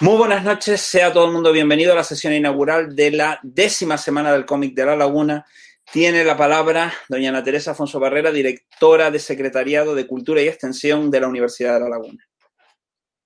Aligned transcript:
Muy 0.00 0.16
buenas 0.18 0.44
noches, 0.44 0.80
sea 0.80 1.12
todo 1.12 1.26
el 1.26 1.32
mundo 1.32 1.52
bienvenido 1.52 1.92
a 1.92 1.96
la 1.96 2.04
sesión 2.04 2.34
inaugural 2.34 2.94
de 2.94 3.10
la 3.10 3.40
décima 3.42 3.96
semana 3.96 4.30
del 4.30 4.44
cómic 4.44 4.74
de 4.74 4.84
La 4.84 4.94
Laguna. 4.94 5.46
Tiene 5.90 6.22
la 6.22 6.36
palabra 6.36 6.92
doña 7.08 7.30
Ana 7.30 7.42
Teresa 7.42 7.70
Afonso 7.70 7.98
Barrera, 7.98 8.30
directora 8.30 9.10
de 9.10 9.18
Secretariado 9.18 9.94
de 9.94 10.06
Cultura 10.06 10.42
y 10.42 10.48
Extensión 10.48 11.10
de 11.10 11.20
la 11.20 11.28
Universidad 11.28 11.74
de 11.74 11.80
La 11.80 11.88
Laguna. 11.88 12.28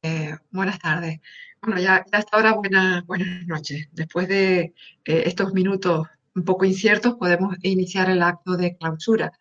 Eh, 0.02 0.36
buenas 0.50 0.78
tardes. 0.78 1.20
Bueno, 1.60 1.80
ya, 1.80 2.04
hasta 2.12 2.36
ahora 2.36 2.54
buenas 2.54 3.04
noches. 3.46 3.88
Después 3.90 4.28
de 4.28 4.60
eh, 4.60 4.72
estos 5.26 5.52
minutos 5.52 6.06
un 6.34 6.44
poco 6.44 6.64
inciertos, 6.64 7.16
podemos 7.16 7.56
iniciar 7.62 8.10
el 8.10 8.22
acto 8.22 8.56
de 8.56 8.76
clausura 8.76 9.32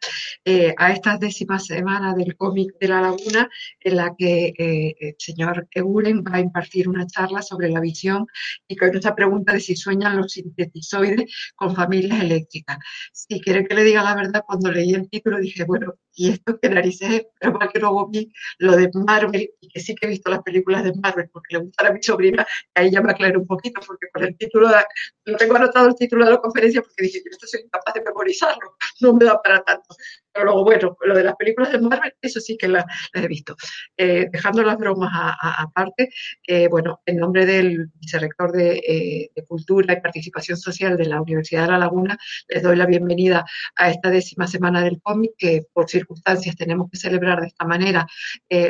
eh, 0.46 0.74
a 0.78 0.92
esta 0.92 1.18
décima 1.18 1.60
semana 1.60 2.16
del 2.16 2.36
cómic 2.36 2.74
de 2.80 2.88
la 2.88 3.02
laguna, 3.02 3.50
en 3.80 3.96
la 3.96 4.16
que 4.18 4.54
eh, 4.58 4.96
el 5.00 5.16
señor 5.18 5.68
Eguren 5.71 6.24
va 6.24 6.38
a 6.38 6.39
impartir 6.39 6.89
una 6.89 7.06
charla 7.06 7.42
sobre 7.42 7.70
la 7.70 7.80
visión 7.80 8.25
y 8.68 8.75
con 8.75 8.96
esta 8.96 9.16
pregunta 9.16 9.54
de 9.54 9.60
si 9.60 9.75
sueñan 9.75 10.18
los 10.18 10.32
sintetizoides 10.32 11.54
con 11.56 11.75
familias 11.75 12.21
eléctricas. 12.21 12.78
Si 13.14 13.39
quiere 13.42 13.66
que 13.66 13.75
le 13.75 13.83
diga 13.83 14.04
la 14.04 14.16
verdad, 14.16 14.44
cuando 14.46 14.71
leí 14.71 14.94
el 14.94 15.10
título 15.10 15.39
dije, 15.39 15.64
bueno, 15.66 15.94
y 16.19 16.32
esto 16.32 16.59
que 16.59 16.69
narices 16.69 17.28
pero 17.39 17.57
para 17.57 17.71
que 17.71 17.79
luego 17.79 18.09
vi 18.09 18.29
lo 18.57 18.75
de 18.75 18.91
Marvel, 18.93 19.50
y 19.61 19.69
que 19.69 19.79
sí 19.79 19.96
que 19.96 20.05
he 20.05 20.10
visto 20.10 20.29
las 20.29 20.43
películas 20.43 20.83
de 20.83 20.93
Marvel, 21.01 21.29
porque 21.32 21.55
le 21.55 21.64
gustan 21.64 21.87
a 21.87 21.91
mi 21.93 22.04
sobrina, 22.04 22.46
ahí 22.75 22.91
ya 22.91 23.01
me 23.01 23.11
aclaré 23.11 23.37
un 23.37 23.47
poquito, 23.47 23.79
porque 23.87 24.07
con 24.14 24.25
el 24.25 24.37
título, 24.37 24.68
de, 24.68 24.83
no 25.27 25.37
tengo 25.37 25.55
anotado 25.55 25.87
el 25.87 25.96
título 25.96 26.25
de 26.25 26.32
la 26.32 26.37
conferencia, 26.39 26.82
porque 26.82 27.04
dije, 27.04 27.19
yo 27.24 27.32
esto 27.32 27.47
soy 27.47 27.61
incapaz 27.61 27.93
de 27.93 28.01
memorizarlo, 28.01 28.75
no 29.00 29.13
me 29.13 29.24
da 29.24 29.41
para 29.41 29.63
tanto. 29.63 29.96
Pero 30.32 30.46
luego, 30.46 30.64
bueno, 30.64 30.97
lo 31.01 31.15
de 31.15 31.24
las 31.24 31.36
películas 31.36 31.71
de 31.71 31.79
Marvel, 31.79 32.14
eso 32.22 32.39
sí 32.39 32.58
que 32.58 32.67
las 32.67 32.86
he 33.14 33.28
visto. 33.28 33.56
Eh, 33.97 34.28
dejando 34.31 34.64
las 34.64 34.78
bromas 34.78 35.11
aparte, 35.42 36.09
eh, 36.47 36.67
bueno, 36.67 37.02
en 37.05 37.17
nombre 37.17 37.45
del 37.45 37.88
vicerrector 37.95 38.52
de, 38.52 38.77
eh, 38.77 39.31
de, 39.35 39.45
Cultura 39.45 39.94
y 39.94 40.02
Participación 40.02 40.57
Social 40.57 40.97
de 40.97 41.05
la 41.05 41.22
Universidad 41.22 41.63
de 41.63 41.72
La 41.72 41.77
Laguna, 41.80 42.17
les 42.47 42.61
doy 42.61 42.75
la 42.75 42.85
bienvenida 42.85 43.45
a 43.75 43.89
esta 43.89 44.09
décima 44.09 44.47
semana 44.47 44.83
del 44.83 45.02
cómic, 45.02 45.31
que 45.38 45.63
por 45.73 45.89
circunstancias 45.89 46.55
tenemos 46.55 46.89
que 46.91 46.97
celebrar 46.97 47.41
de 47.41 47.47
esta 47.47 47.66
manera 47.66 48.07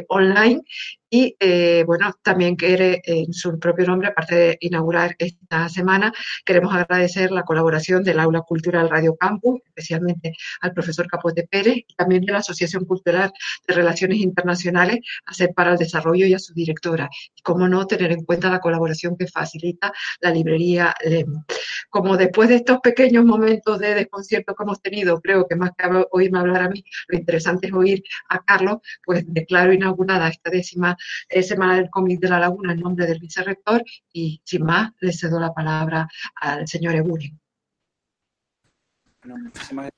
online 0.07 0.63
y 1.09 1.35
eh, 1.39 1.83
bueno, 1.85 2.13
también 2.21 2.55
quiere 2.55 3.01
en 3.03 3.33
su 3.33 3.57
propio 3.59 3.87
nombre, 3.87 4.09
aparte 4.09 4.35
de 4.35 4.57
inaugurar 4.61 5.15
esta 5.17 5.67
semana, 5.67 6.13
queremos 6.45 6.73
agradecer 6.73 7.31
la 7.31 7.43
colaboración 7.43 8.03
del 8.03 8.19
Aula 8.19 8.41
Cultural 8.41 8.89
Radio 8.89 9.15
Campus, 9.15 9.61
especialmente 9.65 10.33
al 10.61 10.73
profesor 10.73 11.07
Capote 11.07 11.47
Pérez 11.49 11.77
y 11.87 11.95
también 11.95 12.23
de 12.23 12.31
la 12.31 12.39
Asociación 12.39 12.85
Cultural 12.85 13.31
de 13.67 13.73
Relaciones 13.73 14.19
Internacionales, 14.19 14.99
hacer 15.25 15.51
para 15.55 15.71
el 15.71 15.77
desarrollo 15.77 16.27
y 16.27 16.33
a 16.33 16.39
su 16.39 16.53
directora. 16.53 17.09
Y 17.35 17.41
cómo 17.41 17.67
no, 17.67 17.87
tener 17.87 18.11
en 18.11 18.23
cuenta 18.23 18.49
la 18.49 18.59
colaboración 18.59 19.17
que 19.17 19.27
facilita 19.27 19.91
la 20.21 20.31
librería 20.31 20.93
LEM. 21.03 21.43
Como 21.89 22.17
después 22.17 22.49
de 22.49 22.55
estos 22.55 22.79
pequeños 22.81 23.25
momentos 23.25 23.79
de 23.79 23.95
desconcierto 23.95 24.53
que 24.53 24.63
hemos 24.63 24.81
tenido, 24.81 25.19
creo 25.21 25.47
que 25.47 25.55
más 25.55 25.71
que 25.77 25.89
oírme 26.11 26.39
hablar 26.39 26.61
a 26.61 26.69
mí, 26.69 26.83
lo 27.07 27.17
interesante 27.17 27.67
es 27.67 27.73
oír 27.73 28.03
a 28.29 28.39
Carlos, 28.39 28.77
pues 29.03 29.23
declaro 29.27 29.73
inaugurada 29.73 30.27
esta 30.27 30.51
décima 30.51 30.95
Semana 31.29 31.75
del 31.75 31.89
Cómic 31.89 32.19
de 32.19 32.29
la 32.29 32.39
Laguna 32.39 32.73
en 32.73 32.79
nombre 32.79 33.05
del 33.05 33.19
vicerrector 33.19 33.83
y 34.11 34.41
sin 34.43 34.65
más 34.65 34.91
le 34.99 35.13
cedo 35.13 35.39
la 35.39 35.53
palabra 35.53 36.07
al 36.35 36.67
señor 36.67 36.95
Eburi. 36.95 37.33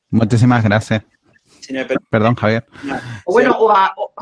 muchísimas, 0.09 0.63
gracias. 0.63 1.03
Perdón, 2.09 2.35
Javier. 2.35 2.65
bueno, 3.25 3.57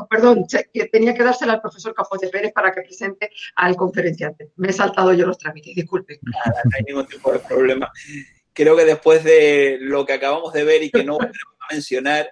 perdón, 0.08 0.46
que 0.72 0.86
tenía 0.86 1.14
que 1.14 1.24
dársela 1.24 1.54
al 1.54 1.60
profesor 1.60 1.94
Capote 1.94 2.28
Pérez 2.28 2.52
para 2.52 2.72
que 2.72 2.82
presente 2.82 3.30
al 3.56 3.76
conferenciante. 3.76 4.52
Me 4.56 4.68
he 4.68 4.72
saltado 4.72 5.12
yo 5.12 5.26
los 5.26 5.38
trámites, 5.38 5.74
disculpen. 5.74 6.18
Nada, 6.22 6.60
no 6.64 6.70
hay 6.76 6.82
ningún 6.84 7.06
tipo 7.06 7.32
de 7.32 7.38
problema. 7.40 7.90
Creo 8.52 8.76
que 8.76 8.84
después 8.84 9.24
de 9.24 9.78
lo 9.80 10.04
que 10.04 10.14
acabamos 10.14 10.52
de 10.52 10.64
ver 10.64 10.82
y 10.82 10.90
que 10.90 11.04
no 11.04 11.18
voy 11.18 11.26
a 11.26 11.74
mencionar, 11.74 12.30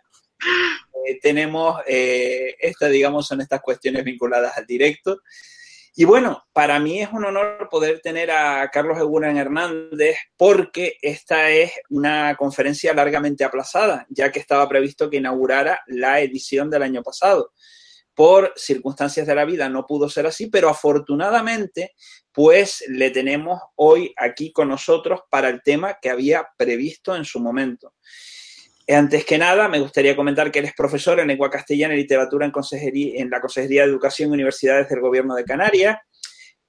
eh, 1.07 1.19
tenemos, 1.21 1.81
eh, 1.87 2.57
digamos, 2.91 3.27
son 3.27 3.41
estas 3.41 3.61
cuestiones 3.61 4.05
vinculadas 4.05 4.57
al 4.57 4.67
directo. 4.67 5.21
Y 6.01 6.05
bueno, 6.05 6.45
para 6.53 6.79
mí 6.79 7.03
es 7.03 7.09
un 7.11 7.25
honor 7.25 7.69
poder 7.69 8.01
tener 8.01 8.31
a 8.31 8.71
Carlos 8.71 8.99
Eguren 8.99 9.37
Hernández 9.37 10.17
porque 10.37 10.97
esta 11.03 11.51
es 11.51 11.73
una 11.91 12.37
conferencia 12.37 12.95
largamente 12.95 13.43
aplazada, 13.43 14.07
ya 14.09 14.31
que 14.31 14.39
estaba 14.39 14.69
previsto 14.69 15.11
que 15.11 15.17
inaugurara 15.17 15.81
la 15.89 16.21
edición 16.21 16.71
del 16.71 16.85
año 16.85 17.03
pasado. 17.03 17.53
Por 18.15 18.53
circunstancias 18.55 19.27
de 19.27 19.35
la 19.35 19.45
vida 19.45 19.69
no 19.69 19.87
pudo 19.87 20.09
ser 20.09 20.27
así, 20.27 20.47
pero 20.47 20.69
afortunadamente, 20.69 21.95
pues 22.31 22.85
le 22.89 23.11
tenemos 23.11 23.61
hoy 23.75 24.15
aquí 24.17 24.53
con 24.53 24.69
nosotros 24.69 25.23
para 25.29 25.49
el 25.49 25.63
tema 25.63 25.99
que 26.01 26.11
había 26.11 26.49
previsto 26.57 27.17
en 27.17 27.25
su 27.25 27.41
momento. 27.41 27.95
Antes 28.89 29.27
que 29.27 29.37
nada, 29.37 29.69
me 29.69 29.81
gustaría 29.81 30.17
comentar 30.17 30.51
que 30.51 30.61
él 30.61 30.65
es 30.65 30.75
profesor 30.75 31.21
en 31.21 31.29
lengua 31.29 31.51
castellana 31.51 31.95
y 31.95 31.99
literatura 31.99 32.47
en, 32.47 32.53
en 32.55 33.31
la 33.31 33.41
Consejería 33.41 33.83
de 33.83 33.89
Educación 33.89 34.31
y 34.31 34.33
Universidades 34.35 34.89
del 34.89 35.01
Gobierno 35.01 35.35
de 35.35 35.45
Canarias 35.45 35.99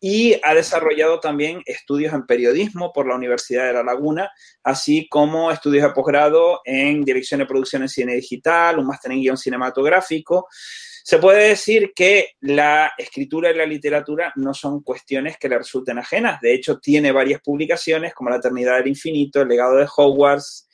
y 0.02 0.40
ha 0.44 0.54
desarrollado 0.54 1.20
también 1.20 1.62
estudios 1.66 2.14
en 2.14 2.26
periodismo 2.26 2.94
por 2.94 3.08
la 3.08 3.16
Universidad 3.16 3.68
de 3.68 3.74
La 3.74 3.84
Laguna, 3.84 4.32
así 4.64 5.08
como 5.10 5.52
estudios 5.52 5.84
de 5.84 5.94
posgrado 5.94 6.62
en 6.64 7.04
dirección 7.04 7.40
de 7.40 7.46
producción 7.46 7.82
en 7.82 7.90
cine 7.90 8.16
digital, 8.16 8.80
un 8.80 8.88
máster 8.88 9.12
en 9.12 9.22
guion 9.22 9.38
cinematográfico. 9.38 10.48
Se 11.04 11.18
puede 11.18 11.50
decir 11.50 11.92
que 11.96 12.36
la 12.42 12.94
escritura 12.98 13.52
y 13.52 13.56
la 13.56 13.66
literatura 13.66 14.32
no 14.36 14.54
son 14.54 14.84
cuestiones 14.84 15.38
que 15.38 15.50
le 15.50 15.58
resulten 15.58 15.98
ajenas. 15.98 16.40
De 16.40 16.54
hecho, 16.54 16.80
tiene 16.80 17.12
varias 17.12 17.42
publicaciones 17.42 18.14
como 18.14 18.30
La 18.30 18.38
Eternidad 18.38 18.78
del 18.78 18.90
Infinito, 18.90 19.42
El 19.42 19.48
legado 19.48 19.76
de 19.76 19.88
Hogwarts, 19.94 20.69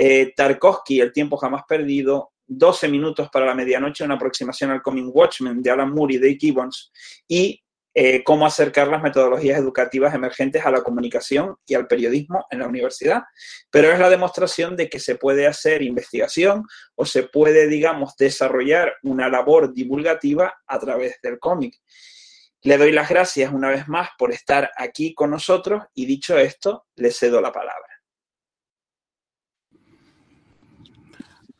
eh, 0.00 0.32
Tarkovsky, 0.36 1.00
El 1.00 1.12
tiempo 1.12 1.36
jamás 1.36 1.64
perdido, 1.68 2.30
12 2.46 2.86
minutos 2.86 3.28
para 3.32 3.44
la 3.44 3.54
medianoche, 3.54 4.04
una 4.04 4.14
aproximación 4.14 4.70
al 4.70 4.80
Coming 4.80 5.10
Watchmen 5.12 5.60
de 5.60 5.70
Alan 5.70 5.92
Moore 5.92 6.14
y 6.14 6.18
Dave 6.18 6.38
Gibbons, 6.38 6.92
y 7.26 7.60
eh, 7.94 8.22
cómo 8.22 8.46
acercar 8.46 8.86
las 8.86 9.02
metodologías 9.02 9.58
educativas 9.58 10.14
emergentes 10.14 10.64
a 10.64 10.70
la 10.70 10.82
comunicación 10.82 11.56
y 11.66 11.74
al 11.74 11.88
periodismo 11.88 12.46
en 12.48 12.60
la 12.60 12.68
universidad. 12.68 13.24
Pero 13.72 13.90
es 13.90 13.98
la 13.98 14.08
demostración 14.08 14.76
de 14.76 14.88
que 14.88 15.00
se 15.00 15.16
puede 15.16 15.48
hacer 15.48 15.82
investigación 15.82 16.62
o 16.94 17.04
se 17.04 17.24
puede, 17.24 17.66
digamos, 17.66 18.14
desarrollar 18.16 18.94
una 19.02 19.28
labor 19.28 19.74
divulgativa 19.74 20.54
a 20.64 20.78
través 20.78 21.16
del 21.24 21.40
cómic. 21.40 21.74
Le 22.62 22.78
doy 22.78 22.92
las 22.92 23.08
gracias 23.08 23.52
una 23.52 23.70
vez 23.70 23.88
más 23.88 24.10
por 24.16 24.30
estar 24.30 24.70
aquí 24.76 25.12
con 25.12 25.32
nosotros 25.32 25.82
y 25.92 26.06
dicho 26.06 26.38
esto, 26.38 26.86
le 26.94 27.10
cedo 27.10 27.40
la 27.40 27.50
palabra. 27.50 27.87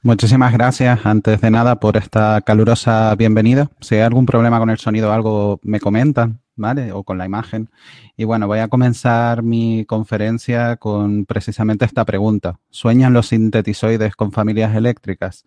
Muchísimas 0.08 0.54
gracias, 0.54 1.04
antes 1.04 1.42
de 1.42 1.50
nada, 1.50 1.80
por 1.80 1.98
esta 1.98 2.40
calurosa 2.40 3.14
bienvenida. 3.14 3.70
Si 3.80 3.94
hay 3.94 4.00
algún 4.00 4.24
problema 4.24 4.58
con 4.58 4.70
el 4.70 4.78
sonido 4.78 5.12
algo, 5.12 5.60
me 5.62 5.80
comentan, 5.80 6.40
¿vale? 6.56 6.92
O 6.92 7.04
con 7.04 7.18
la 7.18 7.26
imagen. 7.26 7.68
Y 8.16 8.24
bueno, 8.24 8.46
voy 8.46 8.60
a 8.60 8.68
comenzar 8.68 9.42
mi 9.42 9.84
conferencia 9.84 10.76
con 10.76 11.26
precisamente 11.26 11.84
esta 11.84 12.06
pregunta. 12.06 12.58
¿Sueñan 12.70 13.12
los 13.12 13.26
sintetizoides 13.26 14.16
con 14.16 14.32
familias 14.32 14.74
eléctricas? 14.74 15.44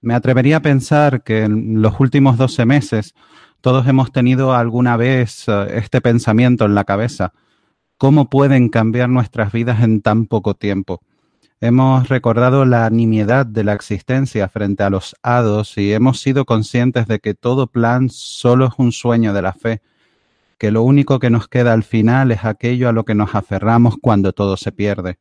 Me 0.00 0.14
atrevería 0.14 0.56
a 0.56 0.62
pensar 0.62 1.22
que 1.22 1.44
en 1.44 1.80
los 1.80 2.00
últimos 2.00 2.36
12 2.36 2.66
meses 2.66 3.14
todos 3.60 3.86
hemos 3.86 4.10
tenido 4.10 4.54
alguna 4.54 4.96
vez 4.96 5.44
eh, 5.46 5.66
este 5.74 6.00
pensamiento 6.00 6.64
en 6.64 6.74
la 6.74 6.82
cabeza. 6.82 7.32
¿Cómo 7.96 8.28
pueden 8.28 8.70
cambiar 8.70 9.08
nuestras 9.08 9.52
vidas 9.52 9.84
en 9.84 10.02
tan 10.02 10.26
poco 10.26 10.54
tiempo? 10.54 11.00
Hemos 11.60 12.08
recordado 12.08 12.64
la 12.64 12.88
nimiedad 12.88 13.44
de 13.44 13.64
la 13.64 13.72
existencia 13.72 14.48
frente 14.48 14.84
a 14.84 14.90
los 14.90 15.16
hados 15.24 15.76
y 15.76 15.92
hemos 15.92 16.20
sido 16.20 16.44
conscientes 16.44 17.08
de 17.08 17.18
que 17.18 17.34
todo 17.34 17.66
plan 17.66 18.10
solo 18.10 18.66
es 18.66 18.74
un 18.78 18.92
sueño 18.92 19.32
de 19.32 19.42
la 19.42 19.52
fe, 19.54 19.82
que 20.56 20.70
lo 20.70 20.84
único 20.84 21.18
que 21.18 21.30
nos 21.30 21.48
queda 21.48 21.72
al 21.72 21.82
final 21.82 22.30
es 22.30 22.44
aquello 22.44 22.88
a 22.88 22.92
lo 22.92 23.04
que 23.04 23.16
nos 23.16 23.34
aferramos 23.34 23.96
cuando 24.00 24.32
todo 24.32 24.56
se 24.56 24.70
pierde. 24.70 25.18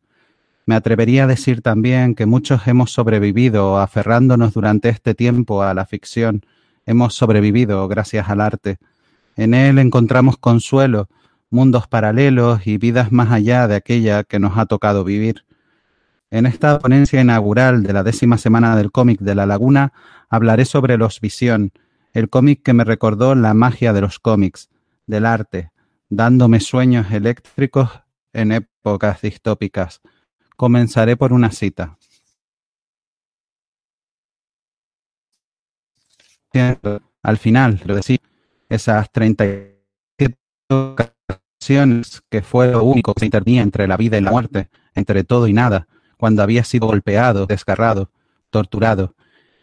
Me 0.67 0.75
atrevería 0.75 1.23
a 1.23 1.27
decir 1.27 1.63
también 1.63 2.13
que 2.13 2.27
muchos 2.27 2.67
hemos 2.67 2.91
sobrevivido 2.91 3.79
aferrándonos 3.79 4.53
durante 4.53 4.89
este 4.89 5.15
tiempo 5.15 5.63
a 5.63 5.73
la 5.73 5.87
ficción, 5.87 6.45
hemos 6.85 7.15
sobrevivido 7.15 7.87
gracias 7.87 8.29
al 8.29 8.41
arte. 8.41 8.77
En 9.37 9.55
él 9.55 9.79
encontramos 9.79 10.37
consuelo, 10.37 11.09
mundos 11.49 11.87
paralelos 11.87 12.67
y 12.67 12.77
vidas 12.77 13.11
más 13.11 13.31
allá 13.31 13.67
de 13.67 13.75
aquella 13.75 14.23
que 14.23 14.37
nos 14.37 14.55
ha 14.55 14.67
tocado 14.67 15.03
vivir. 15.03 15.46
En 16.29 16.45
esta 16.45 16.79
ponencia 16.79 17.21
inaugural 17.21 17.83
de 17.83 17.93
la 17.93 18.03
décima 18.03 18.37
semana 18.37 18.75
del 18.75 18.91
cómic 18.91 19.21
de 19.21 19.33
La 19.33 19.45
Laguna 19.45 19.93
hablaré 20.29 20.65
sobre 20.65 20.97
Los 20.97 21.21
Visión, 21.21 21.71
el 22.13 22.29
cómic 22.29 22.63
que 22.63 22.73
me 22.73 22.83
recordó 22.83 23.33
la 23.33 23.53
magia 23.53 23.93
de 23.93 24.01
los 24.01 24.19
cómics, 24.19 24.69
del 25.05 25.25
arte, 25.25 25.71
dándome 26.09 26.59
sueños 26.59 27.11
eléctricos 27.11 27.89
en 28.33 28.51
épocas 28.51 29.21
distópicas. 29.21 30.01
Comenzaré 30.57 31.15
por 31.15 31.31
una 31.31 31.51
cita. 31.51 31.97
Al 37.23 37.37
final, 37.37 37.81
lo 37.85 37.95
decía, 37.95 38.17
esas 38.67 39.09
37 39.11 40.37
ocasiones 40.69 42.21
que 42.29 42.41
fue 42.41 42.71
lo 42.71 42.83
único 42.83 43.13
que 43.13 43.21
se 43.21 43.25
intervenía 43.27 43.61
entre 43.61 43.87
la 43.87 43.95
vida 43.95 44.17
y 44.17 44.21
la 44.21 44.31
muerte, 44.31 44.69
entre 44.95 45.23
todo 45.23 45.47
y 45.47 45.53
nada, 45.53 45.87
cuando 46.17 46.43
había 46.43 46.63
sido 46.63 46.87
golpeado, 46.87 47.45
desgarrado, 47.45 48.11
torturado, 48.49 49.15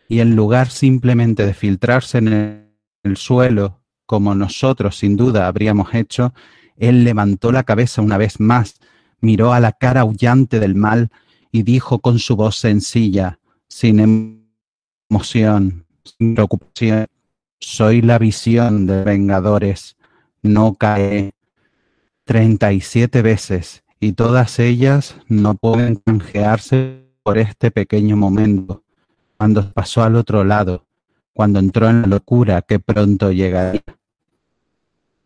y 0.08 0.20
en 0.20 0.36
lugar 0.36 0.70
simplemente 0.70 1.44
de 1.46 1.54
filtrarse 1.54 2.18
en 2.18 2.70
el 3.02 3.16
suelo, 3.16 3.80
como 4.06 4.34
nosotros 4.34 4.96
sin 4.96 5.16
duda 5.16 5.46
habríamos 5.46 5.94
hecho, 5.94 6.34
él 6.76 7.04
levantó 7.04 7.52
la 7.52 7.64
cabeza 7.64 8.02
una 8.02 8.18
vez 8.18 8.40
más, 8.40 8.80
miró 9.20 9.52
a 9.52 9.60
la 9.60 9.72
cara 9.72 10.02
aullante 10.02 10.60
del 10.60 10.74
mal 10.74 11.10
y 11.50 11.62
dijo 11.62 12.00
con 12.00 12.18
su 12.18 12.36
voz 12.36 12.56
sencilla, 12.56 13.38
sin 13.68 14.44
emoción, 15.10 15.86
sin 16.04 16.34
preocupación, 16.34 17.06
soy 17.60 18.02
la 18.02 18.18
visión 18.18 18.86
de 18.86 19.04
vengadores, 19.04 19.96
no 20.42 20.74
cae 20.74 21.32
treinta 22.24 22.72
y 22.72 22.80
siete 22.80 23.22
veces 23.22 23.83
y 24.04 24.12
todas 24.12 24.58
ellas 24.58 25.16
no 25.28 25.54
pueden 25.54 25.96
canjearse 25.96 27.06
por 27.22 27.38
este 27.38 27.70
pequeño 27.70 28.18
momento, 28.18 28.82
cuando 29.38 29.72
pasó 29.72 30.02
al 30.02 30.16
otro 30.16 30.44
lado, 30.44 30.84
cuando 31.32 31.58
entró 31.58 31.88
en 31.88 32.02
la 32.02 32.08
locura 32.08 32.60
que 32.60 32.78
pronto 32.78 33.32
llegaría. 33.32 33.82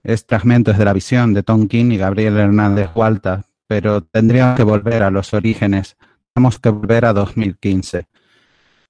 Es 0.04 0.24
fragmentos 0.24 0.78
de 0.78 0.84
la 0.84 0.92
visión 0.92 1.34
de 1.34 1.42
Tom 1.42 1.66
King 1.66 1.90
y 1.90 1.96
Gabriel 1.96 2.36
Hernández 2.36 2.90
Hualta, 2.94 3.46
pero 3.66 4.00
tendríamos 4.00 4.56
que 4.56 4.62
volver 4.62 5.02
a 5.02 5.10
los 5.10 5.34
orígenes, 5.34 5.96
tenemos 6.32 6.60
que 6.60 6.68
volver 6.68 7.04
a 7.04 7.12
2015. 7.12 8.06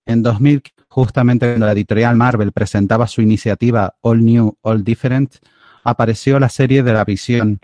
En 0.05 0.23
2000, 0.23 0.65
justamente 0.89 1.47
cuando 1.47 1.65
la 1.65 1.73
editorial 1.73 2.15
Marvel 2.15 2.53
presentaba 2.53 3.07
su 3.07 3.23
iniciativa 3.23 3.95
All 4.03 4.23
New, 4.23 4.55
All 4.61 4.85
Different, 4.85 5.37
apareció 5.83 6.39
la 6.39 6.51
serie 6.51 6.83
de 6.83 6.93
la 6.93 7.07
visión, 7.07 7.59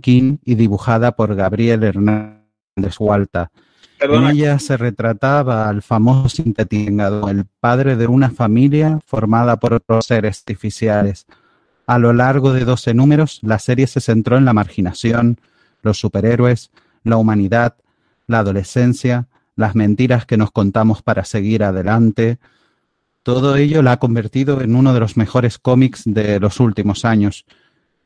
King 0.00 0.38
y 0.44 0.54
dibujada 0.54 1.12
por 1.12 1.34
Gabriel 1.34 1.82
Hernández 1.82 2.98
Hualta. 2.98 3.50
En 4.00 4.24
ella 4.24 4.58
se 4.58 4.76
retrataba 4.76 5.68
al 5.68 5.82
famoso 5.82 6.28
sintetizador, 6.28 7.30
el 7.30 7.44
padre 7.60 7.96
de 7.96 8.06
una 8.08 8.30
familia 8.30 8.98
formada 9.06 9.58
por 9.58 9.74
otros 9.74 10.06
seres 10.06 10.40
artificiales, 10.40 11.26
a 11.86 11.98
lo 11.98 12.12
largo 12.12 12.52
de 12.52 12.64
12 12.64 12.94
números, 12.94 13.40
la 13.42 13.58
serie 13.58 13.86
se 13.86 14.00
centró 14.00 14.36
en 14.36 14.44
la 14.44 14.52
marginación, 14.52 15.38
los 15.82 15.98
superhéroes, 15.98 16.70
la 17.02 17.16
humanidad, 17.16 17.76
la 18.26 18.38
adolescencia, 18.38 19.26
las 19.56 19.74
mentiras 19.74 20.24
que 20.24 20.36
nos 20.36 20.52
contamos 20.52 21.02
para 21.02 21.24
seguir 21.24 21.64
adelante. 21.64 22.38
Todo 23.22 23.56
ello 23.56 23.82
la 23.82 23.92
ha 23.92 23.98
convertido 23.98 24.60
en 24.60 24.76
uno 24.76 24.94
de 24.94 25.00
los 25.00 25.16
mejores 25.16 25.58
cómics 25.58 26.02
de 26.06 26.38
los 26.38 26.60
últimos 26.60 27.04
años. 27.04 27.44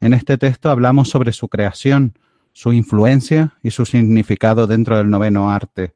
En 0.00 0.14
este 0.14 0.38
texto 0.38 0.70
hablamos 0.70 1.08
sobre 1.08 1.32
su 1.32 1.48
creación, 1.48 2.18
su 2.52 2.72
influencia 2.72 3.54
y 3.62 3.70
su 3.70 3.86
significado 3.86 4.66
dentro 4.66 4.96
del 4.96 5.10
noveno 5.10 5.50
arte. 5.50 5.94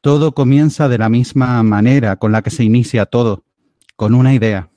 Todo 0.00 0.32
comienza 0.32 0.88
de 0.88 0.98
la 0.98 1.08
misma 1.08 1.62
manera 1.62 2.16
con 2.16 2.32
la 2.32 2.42
que 2.42 2.50
se 2.50 2.64
inicia 2.64 3.06
todo, 3.06 3.44
con 3.96 4.14
una 4.14 4.34
idea. 4.34 4.70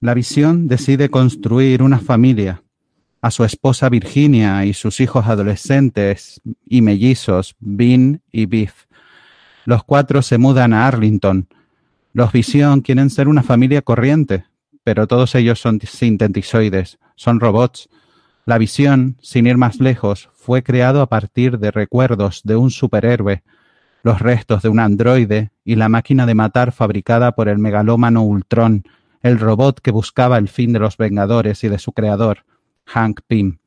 La 0.00 0.14
visión 0.14 0.68
decide 0.68 1.08
construir 1.10 1.82
una 1.82 1.98
familia. 1.98 2.62
A 3.20 3.32
su 3.32 3.44
esposa 3.44 3.88
Virginia 3.88 4.64
y 4.64 4.74
sus 4.74 5.00
hijos 5.00 5.26
adolescentes 5.26 6.40
y 6.64 6.82
mellizos, 6.82 7.56
Bean 7.58 8.22
y 8.30 8.46
Biff. 8.46 8.86
Los 9.64 9.82
cuatro 9.82 10.22
se 10.22 10.38
mudan 10.38 10.72
a 10.72 10.86
Arlington. 10.86 11.48
Los 12.12 12.32
Visión 12.32 12.80
quieren 12.80 13.10
ser 13.10 13.28
una 13.28 13.42
familia 13.42 13.82
corriente, 13.82 14.44
pero 14.84 15.06
todos 15.06 15.34
ellos 15.34 15.60
son 15.60 15.80
sintetizoides, 15.80 16.98
son 17.18 17.40
robots. 17.40 17.90
La 18.46 18.56
visión, 18.56 19.18
sin 19.20 19.46
ir 19.46 19.58
más 19.58 19.80
lejos, 19.80 20.30
fue 20.34 20.62
creado 20.62 21.02
a 21.02 21.08
partir 21.08 21.58
de 21.58 21.70
recuerdos 21.70 22.40
de 22.44 22.56
un 22.56 22.70
superhéroe, 22.70 23.42
los 24.02 24.20
restos 24.20 24.62
de 24.62 24.70
un 24.70 24.80
androide 24.80 25.50
y 25.64 25.74
la 25.74 25.90
máquina 25.90 26.24
de 26.24 26.34
matar 26.34 26.72
fabricada 26.72 27.32
por 27.32 27.48
el 27.48 27.58
megalómano 27.58 28.22
Ultron, 28.22 28.84
el 29.22 29.38
robot 29.38 29.80
que 29.80 29.90
buscaba 29.90 30.38
el 30.38 30.48
fin 30.48 30.72
de 30.72 30.78
los 30.78 30.96
Vengadores 30.96 31.64
y 31.64 31.68
de 31.68 31.78
su 31.78 31.92
creador, 31.92 32.44
Hank 32.86 33.20
Pym. 33.26 33.58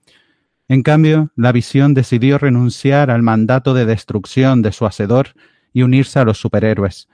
En 0.69 0.81
cambio, 0.81 1.31
la 1.35 1.51
visión 1.51 1.93
decidió 1.93 2.37
renunciar 2.37 3.11
al 3.11 3.21
mandato 3.21 3.73
de 3.73 3.85
destrucción 3.85 4.61
de 4.61 4.71
su 4.71 4.85
hacedor 4.85 5.33
y 5.73 5.83
unirse 5.83 6.19
a 6.19 6.23
los 6.23 6.39
superhéroes. 6.39 7.09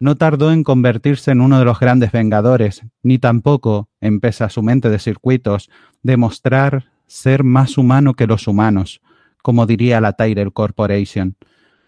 No 0.00 0.16
tardó 0.16 0.50
en 0.50 0.64
convertirse 0.64 1.30
en 1.30 1.40
uno 1.40 1.58
de 1.58 1.64
los 1.64 1.78
grandes 1.78 2.10
Vengadores, 2.10 2.82
ni 3.02 3.18
tampoco, 3.18 3.88
en 4.00 4.20
su 4.48 4.62
mente 4.62 4.88
de 4.88 4.98
circuitos, 4.98 5.70
demostrar 6.02 6.90
ser 7.06 7.44
más 7.44 7.76
humano 7.76 8.14
que 8.14 8.26
los 8.26 8.48
humanos, 8.48 9.02
como 9.42 9.66
diría 9.66 10.00
la 10.00 10.14
Tyrell 10.14 10.52
Corporation. 10.52 11.36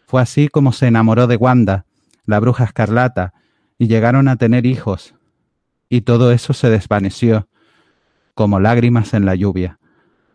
Fue 0.06 0.20
así 0.20 0.48
como 0.48 0.72
se 0.72 0.88
enamoró 0.88 1.26
de 1.26 1.36
Wanda, 1.36 1.86
la 2.26 2.38
bruja 2.38 2.64
escarlata, 2.64 3.32
y 3.78 3.88
llegaron 3.88 4.28
a 4.28 4.36
tener 4.36 4.66
hijos, 4.66 5.14
y 5.88 6.02
todo 6.02 6.32
eso 6.32 6.52
se 6.52 6.70
desvaneció, 6.70 7.48
como 8.34 8.60
lágrimas 8.60 9.14
en 9.14 9.24
la 9.24 9.34
lluvia. 9.34 9.78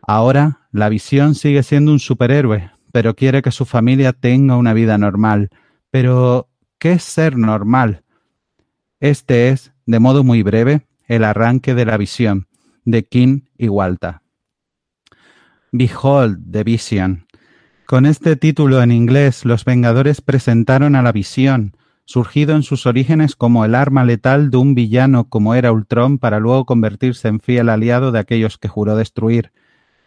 Ahora, 0.02 0.62
la 0.72 0.90
visión 0.90 1.36
sigue 1.36 1.64
siendo 1.64 1.92
un 1.92 2.00
superhéroe, 2.00 2.72
pero 2.92 3.16
quiere 3.16 3.42
que 3.42 3.52
su 3.52 3.66
familia 3.66 4.14
tenga 4.14 4.56
una 4.56 4.74
vida 4.74 4.98
normal. 4.98 5.50
Pero, 5.92 6.47
¿qué 6.80 6.94
es 6.94 7.04
ser 7.04 7.38
normal? 7.38 8.04
Este 9.00 9.50
es, 9.50 9.74
de 9.86 10.00
modo 10.00 10.24
muy 10.24 10.44
breve, 10.44 10.88
el 11.08 11.24
arranque 11.24 11.74
de 11.74 11.86
la 11.86 11.98
visión, 11.98 12.48
de 12.86 13.04
King 13.06 13.42
y 13.58 13.70
Walta. 13.70 14.22
Behold 15.72 16.52
the 16.52 16.64
Vision. 16.64 17.28
Con 17.86 18.06
este 18.06 18.36
título 18.36 18.82
en 18.82 18.92
inglés, 18.92 19.46
los 19.46 19.64
Vengadores 19.64 20.22
presentaron 20.22 20.96
a 20.96 21.02
la 21.02 21.12
visión, 21.12 21.76
surgido 22.06 22.56
en 22.56 22.64
sus 22.64 22.86
orígenes 22.86 23.36
como 23.36 23.66
el 23.66 23.76
arma 23.76 24.04
letal 24.06 24.50
de 24.50 24.58
un 24.58 24.76
villano 24.76 25.30
como 25.30 25.56
era 25.56 25.72
Ultron 25.72 26.18
para 26.20 26.40
luego 26.40 26.66
convertirse 26.66 27.28
en 27.28 27.40
fiel 27.40 27.70
aliado 27.70 28.12
de 28.12 28.20
aquellos 28.20 28.58
que 28.58 28.68
juró 28.68 28.96
destruir. 28.96 29.52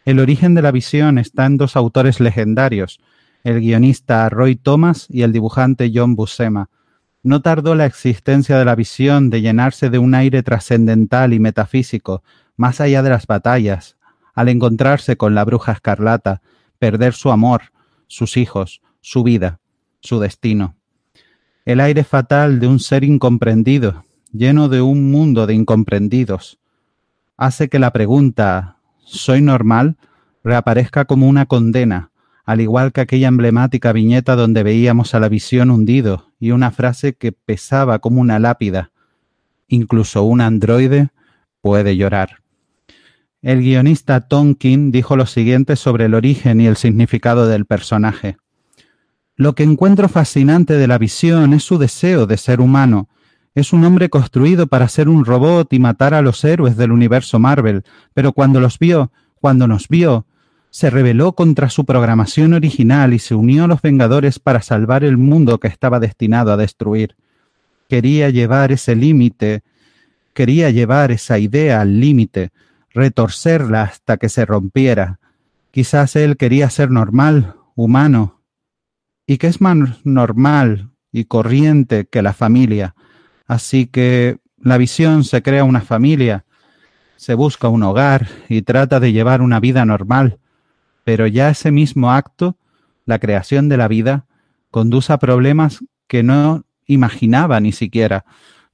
El 0.04 0.18
origen 0.18 0.54
de 0.54 0.62
la 0.62 0.72
visión 0.72 1.18
está 1.18 1.46
en 1.46 1.58
dos 1.58 1.76
autores 1.76 2.20
legendarios, 2.20 3.00
el 3.44 3.60
guionista 3.60 4.28
Roy 4.28 4.56
Thomas 4.56 5.06
y 5.08 5.22
el 5.22 5.32
dibujante 5.32 5.90
John 5.94 6.16
Buscema. 6.16 6.68
No 7.22 7.42
tardó 7.42 7.74
la 7.74 7.86
existencia 7.86 8.58
de 8.58 8.64
la 8.64 8.74
visión 8.74 9.30
de 9.30 9.42
llenarse 9.42 9.90
de 9.90 9.98
un 9.98 10.14
aire 10.14 10.42
trascendental 10.42 11.32
y 11.32 11.40
metafísico, 11.40 12.22
más 12.56 12.80
allá 12.80 13.02
de 13.02 13.10
las 13.10 13.26
batallas, 13.26 13.96
al 14.34 14.48
encontrarse 14.48 15.16
con 15.16 15.34
la 15.34 15.44
bruja 15.44 15.72
escarlata, 15.72 16.40
perder 16.78 17.12
su 17.12 17.30
amor, 17.30 17.72
sus 18.06 18.36
hijos, 18.36 18.80
su 19.00 19.22
vida, 19.22 19.60
su 20.00 20.18
destino 20.18 20.76
el 21.64 21.80
aire 21.80 22.04
fatal 22.04 22.58
de 22.58 22.66
un 22.66 22.80
ser 22.80 23.04
incomprendido, 23.04 24.04
lleno 24.32 24.68
de 24.68 24.80
un 24.80 25.10
mundo 25.10 25.46
de 25.46 25.54
incomprendidos, 25.54 26.58
hace 27.36 27.68
que 27.68 27.78
la 27.78 27.92
pregunta 27.92 28.78
¿soy 29.04 29.40
normal? 29.40 29.96
reaparezca 30.42 31.04
como 31.04 31.28
una 31.28 31.46
condena, 31.46 32.10
al 32.50 32.60
igual 32.60 32.90
que 32.90 33.00
aquella 33.00 33.28
emblemática 33.28 33.92
viñeta 33.92 34.34
donde 34.34 34.64
veíamos 34.64 35.14
a 35.14 35.20
la 35.20 35.28
visión 35.28 35.70
hundido 35.70 36.32
y 36.40 36.50
una 36.50 36.72
frase 36.72 37.14
que 37.14 37.30
pesaba 37.30 38.00
como 38.00 38.20
una 38.20 38.40
lápida. 38.40 38.90
Incluso 39.68 40.24
un 40.24 40.40
androide 40.40 41.10
puede 41.60 41.96
llorar. 41.96 42.42
El 43.40 43.60
guionista 43.60 44.22
Tonkin 44.22 44.90
dijo 44.90 45.14
lo 45.14 45.26
siguiente 45.26 45.76
sobre 45.76 46.06
el 46.06 46.14
origen 46.14 46.60
y 46.60 46.66
el 46.66 46.74
significado 46.74 47.46
del 47.46 47.66
personaje. 47.66 48.36
Lo 49.36 49.54
que 49.54 49.62
encuentro 49.62 50.08
fascinante 50.08 50.74
de 50.74 50.88
la 50.88 50.98
visión 50.98 51.54
es 51.54 51.62
su 51.62 51.78
deseo 51.78 52.26
de 52.26 52.36
ser 52.36 52.60
humano. 52.60 53.08
Es 53.54 53.72
un 53.72 53.84
hombre 53.84 54.08
construido 54.08 54.66
para 54.66 54.88
ser 54.88 55.08
un 55.08 55.24
robot 55.24 55.72
y 55.72 55.78
matar 55.78 56.14
a 56.14 56.20
los 56.20 56.42
héroes 56.42 56.76
del 56.76 56.90
universo 56.90 57.38
Marvel, 57.38 57.84
pero 58.12 58.32
cuando 58.32 58.58
los 58.58 58.80
vio, 58.80 59.12
cuando 59.36 59.68
nos 59.68 59.86
vio, 59.86 60.26
se 60.70 60.88
rebeló 60.88 61.32
contra 61.32 61.68
su 61.68 61.84
programación 61.84 62.54
original 62.54 63.12
y 63.12 63.18
se 63.18 63.34
unió 63.34 63.64
a 63.64 63.66
los 63.66 63.82
Vengadores 63.82 64.38
para 64.38 64.62
salvar 64.62 65.04
el 65.04 65.16
mundo 65.16 65.58
que 65.58 65.68
estaba 65.68 65.98
destinado 65.98 66.52
a 66.52 66.56
destruir. 66.56 67.16
Quería 67.88 68.30
llevar 68.30 68.70
ese 68.70 68.94
límite, 68.94 69.62
quería 70.32 70.70
llevar 70.70 71.10
esa 71.10 71.38
idea 71.38 71.80
al 71.80 71.98
límite, 71.98 72.50
retorcerla 72.92 73.82
hasta 73.82 74.16
que 74.16 74.28
se 74.28 74.46
rompiera. 74.46 75.18
Quizás 75.72 76.14
él 76.14 76.36
quería 76.36 76.70
ser 76.70 76.90
normal, 76.90 77.56
humano, 77.74 78.40
y 79.26 79.38
que 79.38 79.48
es 79.48 79.60
más 79.60 79.76
normal 80.04 80.90
y 81.12 81.24
corriente 81.24 82.06
que 82.06 82.22
la 82.22 82.32
familia. 82.32 82.94
Así 83.46 83.86
que 83.86 84.38
la 84.58 84.78
visión 84.78 85.24
se 85.24 85.42
crea 85.42 85.64
una 85.64 85.80
familia, 85.80 86.44
se 87.16 87.34
busca 87.34 87.68
un 87.68 87.82
hogar 87.82 88.28
y 88.48 88.62
trata 88.62 89.00
de 89.00 89.12
llevar 89.12 89.42
una 89.42 89.58
vida 89.58 89.84
normal, 89.84 90.38
pero 91.04 91.26
ya 91.26 91.50
ese 91.50 91.70
mismo 91.70 92.12
acto, 92.12 92.56
la 93.06 93.18
creación 93.18 93.68
de 93.68 93.76
la 93.76 93.88
vida, 93.88 94.26
conduce 94.70 95.12
a 95.12 95.18
problemas 95.18 95.80
que 96.06 96.22
no 96.22 96.64
imaginaba 96.86 97.60
ni 97.60 97.72
siquiera, 97.72 98.24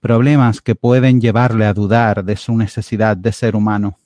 problemas 0.01 0.61
que 0.61 0.75
pueden 0.75 1.21
llevarle 1.21 1.67
a 1.67 1.75
dudar 1.75 2.25
de 2.25 2.37
su 2.37 2.57
necesidad 2.57 3.17
de 3.17 3.33
ser 3.33 3.57
humano. 3.57 3.99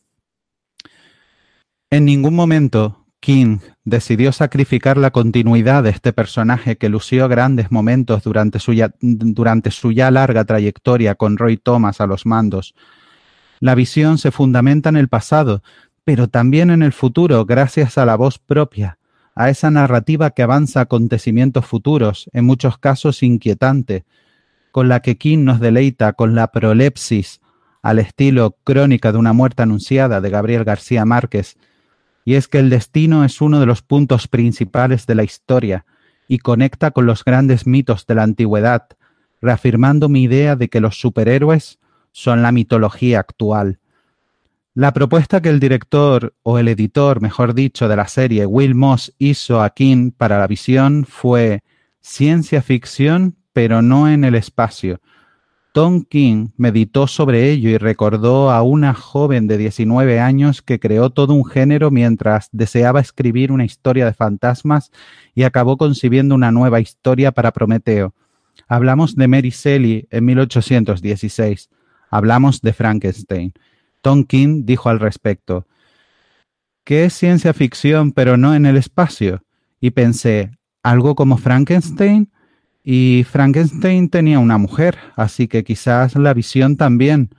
En 1.90 2.04
ningún 2.04 2.34
momento 2.34 3.06
King 3.20 3.58
decidió 3.84 4.32
sacrificar 4.32 4.96
la 4.96 5.10
continuidad 5.10 5.82
de 5.82 5.90
este 5.90 6.12
personaje 6.12 6.76
que 6.76 6.88
lució 6.88 7.28
grandes 7.28 7.70
momentos 7.70 8.22
durante 8.22 8.58
su, 8.58 8.72
ya, 8.72 8.94
durante 9.00 9.70
su 9.70 9.92
ya 9.92 10.10
larga 10.10 10.44
trayectoria 10.44 11.14
con 11.14 11.36
Roy 11.36 11.58
Thomas 11.58 12.00
a 12.00 12.06
los 12.06 12.24
mandos. 12.24 12.74
La 13.60 13.74
visión 13.74 14.16
se 14.16 14.30
fundamenta 14.30 14.88
en 14.88 14.96
el 14.96 15.08
pasado, 15.08 15.62
pero 16.10 16.26
también 16.26 16.70
en 16.70 16.82
el 16.82 16.92
futuro 16.92 17.46
gracias 17.46 17.96
a 17.96 18.04
la 18.04 18.16
voz 18.16 18.40
propia, 18.40 18.98
a 19.36 19.48
esa 19.48 19.70
narrativa 19.70 20.30
que 20.30 20.42
avanza 20.42 20.80
acontecimientos 20.80 21.64
futuros, 21.64 22.28
en 22.32 22.44
muchos 22.44 22.78
casos 22.78 23.22
inquietante, 23.22 24.04
con 24.72 24.88
la 24.88 25.02
que 25.02 25.18
King 25.18 25.44
nos 25.44 25.60
deleita 25.60 26.14
con 26.14 26.34
la 26.34 26.48
prolepsis, 26.48 27.40
al 27.80 28.00
estilo 28.00 28.56
Crónica 28.64 29.12
de 29.12 29.18
una 29.18 29.32
muerte 29.32 29.62
anunciada 29.62 30.20
de 30.20 30.30
Gabriel 30.30 30.64
García 30.64 31.04
Márquez, 31.04 31.56
y 32.24 32.34
es 32.34 32.48
que 32.48 32.58
el 32.58 32.70
destino 32.70 33.24
es 33.24 33.40
uno 33.40 33.60
de 33.60 33.66
los 33.66 33.82
puntos 33.82 34.26
principales 34.26 35.06
de 35.06 35.14
la 35.14 35.22
historia 35.22 35.86
y 36.26 36.38
conecta 36.38 36.90
con 36.90 37.06
los 37.06 37.24
grandes 37.24 37.68
mitos 37.68 38.04
de 38.08 38.16
la 38.16 38.24
antigüedad, 38.24 38.88
reafirmando 39.40 40.08
mi 40.08 40.24
idea 40.24 40.56
de 40.56 40.68
que 40.68 40.80
los 40.80 40.98
superhéroes 40.98 41.78
son 42.10 42.42
la 42.42 42.50
mitología 42.50 43.20
actual. 43.20 43.78
La 44.80 44.94
propuesta 44.94 45.42
que 45.42 45.50
el 45.50 45.60
director, 45.60 46.32
o 46.42 46.58
el 46.58 46.66
editor, 46.66 47.20
mejor 47.20 47.52
dicho, 47.52 47.86
de 47.86 47.96
la 47.96 48.08
serie, 48.08 48.46
Will 48.46 48.74
Moss 48.74 49.14
hizo 49.18 49.60
a 49.60 49.68
King 49.68 50.10
para 50.10 50.38
la 50.38 50.46
visión 50.46 51.04
fue 51.04 51.62
ciencia 52.00 52.62
ficción, 52.62 53.36
pero 53.52 53.82
no 53.82 54.08
en 54.08 54.24
el 54.24 54.34
espacio, 54.34 55.02
Tom 55.74 56.04
King 56.04 56.48
meditó 56.56 57.06
sobre 57.06 57.50
ello 57.50 57.68
y 57.68 57.76
recordó 57.76 58.50
a 58.50 58.62
una 58.62 58.94
joven 58.94 59.48
de 59.48 59.58
19 59.58 60.18
años 60.18 60.62
que 60.62 60.80
creó 60.80 61.10
todo 61.10 61.34
un 61.34 61.44
género 61.44 61.90
mientras 61.90 62.48
deseaba 62.50 63.00
escribir 63.00 63.52
una 63.52 63.66
historia 63.66 64.06
de 64.06 64.14
fantasmas 64.14 64.92
y 65.34 65.42
acabó 65.42 65.76
concibiendo 65.76 66.34
una 66.34 66.52
nueva 66.52 66.80
historia 66.80 67.32
para 67.32 67.52
Prometeo. 67.52 68.14
Hablamos 68.66 69.14
de 69.14 69.28
Mary 69.28 69.50
Shelley 69.50 70.08
en 70.10 70.24
1816. 70.24 71.68
Hablamos 72.08 72.62
de 72.62 72.72
Frankenstein. 72.72 73.52
Tom 74.00 74.24
King 74.24 74.62
dijo 74.64 74.88
al 74.88 75.00
respecto, 75.00 75.66
¿qué 76.84 77.04
es 77.04 77.14
ciencia 77.14 77.52
ficción 77.52 78.12
pero 78.12 78.36
no 78.36 78.54
en 78.54 78.66
el 78.66 78.76
espacio? 78.76 79.42
Y 79.80 79.90
pensé, 79.90 80.52
¿algo 80.82 81.14
como 81.14 81.36
Frankenstein? 81.36 82.30
Y 82.82 83.24
Frankenstein 83.30 84.08
tenía 84.08 84.38
una 84.38 84.58
mujer, 84.58 84.98
así 85.16 85.48
que 85.48 85.64
quizás 85.64 86.16
la 86.16 86.34
visión 86.34 86.76
también. 86.76 87.30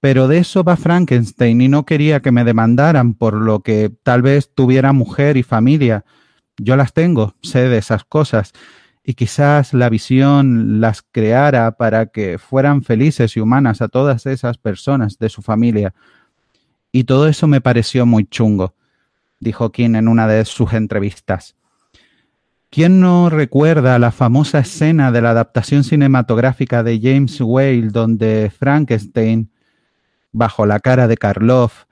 Pero 0.00 0.28
de 0.28 0.38
eso 0.38 0.64
va 0.64 0.76
Frankenstein 0.76 1.60
y 1.60 1.68
no 1.68 1.86
quería 1.86 2.20
que 2.20 2.32
me 2.32 2.44
demandaran 2.44 3.14
por 3.14 3.34
lo 3.34 3.60
que 3.60 3.90
tal 4.02 4.20
vez 4.22 4.50
tuviera 4.54 4.92
mujer 4.92 5.36
y 5.36 5.42
familia. 5.42 6.04
Yo 6.58 6.76
las 6.76 6.92
tengo, 6.92 7.34
sé 7.42 7.68
de 7.68 7.78
esas 7.78 8.04
cosas. 8.04 8.52
Y 9.04 9.14
quizás 9.14 9.74
la 9.74 9.90
visión 9.90 10.80
las 10.80 11.02
creara 11.02 11.76
para 11.76 12.06
que 12.06 12.38
fueran 12.38 12.82
felices 12.82 13.36
y 13.36 13.40
humanas 13.40 13.82
a 13.82 13.88
todas 13.88 14.24
esas 14.24 14.56
personas 14.56 15.18
de 15.18 15.28
su 15.28 15.42
familia. 15.42 15.94
Y 16.90 17.04
todo 17.04 17.28
eso 17.28 17.46
me 17.46 17.60
pareció 17.60 18.06
muy 18.06 18.24
chungo, 18.24 18.74
dijo 19.40 19.70
King 19.72 19.94
en 19.96 20.08
una 20.08 20.26
de 20.26 20.44
sus 20.46 20.72
entrevistas. 20.72 21.54
¿Quién 22.74 22.98
no 22.98 23.30
recuerda 23.30 24.00
la 24.00 24.10
famosa 24.10 24.58
escena 24.58 25.12
de 25.12 25.22
la 25.22 25.30
adaptación 25.30 25.84
cinematográfica 25.84 26.82
de 26.82 26.98
James 27.00 27.40
Whale 27.40 27.90
donde 27.90 28.50
Frankenstein, 28.50 29.48
bajo 30.32 30.66
la 30.66 30.80
cara 30.80 31.06
de 31.06 31.16
Karloff, 31.16 31.84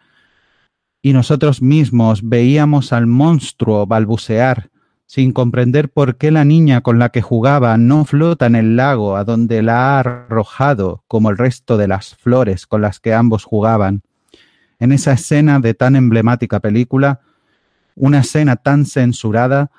y 1.00 1.12
nosotros 1.12 1.62
mismos 1.62 2.28
veíamos 2.28 2.92
al 2.92 3.06
monstruo 3.06 3.86
balbucear, 3.86 4.71
sin 5.12 5.32
comprender 5.32 5.90
por 5.90 6.16
qué 6.16 6.30
la 6.30 6.46
niña 6.46 6.80
con 6.80 6.98
la 6.98 7.10
que 7.10 7.20
jugaba 7.20 7.76
no 7.76 8.06
flota 8.06 8.46
en 8.46 8.56
el 8.56 8.76
lago 8.76 9.14
a 9.14 9.24
donde 9.24 9.60
la 9.60 9.76
ha 9.76 9.98
arrojado 9.98 11.04
como 11.06 11.28
el 11.28 11.36
resto 11.36 11.76
de 11.76 11.86
las 11.86 12.14
flores 12.14 12.66
con 12.66 12.80
las 12.80 12.98
que 12.98 13.12
ambos 13.12 13.44
jugaban? 13.44 14.00
En 14.78 14.90
esa 14.90 15.12
escena 15.12 15.60
de 15.60 15.74
tan 15.74 15.96
emblemática 15.96 16.60
película, 16.60 17.20
una 17.94 18.20
escena 18.20 18.56
tan 18.56 18.86
censurada, 18.86 19.70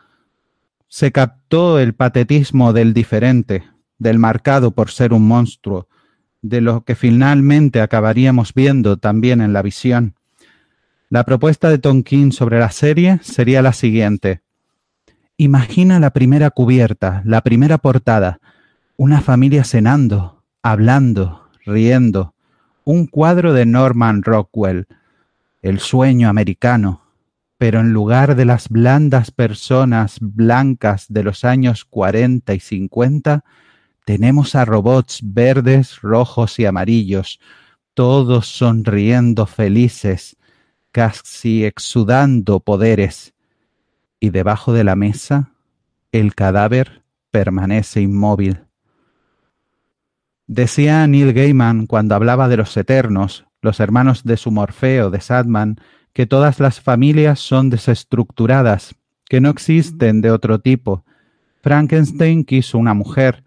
se 0.87 1.11
captó 1.11 1.79
el 1.79 1.95
patetismo 1.95 2.71
del 2.71 2.93
diferente, 2.93 3.63
del 3.97 4.19
marcado 4.19 4.69
por 4.69 4.91
ser 4.91 5.13
un 5.13 5.27
monstruo, 5.27 5.87
de 6.43 6.61
lo 6.61 6.83
que 6.83 6.93
finalmente 6.93 7.81
acabaríamos 7.81 8.53
viendo 8.53 8.97
también 8.97 9.41
en 9.41 9.51
la 9.51 9.63
visión. 9.63 10.13
La 11.09 11.23
propuesta 11.23 11.71
de 11.71 11.79
Tonkin 11.79 12.31
sobre 12.31 12.59
la 12.59 12.69
serie 12.69 13.17
sería 13.23 13.63
la 13.63 13.73
siguiente. 13.73 14.43
Imagina 15.43 15.99
la 15.99 16.11
primera 16.11 16.51
cubierta, 16.51 17.21
la 17.25 17.41
primera 17.41 17.77
portada, 17.77 18.39
una 18.95 19.19
familia 19.19 19.65
cenando, 19.65 20.41
hablando, 20.61 21.49
riendo, 21.65 22.33
un 22.85 23.07
cuadro 23.07 23.51
de 23.51 23.65
Norman 23.65 24.23
Rockwell, 24.23 24.87
el 25.61 25.81
sueño 25.81 26.29
americano, 26.29 27.01
pero 27.57 27.81
en 27.81 27.91
lugar 27.91 28.37
de 28.37 28.45
las 28.45 28.69
blandas 28.69 29.31
personas 29.31 30.19
blancas 30.21 31.07
de 31.09 31.23
los 31.23 31.43
años 31.43 31.83
40 31.83 32.53
y 32.53 32.61
50, 32.61 33.43
tenemos 34.05 34.55
a 34.55 34.63
robots 34.63 35.19
verdes, 35.23 35.99
rojos 35.99 36.57
y 36.57 36.65
amarillos, 36.65 37.41
todos 37.93 38.47
sonriendo 38.47 39.45
felices, 39.45 40.37
casi 40.93 41.65
exudando 41.65 42.61
poderes. 42.61 43.33
Y 44.23 44.29
debajo 44.29 44.71
de 44.71 44.85
la 44.85 44.95
mesa, 44.95 45.51
el 46.13 46.33
cadáver 46.33 47.03
permanece 47.29 47.99
inmóvil. 47.99 48.61
Decía 50.47 51.05
Neil 51.07 51.33
Gaiman 51.33 51.87
cuando 51.87 52.15
hablaba 52.15 52.47
de 52.47 52.55
los 52.55 52.77
eternos, 52.77 53.45
los 53.61 53.81
hermanos 53.81 54.23
de 54.23 54.37
su 54.37 54.49
Morfeo, 54.49 55.09
de 55.09 55.19
Sadman, 55.19 55.75
que 56.13 56.25
todas 56.25 56.61
las 56.61 56.79
familias 56.79 57.41
son 57.41 57.69
desestructuradas, 57.69 58.95
que 59.25 59.41
no 59.41 59.49
existen 59.49 60.21
de 60.21 60.31
otro 60.31 60.61
tipo. 60.61 61.03
Frankenstein 61.61 62.45
quiso 62.45 62.77
una 62.77 62.93
mujer, 62.93 63.43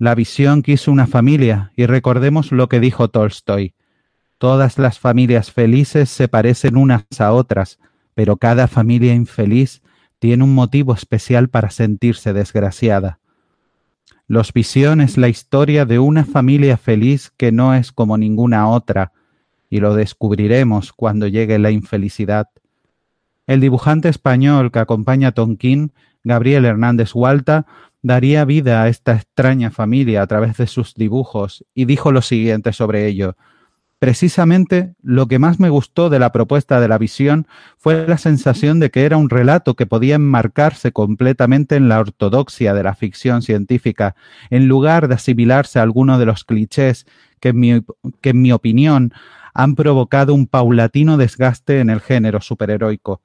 la 0.00 0.16
visión 0.16 0.62
quiso 0.62 0.90
una 0.90 1.06
familia, 1.06 1.70
y 1.76 1.86
recordemos 1.86 2.50
lo 2.50 2.68
que 2.68 2.80
dijo 2.80 3.10
Tolstoy. 3.10 3.74
Todas 4.38 4.76
las 4.76 4.98
familias 4.98 5.52
felices 5.52 6.10
se 6.10 6.26
parecen 6.26 6.76
unas 6.76 7.04
a 7.20 7.30
otras, 7.32 7.78
pero 8.14 8.38
cada 8.38 8.66
familia 8.66 9.14
infeliz 9.14 9.82
tiene 10.20 10.44
un 10.44 10.54
motivo 10.54 10.94
especial 10.94 11.48
para 11.48 11.70
sentirse 11.70 12.32
desgraciada. 12.32 13.18
Los 14.28 14.52
Visión 14.52 15.00
es 15.00 15.18
la 15.18 15.28
historia 15.28 15.86
de 15.86 15.98
una 15.98 16.24
familia 16.24 16.76
feliz 16.76 17.32
que 17.36 17.50
no 17.50 17.74
es 17.74 17.90
como 17.90 18.16
ninguna 18.16 18.68
otra, 18.68 19.12
y 19.68 19.80
lo 19.80 19.94
descubriremos 19.94 20.92
cuando 20.92 21.26
llegue 21.26 21.58
la 21.58 21.72
infelicidad. 21.72 22.48
El 23.48 23.60
dibujante 23.60 24.08
español 24.08 24.70
que 24.70 24.78
acompaña 24.78 25.28
a 25.28 25.32
Tonquín, 25.32 25.92
Gabriel 26.22 26.64
Hernández 26.64 27.14
Hualta, 27.14 27.66
daría 28.02 28.44
vida 28.44 28.82
a 28.82 28.88
esta 28.88 29.14
extraña 29.14 29.70
familia 29.70 30.22
a 30.22 30.26
través 30.26 30.56
de 30.58 30.66
sus 30.66 30.94
dibujos 30.94 31.64
y 31.74 31.86
dijo 31.86 32.12
lo 32.12 32.22
siguiente 32.22 32.72
sobre 32.72 33.06
ello. 33.06 33.36
Precisamente 34.00 34.94
lo 35.02 35.28
que 35.28 35.38
más 35.38 35.60
me 35.60 35.68
gustó 35.68 36.08
de 36.08 36.18
la 36.18 36.32
propuesta 36.32 36.80
de 36.80 36.88
la 36.88 36.96
visión 36.96 37.46
fue 37.76 38.08
la 38.08 38.16
sensación 38.16 38.80
de 38.80 38.90
que 38.90 39.04
era 39.04 39.18
un 39.18 39.28
relato 39.28 39.76
que 39.76 39.84
podía 39.84 40.14
enmarcarse 40.14 40.90
completamente 40.90 41.76
en 41.76 41.90
la 41.90 42.00
ortodoxia 42.00 42.72
de 42.72 42.82
la 42.82 42.94
ficción 42.94 43.42
científica, 43.42 44.16
en 44.48 44.68
lugar 44.68 45.06
de 45.06 45.16
asimilarse 45.16 45.78
a 45.78 45.82
alguno 45.82 46.18
de 46.18 46.24
los 46.24 46.44
clichés 46.44 47.06
que 47.40 47.50
en 47.50 48.40
mi, 48.40 48.52
opinión 48.52 49.12
han 49.52 49.74
provocado 49.74 50.32
un 50.32 50.46
paulatino 50.46 51.18
desgaste 51.18 51.80
en 51.80 51.90
el 51.90 52.00
género 52.00 52.40
superheroico. 52.40 53.20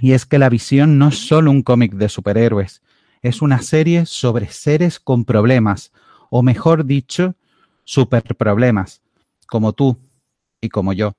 Y 0.00 0.10
es 0.10 0.26
que 0.26 0.40
la 0.40 0.48
visión 0.48 0.98
no 0.98 1.10
es 1.10 1.18
solo 1.28 1.52
un 1.52 1.62
cómic 1.62 1.92
de 1.92 2.08
superhéroes, 2.08 2.82
es 3.22 3.42
una 3.42 3.62
serie 3.62 4.06
sobre 4.06 4.48
seres 4.48 4.98
con 4.98 5.24
problemas, 5.24 5.92
o 6.30 6.42
mejor 6.42 6.84
dicho, 6.84 7.36
superproblemas, 7.84 9.02
como 9.48 9.72
tú 9.72 9.98
y 10.60 10.68
como 10.68 10.92
yo. 10.92 11.14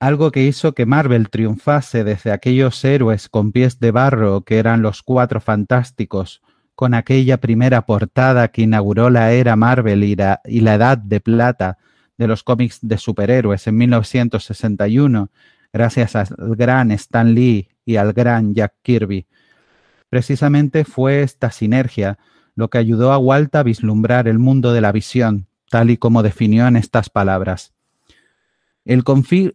Algo 0.00 0.30
que 0.32 0.44
hizo 0.44 0.74
que 0.74 0.86
Marvel 0.86 1.30
triunfase 1.30 2.04
desde 2.04 2.30
aquellos 2.30 2.84
héroes 2.84 3.28
con 3.28 3.52
pies 3.52 3.80
de 3.80 3.90
barro 3.90 4.42
que 4.42 4.58
eran 4.58 4.82
los 4.82 5.02
cuatro 5.02 5.40
fantásticos, 5.40 6.42
con 6.74 6.94
aquella 6.94 7.38
primera 7.38 7.86
portada 7.86 8.48
que 8.48 8.62
inauguró 8.62 9.10
la 9.10 9.32
era 9.32 9.56
Marvel 9.56 10.04
y 10.04 10.16
la, 10.16 10.40
edad 10.44 10.98
de 10.98 11.20
plata, 11.20 11.78
de 12.18 12.26
los 12.26 12.42
cómics 12.42 12.78
de 12.82 12.98
superhéroes 12.98 13.66
en 13.66 13.76
1961, 13.76 15.30
gracias 15.72 16.16
al 16.16 16.28
gran 16.56 16.90
Stan 16.92 17.34
Lee 17.34 17.68
y 17.84 17.96
al 17.96 18.12
gran 18.12 18.54
Jack 18.54 18.74
Kirby. 18.82 19.26
Precisamente 20.08 20.84
fue 20.84 21.22
esta 21.22 21.50
sinergia 21.50 22.18
lo 22.54 22.70
que 22.70 22.78
ayudó 22.78 23.12
a 23.12 23.18
Walt 23.18 23.54
a 23.56 23.62
vislumbrar 23.62 24.28
el 24.28 24.38
mundo 24.38 24.72
de 24.72 24.80
la 24.80 24.92
visión, 24.92 25.48
tal 25.74 25.90
y 25.90 25.96
como 25.96 26.22
definió 26.22 26.68
en 26.68 26.76
estas 26.76 27.10
palabras. 27.10 27.72
El, 28.84 29.02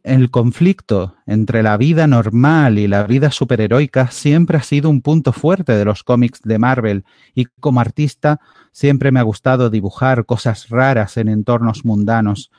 el, 0.03 0.31
conflicto 0.31 1.15
entre 1.25 1.63
la 1.63 1.77
vida 1.77 2.07
normal 2.07 2.77
y 2.77 2.89
la 2.89 3.03
vida 3.03 3.31
superheroica 3.31 4.11
siempre 4.11 4.57
ha 4.57 4.63
sido 4.63 4.89
un 4.89 5.01
punto 5.01 5.31
fuerte 5.31 5.77
de 5.77 5.85
los 5.85 6.03
cómics 6.03 6.41
de 6.43 6.59
Marvel 6.59 7.05
y 7.33 7.45
como 7.61 7.79
artista 7.79 8.41
siempre 8.73 9.13
me 9.13 9.21
ha 9.21 9.23
gustado 9.23 9.69
dibujar 9.69 10.25
cosas 10.25 10.67
raras 10.67 11.15
en 11.15 11.29
entornos 11.29 11.85
mundanos. 11.85 12.51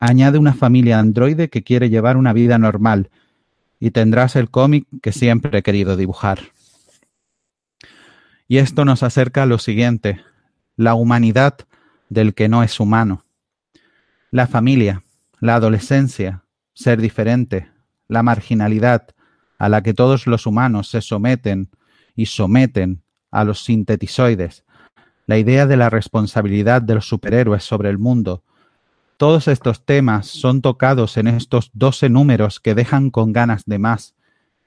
Añade 0.00 0.38
una 0.38 0.54
familia 0.54 0.98
androide 0.98 1.50
que 1.50 1.62
quiere 1.62 1.90
llevar 1.90 2.16
una 2.16 2.32
vida 2.32 2.58
normal 2.58 3.10
y 3.78 3.92
tendrás 3.92 4.34
el 4.34 4.50
cómic 4.50 4.88
que 5.02 5.12
siempre 5.12 5.56
he 5.56 5.62
querido 5.62 5.96
dibujar. 5.96 6.40
Y 8.48 8.56
esto 8.56 8.84
nos 8.84 9.04
acerca 9.04 9.44
a 9.44 9.46
lo 9.46 9.58
siguiente, 9.58 10.20
la 10.74 10.96
humanidad 10.96 11.67
del 12.08 12.34
que 12.34 12.48
no 12.48 12.62
es 12.62 12.80
humano. 12.80 13.24
La 14.30 14.46
familia, 14.46 15.02
la 15.40 15.54
adolescencia, 15.54 16.44
ser 16.74 17.00
diferente, 17.00 17.70
la 18.08 18.22
marginalidad 18.22 19.08
a 19.58 19.68
la 19.68 19.82
que 19.82 19.94
todos 19.94 20.26
los 20.26 20.46
humanos 20.46 20.88
se 20.88 21.00
someten 21.00 21.70
y 22.14 22.26
someten 22.26 23.02
a 23.30 23.44
los 23.44 23.64
sintetizoides, 23.64 24.64
la 25.26 25.38
idea 25.38 25.66
de 25.66 25.76
la 25.76 25.90
responsabilidad 25.90 26.80
de 26.82 26.94
los 26.94 27.08
superhéroes 27.08 27.64
sobre 27.64 27.90
el 27.90 27.98
mundo. 27.98 28.44
Todos 29.16 29.48
estos 29.48 29.84
temas 29.84 30.26
son 30.26 30.62
tocados 30.62 31.16
en 31.16 31.26
estos 31.26 31.70
doce 31.74 32.08
números 32.08 32.60
que 32.60 32.74
dejan 32.74 33.10
con 33.10 33.32
ganas 33.32 33.64
de 33.66 33.78
más, 33.78 34.14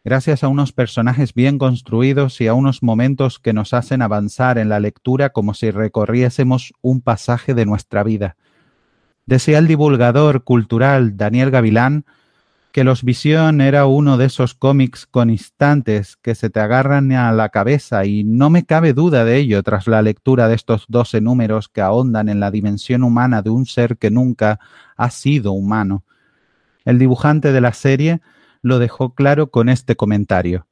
gracias 0.03 0.43
a 0.43 0.48
unos 0.48 0.74
personajes 0.74 1.34
bien 1.34 1.58
construidos 1.58 2.41
y 2.41 2.48
a 2.48 2.53
unos 2.53 2.84
momentos 2.84 3.39
que 3.39 3.53
nos 3.53 3.74
hacen 3.74 4.01
avanzar 4.01 4.58
en 4.58 4.70
la 4.70 4.79
lectura 4.79 5.29
como 5.29 5.53
si 5.53 5.72
recorriésemos 5.72 6.74
un 6.81 7.01
pasaje 7.01 7.53
de 7.53 7.65
nuestra 7.65 8.03
vida. 8.03 8.36
Decía 9.25 9.60
el 9.60 9.67
divulgador 9.67 10.43
cultural 10.43 11.17
Daniel 11.17 11.51
Gavilán 11.51 12.05
que 12.72 12.84
Los 12.86 13.03
Visión 13.03 13.60
era 13.60 13.86
uno 13.86 14.17
de 14.17 14.25
esos 14.25 14.53
cómics 14.53 15.05
con 15.05 15.29
instantes 15.29 16.15
que 16.15 16.36
se 16.36 16.50
te 16.50 16.62
agarran 16.62 17.12
a 17.12 17.31
la 17.34 17.50
cabeza 17.50 18.05
y 18.05 18.24
no 18.24 18.50
me 18.50 18.65
cabe 18.65 18.93
duda 18.93 19.25
de 19.25 19.38
ello 19.38 19.62
tras 19.62 19.88
la 19.88 20.01
lectura 20.01 20.48
de 20.48 20.55
estos 20.55 20.86
doce 20.88 21.20
números 21.20 21.67
que 21.67 21.81
ahondan 21.81 22.29
en 22.29 22.39
la 22.39 22.50
dimensión 22.50 23.03
humana 23.03 23.41
de 23.41 23.50
un 23.50 23.65
ser 23.65 23.98
que 23.98 24.10
nunca 24.10 24.60
ha 24.96 25.12
sido 25.12 25.51
humano. 25.51 26.05
El 26.86 26.98
dibujante 26.98 27.51
de 27.51 27.62
la 27.62 27.74
serie 27.74 28.22
lo 28.62 28.80
dejó 28.80 29.13
claro 29.13 29.51
con 29.51 29.70
este 29.70 29.96
comentario. 29.96 30.68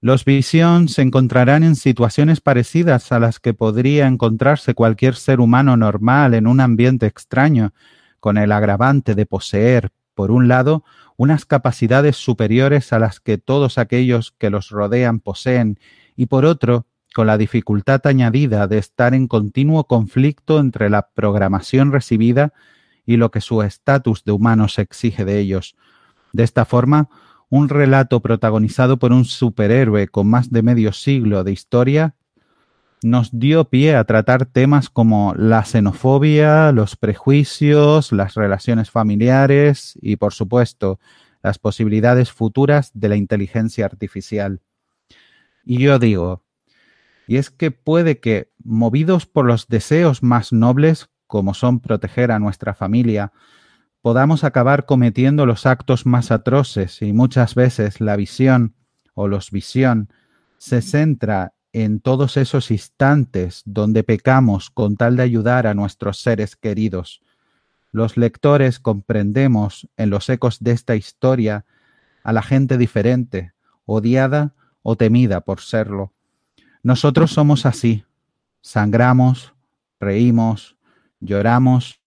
Los 0.00 0.24
Visión 0.24 0.88
se 0.88 1.02
encontrarán 1.02 1.62
en 1.62 1.76
situaciones 1.76 2.40
parecidas 2.40 3.12
a 3.12 3.20
las 3.20 3.38
que 3.38 3.54
podría 3.54 4.08
encontrarse 4.08 4.74
cualquier 4.74 5.14
ser 5.14 5.38
humano 5.38 5.76
normal 5.76 6.34
en 6.34 6.48
un 6.48 6.60
ambiente 6.60 7.06
extraño, 7.06 7.72
con 8.18 8.36
el 8.36 8.50
agravante 8.50 9.14
de 9.14 9.26
poseer, 9.26 9.92
por 10.14 10.30
un 10.30 10.48
lado, 10.48 10.84
unas 11.16 11.44
capacidades 11.44 12.16
superiores 12.16 12.92
a 12.92 12.98
las 12.98 13.20
que 13.20 13.38
todos 13.38 13.78
aquellos 13.78 14.34
que 14.38 14.50
los 14.50 14.70
rodean 14.70 15.20
poseen, 15.20 15.78
y 16.16 16.26
por 16.26 16.44
otro, 16.44 16.86
con 17.14 17.26
la 17.26 17.38
dificultad 17.38 18.00
añadida 18.06 18.66
de 18.66 18.78
estar 18.78 19.14
en 19.14 19.28
continuo 19.28 19.84
conflicto 19.84 20.58
entre 20.58 20.90
la 20.90 21.10
programación 21.14 21.92
recibida 21.92 22.52
y 23.06 23.18
lo 23.18 23.30
que 23.30 23.40
su 23.40 23.62
estatus 23.62 24.24
de 24.24 24.32
humanos 24.32 24.78
exige 24.78 25.24
de 25.24 25.38
ellos, 25.38 25.76
de 26.32 26.44
esta 26.44 26.64
forma, 26.64 27.08
un 27.48 27.68
relato 27.68 28.20
protagonizado 28.20 28.98
por 28.98 29.12
un 29.12 29.24
superhéroe 29.24 30.08
con 30.08 30.26
más 30.28 30.50
de 30.50 30.62
medio 30.62 30.92
siglo 30.92 31.44
de 31.44 31.52
historia 31.52 32.14
nos 33.02 33.30
dio 33.32 33.64
pie 33.64 33.96
a 33.96 34.04
tratar 34.04 34.46
temas 34.46 34.88
como 34.88 35.34
la 35.36 35.64
xenofobia, 35.64 36.72
los 36.72 36.96
prejuicios, 36.96 38.12
las 38.12 38.34
relaciones 38.34 38.90
familiares 38.90 39.98
y, 40.00 40.16
por 40.16 40.32
supuesto, 40.32 41.00
las 41.42 41.58
posibilidades 41.58 42.30
futuras 42.30 42.90
de 42.94 43.08
la 43.08 43.16
inteligencia 43.16 43.84
artificial. 43.84 44.60
Y 45.64 45.78
yo 45.78 45.98
digo, 45.98 46.44
y 47.26 47.36
es 47.36 47.50
que 47.50 47.70
puede 47.70 48.20
que, 48.20 48.50
movidos 48.62 49.26
por 49.26 49.46
los 49.46 49.68
deseos 49.68 50.22
más 50.22 50.52
nobles, 50.52 51.08
como 51.26 51.54
son 51.54 51.80
proteger 51.80 52.30
a 52.30 52.38
nuestra 52.38 52.74
familia, 52.74 53.32
podamos 54.02 54.42
acabar 54.42 54.84
cometiendo 54.84 55.46
los 55.46 55.64
actos 55.64 56.04
más 56.06 56.32
atroces 56.32 57.00
y 57.02 57.12
muchas 57.12 57.54
veces 57.54 58.00
la 58.00 58.16
visión 58.16 58.74
o 59.14 59.28
los 59.28 59.52
visión 59.52 60.12
se 60.58 60.82
centra 60.82 61.54
en 61.72 62.00
todos 62.00 62.36
esos 62.36 62.70
instantes 62.70 63.62
donde 63.64 64.02
pecamos 64.02 64.70
con 64.70 64.96
tal 64.96 65.16
de 65.16 65.22
ayudar 65.22 65.66
a 65.66 65.74
nuestros 65.74 66.18
seres 66.20 66.56
queridos. 66.56 67.22
Los 67.92 68.16
lectores 68.16 68.80
comprendemos 68.80 69.88
en 69.96 70.10
los 70.10 70.28
ecos 70.28 70.58
de 70.60 70.72
esta 70.72 70.96
historia 70.96 71.64
a 72.24 72.32
la 72.32 72.42
gente 72.42 72.78
diferente, 72.78 73.52
odiada 73.86 74.52
o 74.82 74.96
temida 74.96 75.40
por 75.42 75.60
serlo. 75.60 76.12
Nosotros 76.82 77.30
somos 77.30 77.66
así. 77.66 78.04
Sangramos, 78.60 79.54
reímos, 80.00 80.76
lloramos 81.20 82.00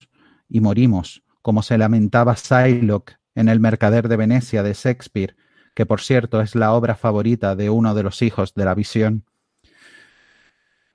y 0.48 0.60
morimos 0.60 1.22
como 1.46 1.62
se 1.62 1.78
lamentaba 1.78 2.34
Shylock 2.34 3.12
en 3.36 3.48
El 3.48 3.60
Mercader 3.60 4.08
de 4.08 4.16
Venecia 4.16 4.64
de 4.64 4.72
Shakespeare, 4.72 5.36
que 5.76 5.86
por 5.86 6.00
cierto 6.00 6.40
es 6.40 6.56
la 6.56 6.72
obra 6.72 6.96
favorita 6.96 7.54
de 7.54 7.70
uno 7.70 7.94
de 7.94 8.02
los 8.02 8.20
hijos 8.20 8.52
de 8.54 8.64
la 8.64 8.74
visión. 8.74 9.22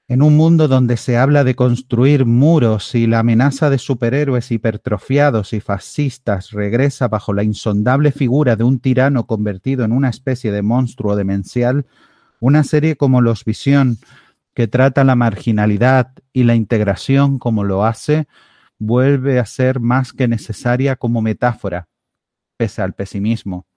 En 0.10 0.22
un 0.22 0.36
mundo 0.36 0.68
donde 0.68 0.98
se 0.98 1.16
habla 1.16 1.46
de 1.46 1.56
construir 1.56 2.26
muros 2.26 2.96
y 2.96 3.08
la 3.08 3.20
amenaza 3.20 3.70
de 3.70 3.78
superhéroes 3.78 4.52
hipertrofiados 4.52 5.54
y 5.54 5.62
fascistas 5.62 6.52
regresa 6.52 7.08
bajo 7.08 7.32
la 7.32 7.44
insondable 7.44 8.12
figura 8.12 8.58
de 8.58 8.66
un 8.66 8.82
tirano 8.82 9.28
convertido 9.28 9.86
en 9.86 9.94
una 9.94 10.10
especie 10.10 10.52
de 10.52 10.64
monstruo 10.64 11.16
demencial, 11.16 11.86
una 12.42 12.66
serie 12.66 12.98
como 12.98 13.22
Los 13.22 13.46
Visión, 13.46 14.00
que 14.54 14.68
trata 14.68 15.06
la 15.06 15.16
marginalidad 15.16 16.12
y 16.34 16.44
la 16.44 16.56
integración 16.56 17.40
como 17.40 17.64
lo 17.64 17.86
hace, 17.86 18.28
vuelve 18.82 19.38
a 19.38 19.46
ser 19.46 19.80
más 19.80 20.12
que 20.12 20.28
necesaria 20.28 20.96
como 20.96 21.22
metáfora, 21.22 21.88
pese 22.58 22.82
al 22.82 22.94
pesimismo. 22.94 23.67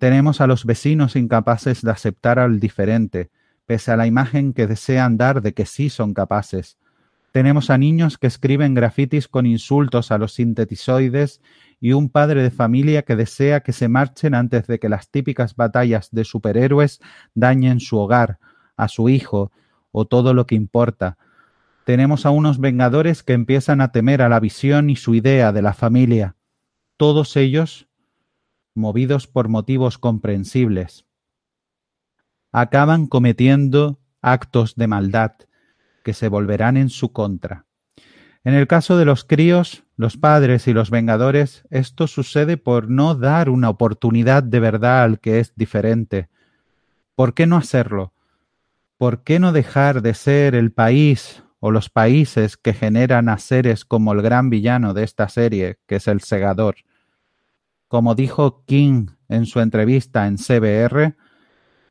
Tenemos 0.00 0.40
a 0.40 0.48
los 0.48 0.64
vecinos 0.64 1.14
incapaces 1.14 1.80
de 1.80 1.92
aceptar 1.92 2.40
al 2.40 2.58
diferente, 2.58 3.30
pese 3.66 3.92
a 3.92 3.96
la 3.96 4.08
imagen 4.08 4.52
que 4.52 4.66
desean 4.66 5.16
dar 5.16 5.42
de 5.42 5.54
que 5.54 5.64
sí 5.64 5.90
son 5.90 6.12
capaces. 6.12 6.76
Tenemos 7.30 7.70
a 7.70 7.78
niños 7.78 8.18
que 8.18 8.26
escriben 8.26 8.74
grafitis 8.74 9.28
con 9.28 9.46
insultos 9.46 10.10
a 10.10 10.18
los 10.18 10.34
sintetizoides 10.34 11.40
y 11.80 11.92
un 11.92 12.08
padre 12.08 12.42
de 12.42 12.50
familia 12.50 13.02
que 13.02 13.14
desea 13.14 13.60
que 13.60 13.72
se 13.72 13.86
marchen 13.86 14.34
antes 14.34 14.66
de 14.66 14.80
que 14.80 14.88
las 14.88 15.08
típicas 15.08 15.54
batallas 15.54 16.08
de 16.10 16.24
superhéroes 16.24 16.98
dañen 17.36 17.78
su 17.78 17.96
hogar, 17.96 18.40
a 18.76 18.88
su 18.88 19.08
hijo 19.08 19.52
o 19.92 20.04
todo 20.04 20.34
lo 20.34 20.46
que 20.46 20.56
importa, 20.56 21.16
tenemos 21.84 22.26
a 22.26 22.30
unos 22.30 22.58
vengadores 22.58 23.22
que 23.22 23.32
empiezan 23.32 23.80
a 23.80 23.92
temer 23.92 24.22
a 24.22 24.28
la 24.28 24.40
visión 24.40 24.90
y 24.90 24.96
su 24.96 25.14
idea 25.14 25.52
de 25.52 25.62
la 25.62 25.74
familia, 25.74 26.36
todos 26.96 27.36
ellos 27.36 27.88
movidos 28.74 29.26
por 29.26 29.48
motivos 29.48 29.98
comprensibles. 29.98 31.04
Acaban 32.52 33.06
cometiendo 33.06 34.00
actos 34.20 34.76
de 34.76 34.86
maldad 34.86 35.32
que 36.04 36.14
se 36.14 36.28
volverán 36.28 36.76
en 36.76 36.88
su 36.88 37.12
contra. 37.12 37.66
En 38.44 38.54
el 38.54 38.66
caso 38.66 38.96
de 38.96 39.04
los 39.04 39.24
críos, 39.24 39.84
los 39.96 40.16
padres 40.16 40.66
y 40.66 40.72
los 40.72 40.90
vengadores, 40.90 41.64
esto 41.70 42.06
sucede 42.06 42.56
por 42.56 42.90
no 42.90 43.14
dar 43.14 43.48
una 43.48 43.70
oportunidad 43.70 44.42
de 44.42 44.58
verdad 44.58 45.04
al 45.04 45.20
que 45.20 45.38
es 45.38 45.54
diferente. 45.54 46.28
¿Por 47.14 47.34
qué 47.34 47.46
no 47.46 47.56
hacerlo? 47.56 48.12
¿Por 48.96 49.22
qué 49.22 49.38
no 49.38 49.52
dejar 49.52 50.02
de 50.02 50.14
ser 50.14 50.54
el 50.54 50.72
país 50.72 51.42
o 51.64 51.70
los 51.70 51.90
países 51.90 52.56
que 52.56 52.74
generan 52.74 53.28
a 53.28 53.38
seres 53.38 53.84
como 53.84 54.12
el 54.12 54.20
gran 54.20 54.50
villano 54.50 54.94
de 54.94 55.04
esta 55.04 55.28
serie, 55.28 55.78
que 55.86 55.96
es 55.96 56.08
el 56.08 56.20
segador. 56.20 56.74
Como 57.86 58.16
dijo 58.16 58.64
King 58.66 59.06
en 59.28 59.46
su 59.46 59.60
entrevista 59.60 60.26
en 60.26 60.38
CBR, 60.38 61.14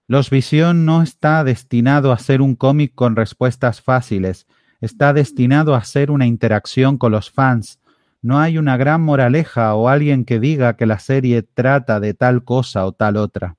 Los 0.08 0.30
Visión 0.30 0.86
no 0.86 1.02
está 1.02 1.46
destinado 1.46 2.12
a 2.12 2.18
ser 2.18 2.42
un 2.42 2.56
cómic 2.56 2.92
con 2.96 3.16
respuestas 3.16 3.82
fáciles, 3.82 4.46
está 4.82 5.14
destinado 5.14 5.74
a 5.74 5.86
ser 5.86 6.12
una 6.12 6.28
interacción 6.28 6.98
con 6.98 7.14
los 7.14 7.32
fans. 7.32 7.80
No 8.22 8.40
hay 8.40 8.58
una 8.58 8.76
gran 8.76 9.02
moraleja 9.02 9.74
o 9.76 9.88
alguien 9.88 10.26
que 10.26 10.42
diga 10.42 10.76
que 10.76 10.86
la 10.86 11.00
serie 11.00 11.44
trata 11.44 12.02
de 12.02 12.14
tal 12.14 12.44
cosa 12.44 12.86
o 12.86 12.92
tal 12.92 13.16
otra. 13.16 13.56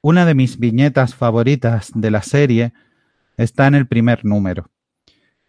Una 0.00 0.24
de 0.24 0.34
mis 0.34 0.58
viñetas 0.58 1.14
favoritas 1.14 1.90
de 1.94 2.10
la 2.10 2.22
serie 2.22 2.72
está 3.36 3.66
en 3.66 3.74
el 3.74 3.86
primer 3.86 4.24
número. 4.24 4.70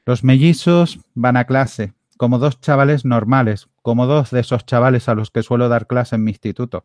Los 0.09 0.23
mellizos 0.23 1.01
van 1.13 1.37
a 1.37 1.45
clase, 1.45 1.93
como 2.17 2.39
dos 2.39 2.59
chavales 2.59 3.05
normales, 3.05 3.69
como 3.83 4.07
dos 4.07 4.31
de 4.31 4.39
esos 4.39 4.65
chavales 4.65 5.07
a 5.07 5.13
los 5.13 5.29
que 5.29 5.43
suelo 5.43 5.69
dar 5.69 5.85
clase 5.85 6.15
en 6.15 6.23
mi 6.23 6.31
instituto. 6.31 6.83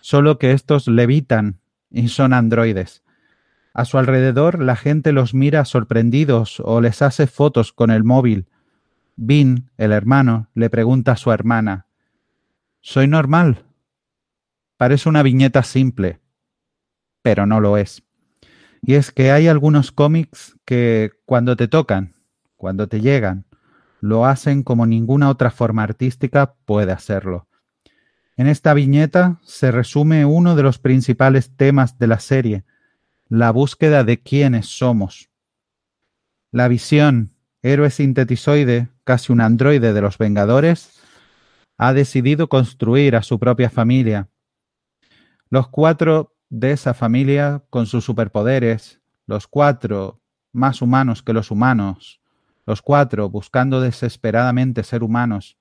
Solo 0.00 0.38
que 0.38 0.52
estos 0.52 0.86
levitan 0.86 1.58
y 1.90 2.06
son 2.06 2.32
androides. 2.32 3.02
A 3.74 3.84
su 3.84 3.98
alrededor 3.98 4.62
la 4.62 4.76
gente 4.76 5.10
los 5.10 5.34
mira 5.34 5.64
sorprendidos 5.64 6.62
o 6.64 6.80
les 6.80 7.02
hace 7.02 7.26
fotos 7.26 7.72
con 7.72 7.90
el 7.90 8.04
móvil. 8.04 8.46
Vin, 9.16 9.72
el 9.76 9.90
hermano, 9.90 10.48
le 10.54 10.70
pregunta 10.70 11.10
a 11.10 11.16
su 11.16 11.32
hermana, 11.32 11.86
Soy 12.80 13.08
normal. 13.08 13.64
Parece 14.76 15.08
una 15.08 15.24
viñeta 15.24 15.64
simple, 15.64 16.20
pero 17.22 17.44
no 17.44 17.58
lo 17.58 17.76
es. 17.76 18.04
Y 18.82 18.94
es 18.94 19.10
que 19.10 19.32
hay 19.32 19.48
algunos 19.48 19.90
cómics 19.90 20.56
que 20.64 21.10
cuando 21.24 21.56
te 21.56 21.66
tocan, 21.66 22.14
cuando 22.56 22.88
te 22.88 23.00
llegan, 23.00 23.44
lo 24.00 24.26
hacen 24.26 24.62
como 24.62 24.86
ninguna 24.86 25.28
otra 25.28 25.50
forma 25.50 25.82
artística 25.82 26.54
puede 26.64 26.92
hacerlo. 26.92 27.48
En 28.36 28.46
esta 28.46 28.74
viñeta 28.74 29.40
se 29.42 29.70
resume 29.70 30.24
uno 30.24 30.56
de 30.56 30.62
los 30.62 30.78
principales 30.78 31.56
temas 31.56 31.98
de 31.98 32.06
la 32.06 32.20
serie, 32.20 32.64
la 33.28 33.50
búsqueda 33.50 34.04
de 34.04 34.22
quiénes 34.22 34.66
somos. 34.66 35.30
La 36.52 36.68
visión, 36.68 37.32
héroe 37.62 37.90
sintetizoide, 37.90 38.88
casi 39.04 39.32
un 39.32 39.40
androide 39.40 39.92
de 39.92 40.00
los 40.00 40.18
Vengadores, 40.18 41.00
ha 41.78 41.92
decidido 41.92 42.48
construir 42.48 43.16
a 43.16 43.22
su 43.22 43.38
propia 43.38 43.70
familia. 43.70 44.28
Los 45.50 45.68
cuatro 45.68 46.34
de 46.48 46.72
esa 46.72 46.94
familia, 46.94 47.64
con 47.70 47.86
sus 47.86 48.04
superpoderes, 48.04 49.00
los 49.26 49.46
cuatro 49.46 50.20
más 50.52 50.80
humanos 50.82 51.22
que 51.22 51.32
los 51.32 51.50
humanos, 51.50 52.20
los 52.66 52.82
cuatro 52.82 53.30
buscando 53.30 53.80
desesperadamente 53.80 54.82
ser 54.82 55.02
humanos, 55.02 55.56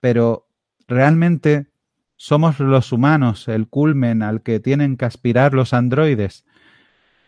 pero 0.00 0.48
realmente 0.88 1.68
somos 2.16 2.58
los 2.58 2.92
humanos 2.92 3.46
el 3.46 3.68
culmen 3.68 4.22
al 4.22 4.42
que 4.42 4.58
tienen 4.58 4.96
que 4.96 5.04
aspirar 5.04 5.54
los 5.54 5.72
androides. 5.72 6.44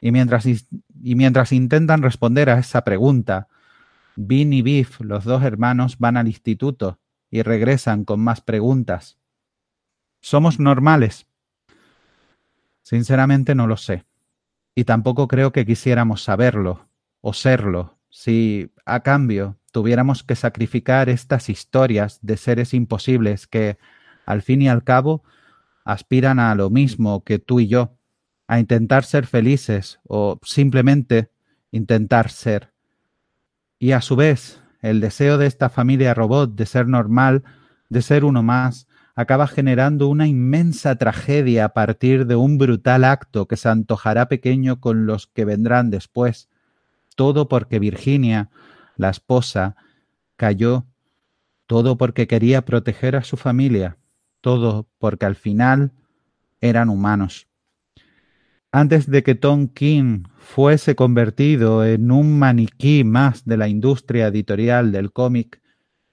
Y 0.00 0.10
mientras, 0.10 0.46
y 0.46 1.14
mientras 1.14 1.52
intentan 1.52 2.02
responder 2.02 2.50
a 2.50 2.58
esa 2.58 2.82
pregunta, 2.82 3.48
Bean 4.16 4.52
y 4.52 4.62
Biff, 4.62 5.00
los 5.00 5.24
dos 5.24 5.44
hermanos, 5.44 5.98
van 5.98 6.16
al 6.16 6.26
instituto 6.26 6.98
y 7.30 7.42
regresan 7.42 8.04
con 8.04 8.20
más 8.20 8.40
preguntas. 8.40 9.18
¿Somos 10.20 10.58
normales? 10.58 11.26
Sinceramente 12.82 13.54
no 13.54 13.66
lo 13.68 13.76
sé. 13.76 14.04
Y 14.74 14.84
tampoco 14.84 15.28
creo 15.28 15.52
que 15.52 15.64
quisiéramos 15.64 16.24
saberlo 16.24 16.88
o 17.20 17.32
serlo 17.32 17.99
si 18.10 18.70
a 18.84 19.00
cambio 19.00 19.56
tuviéramos 19.72 20.24
que 20.24 20.36
sacrificar 20.36 21.08
estas 21.08 21.48
historias 21.48 22.18
de 22.22 22.36
seres 22.36 22.74
imposibles 22.74 23.46
que, 23.46 23.78
al 24.26 24.42
fin 24.42 24.62
y 24.62 24.68
al 24.68 24.84
cabo, 24.84 25.22
aspiran 25.84 26.38
a 26.38 26.54
lo 26.54 26.70
mismo 26.70 27.24
que 27.24 27.38
tú 27.38 27.60
y 27.60 27.68
yo, 27.68 27.96
a 28.46 28.58
intentar 28.58 29.04
ser 29.04 29.26
felices 29.26 30.00
o 30.06 30.38
simplemente 30.42 31.30
intentar 31.70 32.30
ser. 32.30 32.72
Y 33.78 33.92
a 33.92 34.00
su 34.00 34.16
vez, 34.16 34.60
el 34.82 35.00
deseo 35.00 35.38
de 35.38 35.46
esta 35.46 35.68
familia 35.68 36.14
robot 36.14 36.54
de 36.54 36.66
ser 36.66 36.88
normal, 36.88 37.44
de 37.88 38.02
ser 38.02 38.24
uno 38.24 38.42
más, 38.42 38.88
acaba 39.14 39.46
generando 39.46 40.08
una 40.08 40.26
inmensa 40.26 40.96
tragedia 40.96 41.66
a 41.66 41.68
partir 41.70 42.26
de 42.26 42.36
un 42.36 42.58
brutal 42.58 43.04
acto 43.04 43.46
que 43.46 43.56
se 43.56 43.68
antojará 43.68 44.28
pequeño 44.28 44.80
con 44.80 45.06
los 45.06 45.26
que 45.26 45.44
vendrán 45.44 45.90
después, 45.90 46.48
todo 47.16 47.48
porque 47.48 47.78
Virginia, 47.78 48.50
la 48.96 49.10
esposa, 49.10 49.76
cayó, 50.36 50.86
todo 51.66 51.96
porque 51.96 52.26
quería 52.26 52.64
proteger 52.64 53.16
a 53.16 53.24
su 53.24 53.36
familia, 53.36 53.96
todo 54.40 54.88
porque 54.98 55.26
al 55.26 55.36
final 55.36 55.92
eran 56.60 56.88
humanos. 56.88 57.46
Antes 58.72 59.10
de 59.10 59.22
que 59.22 59.34
Tom 59.34 59.68
King 59.68 60.24
fuese 60.36 60.94
convertido 60.94 61.84
en 61.84 62.10
un 62.12 62.38
maniquí 62.38 63.02
más 63.02 63.44
de 63.44 63.56
la 63.56 63.68
industria 63.68 64.28
editorial 64.28 64.92
del 64.92 65.12
cómic, 65.12 65.60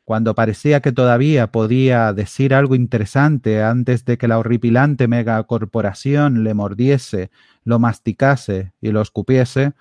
cuando 0.03 0.35
parecía 0.35 0.79
que 0.79 0.91
todavía 0.91 1.51
podía 1.51 2.13
decir 2.13 2.53
algo 2.53 2.75
interesante 2.75 3.61
antes 3.61 4.05
de 4.05 4.17
que 4.17 4.27
la 4.27 4.39
horripilante 4.39 5.07
megacorporación 5.07 6.43
le 6.43 6.53
mordiese, 6.53 7.29
lo 7.63 7.77
masticase 7.77 8.71
y 8.79 8.91
lo 8.91 9.01
escupiese, 9.01 9.73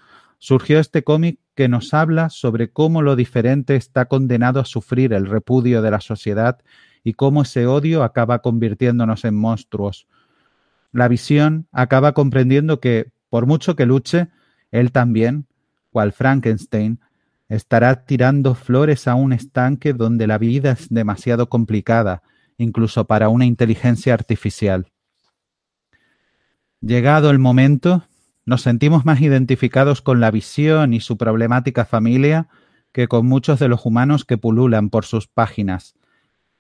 surgió 0.47 0.79
este 0.79 1.03
cómic 1.03 1.41
que 1.57 1.67
nos 1.67 1.93
habla 1.93 2.31
sobre 2.31 2.71
cómo 2.71 3.03
lo 3.03 3.17
diferente 3.17 3.75
está 3.75 4.05
condenado 4.05 4.61
a 4.61 4.65
sufrir 4.65 5.13
el 5.13 5.27
repudio 5.27 5.83
de 5.83 5.91
la 5.91 6.01
sociedad 6.01 6.61
y 7.03 7.15
cómo 7.15 7.43
ese 7.43 7.67
odio 7.67 8.05
acaba 8.05 8.43
convirtiéndonos 8.43 9.25
en 9.25 9.35
monstruos. 9.35 10.07
La 10.93 11.09
visión 11.09 11.67
acaba 11.73 12.13
comprendiendo 12.13 12.79
que, 12.79 13.11
por 13.29 13.47
mucho 13.47 13.75
que 13.75 13.87
luche, 13.87 14.29
él 14.71 14.93
también, 14.93 15.49
cual 15.91 16.13
Frankenstein, 16.13 17.01
estará 17.49 18.05
tirando 18.05 18.55
flores 18.55 19.09
a 19.09 19.17
un 19.17 19.33
estanque 19.33 19.95
donde 19.95 20.29
la 20.29 20.39
vida 20.39 20.71
es 20.71 20.89
demasiado 20.91 21.49
complicada, 21.49 22.23
incluso 22.57 23.09
para 23.09 23.31
una 23.31 23.47
inteligencia 23.47 24.15
artificial. 24.15 24.93
Llegado 26.81 27.31
el 27.31 27.41
momento, 27.41 28.05
nos 28.47 28.63
sentimos 28.63 29.05
más 29.05 29.21
identificados 29.21 30.01
con 30.01 30.21
la 30.21 30.31
visión 30.31 30.95
y 30.95 31.01
su 31.01 31.17
problemática 31.19 31.85
familia 31.85 32.49
que 32.93 33.09
con 33.09 33.27
muchos 33.27 33.59
de 33.59 33.69
los 33.69 33.85
humanos 33.85 34.25
que 34.25 34.39
pululan 34.39 34.89
por 34.89 35.05
sus 35.05 35.27
páginas. 35.27 35.97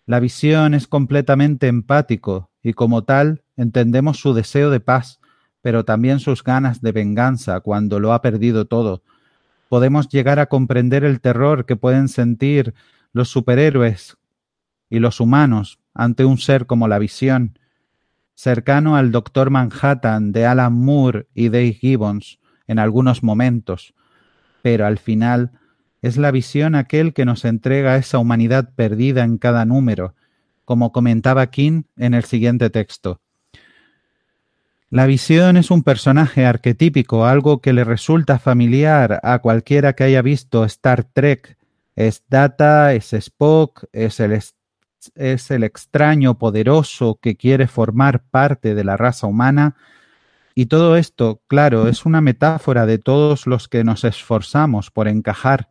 La 0.04 0.20
visión 0.20 0.74
es 0.74 0.88
completamente 0.88 1.68
empático 1.68 2.50
y 2.62 2.74
como 2.74 3.04
tal 3.04 3.42
entendemos 3.56 4.18
su 4.18 4.34
deseo 4.34 4.70
de 4.70 4.80
paz, 4.80 5.20
pero 5.62 5.84
también 5.84 6.20
sus 6.20 6.44
ganas 6.44 6.80
de 6.82 6.92
venganza 6.92 7.60
cuando 7.60 8.00
lo 8.00 8.12
ha 8.12 8.20
perdido 8.20 8.66
todo. 8.66 9.02
Podemos 9.68 10.08
llegar 10.08 10.38
a 10.40 10.46
comprender 10.46 11.04
el 11.04 11.20
terror 11.20 11.66
que 11.66 11.76
pueden 11.76 12.08
sentir 12.08 12.74
los 13.12 13.28
superhéroes 13.28 14.16
y 14.90 14.98
los 14.98 15.20
humanos 15.20 15.78
ante 15.94 16.24
un 16.24 16.38
ser 16.38 16.66
como 16.66 16.88
la 16.88 16.98
visión, 16.98 17.58
cercano 18.36 18.96
al 18.96 19.10
Doctor 19.10 19.50
Manhattan 19.50 20.30
de 20.30 20.46
Alan 20.46 20.74
Moore 20.74 21.26
y 21.34 21.48
Dave 21.48 21.72
Gibbons 21.72 22.38
en 22.68 22.78
algunos 22.78 23.22
momentos, 23.22 23.94
pero 24.62 24.86
al 24.86 24.98
final 24.98 25.50
es 26.02 26.18
la 26.18 26.30
visión 26.30 26.74
aquel 26.74 27.14
que 27.14 27.24
nos 27.24 27.44
entrega 27.44 27.96
esa 27.96 28.18
humanidad 28.18 28.74
perdida 28.76 29.24
en 29.24 29.38
cada 29.38 29.64
número, 29.64 30.14
como 30.64 30.92
comentaba 30.92 31.46
King 31.48 31.84
en 31.96 32.14
el 32.14 32.24
siguiente 32.24 32.70
texto. 32.70 33.20
La 34.90 35.06
visión 35.06 35.56
es 35.56 35.70
un 35.70 35.82
personaje 35.82 36.46
arquetípico, 36.46 37.26
algo 37.26 37.60
que 37.60 37.72
le 37.72 37.84
resulta 37.84 38.38
familiar 38.38 39.18
a 39.22 39.40
cualquiera 39.40 39.94
que 39.94 40.04
haya 40.04 40.22
visto 40.22 40.64
Star 40.64 41.04
Trek. 41.04 41.56
Es 41.96 42.22
Data, 42.28 42.92
es 42.92 43.12
Spock, 43.12 43.84
es 43.92 44.20
el 44.20 44.32
es 45.14 45.50
el 45.50 45.64
extraño 45.64 46.38
poderoso 46.38 47.18
que 47.20 47.36
quiere 47.36 47.66
formar 47.66 48.22
parte 48.24 48.74
de 48.74 48.84
la 48.84 48.96
raza 48.96 49.26
humana. 49.26 49.76
Y 50.54 50.66
todo 50.66 50.96
esto, 50.96 51.40
claro, 51.46 51.88
es 51.88 52.06
una 52.06 52.20
metáfora 52.20 52.86
de 52.86 52.98
todos 52.98 53.46
los 53.46 53.68
que 53.68 53.84
nos 53.84 54.04
esforzamos 54.04 54.90
por 54.90 55.08
encajar, 55.08 55.68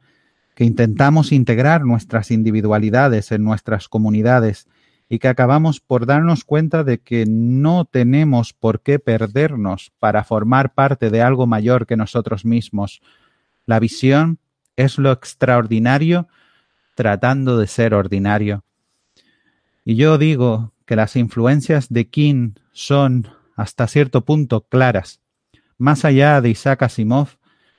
que 0.55 0.63
intentamos 0.63 1.31
integrar 1.31 1.83
nuestras 1.83 2.31
individualidades 2.31 3.31
en 3.31 3.43
nuestras 3.43 3.89
comunidades 3.89 4.67
y 5.09 5.19
que 5.19 5.27
acabamos 5.27 5.79
por 5.79 6.05
darnos 6.05 6.43
cuenta 6.43 6.83
de 6.83 6.99
que 6.99 7.25
no 7.27 7.85
tenemos 7.85 8.53
por 8.53 8.81
qué 8.81 8.99
perdernos 8.99 9.91
para 9.99 10.23
formar 10.23 10.73
parte 10.73 11.09
de 11.09 11.21
algo 11.21 11.45
mayor 11.45 11.85
que 11.85 11.97
nosotros 11.97 12.45
mismos. 12.45 13.01
La 13.65 13.79
visión 13.79 14.39
es 14.75 14.97
lo 14.97 15.11
extraordinario 15.11 16.27
tratando 16.95 17.57
de 17.57 17.67
ser 17.67 17.93
ordinario. 17.93 18.63
Y 19.86 19.95
yo 19.95 20.17
digo 20.17 20.74
que 20.88 20.95
las 20.95 21.15
influencias 21.15 21.89
de 21.89 22.10
King 22.10 22.54
son 22.71 23.28
hasta 23.56 23.88
cierto 23.88 24.26
punto 24.26 24.67
claras. 24.67 25.21
Más 25.78 26.06
allá 26.06 26.41
de 26.41 26.50
Isaac 26.50 26.82
Asimov, 26.82 27.38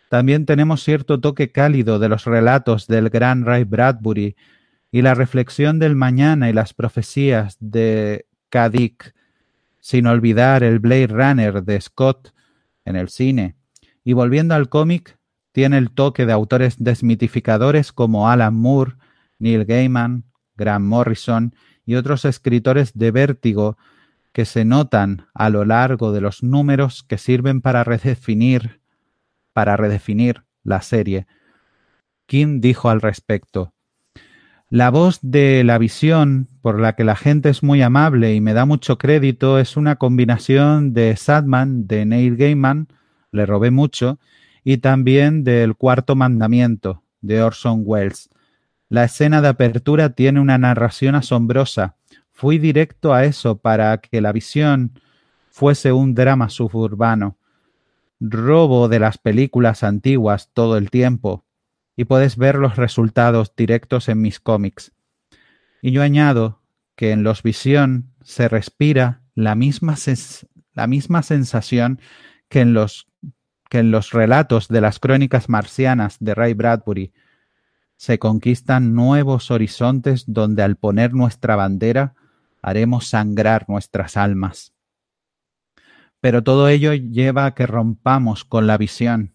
también 0.09 0.47
tenemos 0.47 0.85
cierto 0.85 1.21
toque 1.21 1.51
cálido 1.51 1.99
de 1.99 2.09
los 2.09 2.25
relatos 2.25 2.87
del 2.87 3.11
gran 3.11 3.45
Ray 3.45 3.64
Bradbury 3.64 4.37
y 4.92 5.03
la 5.03 5.14
reflexión 5.14 5.81
del 5.81 5.97
mañana 5.97 6.49
y 6.49 6.53
las 6.53 6.75
profecías 6.75 7.57
de 7.59 8.27
K. 8.51 8.71
sin 9.81 10.07
olvidar 10.07 10.62
el 10.62 10.79
Blade 10.79 11.09
Runner 11.09 11.64
de 11.64 11.81
Scott 11.81 12.33
en 12.85 12.95
el 12.95 13.09
cine. 13.09 13.57
Y 14.05 14.12
volviendo 14.12 14.55
al 14.55 14.69
cómic, 14.69 15.19
tiene 15.51 15.79
el 15.79 15.90
toque 15.90 16.25
de 16.25 16.33
autores 16.33 16.77
desmitificadores 16.79 17.92
como 17.92 18.31
Alan 18.31 18.55
Moore, 18.55 18.92
Neil 19.40 19.64
Gaiman, 19.64 20.23
Grant 20.55 20.85
Morrison 20.85 21.53
y 21.87 21.94
otros 21.94 22.25
escritores 22.25 22.92
de 22.94 23.11
vértigo 23.12 23.79
que 24.33 24.44
se 24.44 24.66
notan 24.66 25.29
a 25.33 25.49
lo 25.49 25.64
largo 25.64 26.12
de 26.12 26.20
los 26.20 26.42
números 26.42 27.05
que 27.05 27.16
sirven 27.16 27.62
para 27.62 27.85
redefinir 27.85 28.81
para 29.57 29.79
redefinir 29.79 30.42
la 30.64 30.83
serie. 30.83 31.27
Kim 32.27 32.61
dijo 32.61 32.90
al 32.90 33.01
respecto 33.01 33.72
La 34.68 34.90
voz 34.90 35.18
de 35.22 35.64
la 35.64 35.79
visión, 35.79 36.49
por 36.61 36.79
la 36.79 36.94
que 36.94 37.05
la 37.05 37.16
gente 37.16 37.49
es 37.49 37.62
muy 37.62 37.81
amable 37.81 38.35
y 38.35 38.42
me 38.42 38.53
da 38.53 38.66
mucho 38.66 38.99
crédito, 38.99 39.59
es 39.59 39.79
una 39.79 39.96
combinación 39.96 40.92
de 40.92 41.16
Sadman, 41.16 41.87
de 41.87 42.05
Neil 42.05 42.37
Gaiman, 42.37 42.88
le 43.33 43.46
robé 43.46 43.70
mucho, 43.70 44.18
y 44.62 44.77
también 44.77 45.42
del 45.42 45.75
Cuarto 45.75 46.16
Mandamiento, 46.16 47.03
de 47.22 47.42
Orson 47.42 47.81
Welles. 47.87 48.29
La 48.88 49.05
escena 49.05 49.42
de 49.42 49.49
apertura 49.49 50.11
tiene 50.11 50.40
una 50.40 50.59
narración 50.59 51.14
asombrosa, 51.14 51.96
Fui 52.37 52.59
directo 52.59 53.14
a 53.14 53.25
eso 53.25 53.57
para 53.57 53.96
que 53.96 54.20
la 54.20 54.31
visión 54.31 55.01
fuese 55.49 55.90
un 55.90 56.14
drama 56.14 56.51
suburbano. 56.51 57.38
Robo 58.20 58.88
de 58.88 58.99
las 58.99 59.16
películas 59.16 59.83
antiguas 59.83 60.51
todo 60.53 60.77
el 60.77 60.90
tiempo 60.90 61.46
y 61.96 62.05
puedes 62.05 62.37
ver 62.37 62.57
los 62.57 62.77
resultados 62.77 63.57
directos 63.57 64.11
en 64.11 64.20
mis 64.20 64.38
cómics. 64.38 64.92
Y 65.81 65.92
yo 65.92 66.03
añado 66.03 66.61
que 66.94 67.12
en 67.12 67.22
los 67.22 67.42
visión 67.42 68.12
se 68.22 68.51
respira 68.51 69.22
la 69.35 69.55
misma, 69.55 69.94
la 70.75 70.87
misma 70.87 71.22
sensación 71.22 72.03
que 72.51 72.61
en, 72.61 72.75
los, 72.75 73.09
que 73.70 73.79
en 73.79 73.90
los 73.90 74.11
relatos 74.11 74.68
de 74.68 74.83
las 74.83 74.99
crónicas 74.99 75.49
marcianas 75.49 76.18
de 76.20 76.35
Ray 76.35 76.53
Bradbury. 76.53 77.14
Se 77.96 78.18
conquistan 78.18 78.94
nuevos 78.94 79.50
horizontes 79.50 80.24
donde 80.26 80.62
al 80.62 80.76
poner 80.76 81.14
nuestra 81.14 81.56
bandera 81.56 82.14
haremos 82.62 83.09
sangrar 83.09 83.66
nuestras 83.68 84.16
almas. 84.16 84.72
Pero 86.20 86.42
todo 86.42 86.68
ello 86.68 86.92
lleva 86.94 87.46
a 87.46 87.54
que 87.54 87.66
rompamos 87.66 88.44
con 88.44 88.66
la 88.66 88.76
visión. 88.76 89.35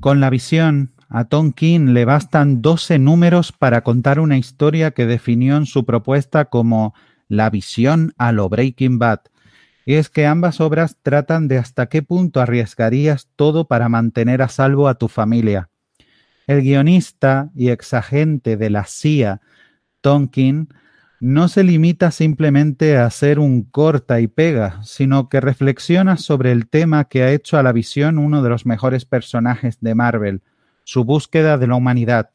Con 0.00 0.20
la 0.20 0.30
visión, 0.30 0.92
a 1.08 1.24
Tom 1.24 1.52
le 1.60 2.04
bastan 2.04 2.62
doce 2.62 2.98
números 2.98 3.52
para 3.52 3.82
contar 3.82 4.20
una 4.20 4.38
historia 4.38 4.92
que 4.92 5.06
definió 5.06 5.56
en 5.56 5.66
su 5.66 5.84
propuesta 5.84 6.46
como 6.46 6.94
la 7.28 7.50
visión 7.50 8.14
a 8.16 8.32
lo 8.32 8.48
Breaking 8.48 8.98
Bad. 8.98 9.20
Y 9.84 9.94
es 9.94 10.08
que 10.08 10.26
ambas 10.26 10.60
obras 10.60 10.96
tratan 11.02 11.48
de 11.48 11.58
hasta 11.58 11.86
qué 11.86 12.02
punto 12.02 12.40
arriesgarías 12.40 13.28
todo 13.34 13.66
para 13.66 13.88
mantener 13.88 14.40
a 14.40 14.48
salvo 14.48 14.88
a 14.88 14.94
tu 14.94 15.08
familia. 15.08 15.69
El 16.50 16.62
guionista 16.62 17.52
y 17.54 17.68
exagente 17.68 18.56
de 18.56 18.70
la 18.70 18.84
CIA, 18.84 19.40
King, 20.32 20.66
no 21.20 21.46
se 21.46 21.62
limita 21.62 22.10
simplemente 22.10 22.98
a 22.98 23.06
hacer 23.06 23.38
un 23.38 23.62
corta 23.62 24.20
y 24.20 24.26
pega, 24.26 24.82
sino 24.82 25.28
que 25.28 25.40
reflexiona 25.40 26.16
sobre 26.16 26.50
el 26.50 26.68
tema 26.68 27.04
que 27.04 27.22
ha 27.22 27.30
hecho 27.30 27.56
a 27.56 27.62
la 27.62 27.70
visión 27.70 28.18
uno 28.18 28.42
de 28.42 28.48
los 28.48 28.66
mejores 28.66 29.04
personajes 29.04 29.78
de 29.80 29.94
Marvel, 29.94 30.42
su 30.82 31.04
búsqueda 31.04 31.56
de 31.56 31.68
la 31.68 31.76
humanidad. 31.76 32.30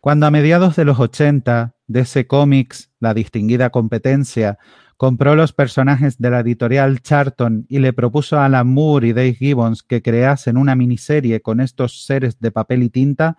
Cuando 0.00 0.26
a 0.26 0.32
mediados 0.32 0.74
de 0.74 0.84
los 0.84 0.98
80, 0.98 1.72
DC 1.86 2.26
Comics, 2.26 2.90
la 2.98 3.14
distinguida 3.14 3.70
competencia, 3.70 4.58
compró 4.96 5.34
los 5.34 5.52
personajes 5.52 6.18
de 6.18 6.30
la 6.30 6.40
editorial 6.40 7.00
Charlton 7.00 7.66
y 7.68 7.78
le 7.78 7.92
propuso 7.92 8.38
a 8.38 8.46
Alan 8.46 8.68
Moore 8.68 9.08
y 9.08 9.12
Dave 9.12 9.34
Gibbons 9.34 9.82
que 9.82 10.02
creasen 10.02 10.56
una 10.56 10.74
miniserie 10.74 11.40
con 11.40 11.60
estos 11.60 12.04
seres 12.04 12.38
de 12.40 12.50
papel 12.50 12.82
y 12.82 12.90
tinta, 12.90 13.36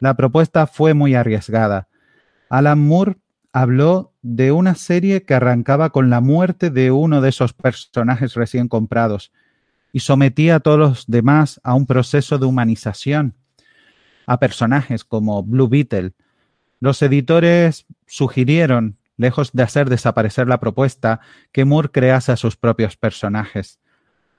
la 0.00 0.14
propuesta 0.14 0.66
fue 0.66 0.94
muy 0.94 1.14
arriesgada. 1.14 1.88
Alan 2.50 2.78
Moore 2.78 3.16
habló 3.52 4.12
de 4.22 4.52
una 4.52 4.74
serie 4.74 5.24
que 5.24 5.34
arrancaba 5.34 5.90
con 5.90 6.10
la 6.10 6.20
muerte 6.20 6.70
de 6.70 6.90
uno 6.90 7.20
de 7.20 7.30
esos 7.30 7.52
personajes 7.52 8.34
recién 8.34 8.68
comprados 8.68 9.32
y 9.92 10.00
sometía 10.00 10.56
a 10.56 10.60
todos 10.60 10.78
los 10.78 11.06
demás 11.06 11.60
a 11.64 11.74
un 11.74 11.86
proceso 11.86 12.38
de 12.38 12.46
humanización, 12.46 13.34
a 14.26 14.38
personajes 14.38 15.04
como 15.04 15.42
Blue 15.42 15.68
Beetle. 15.68 16.12
Los 16.80 17.02
editores 17.02 17.86
sugirieron, 18.06 18.97
lejos 19.18 19.50
de 19.52 19.62
hacer 19.62 19.90
desaparecer 19.90 20.48
la 20.48 20.60
propuesta, 20.60 21.20
que 21.52 21.66
Moore 21.66 21.90
crease 21.90 22.32
a 22.32 22.36
sus 22.36 22.56
propios 22.56 22.96
personajes. 22.96 23.80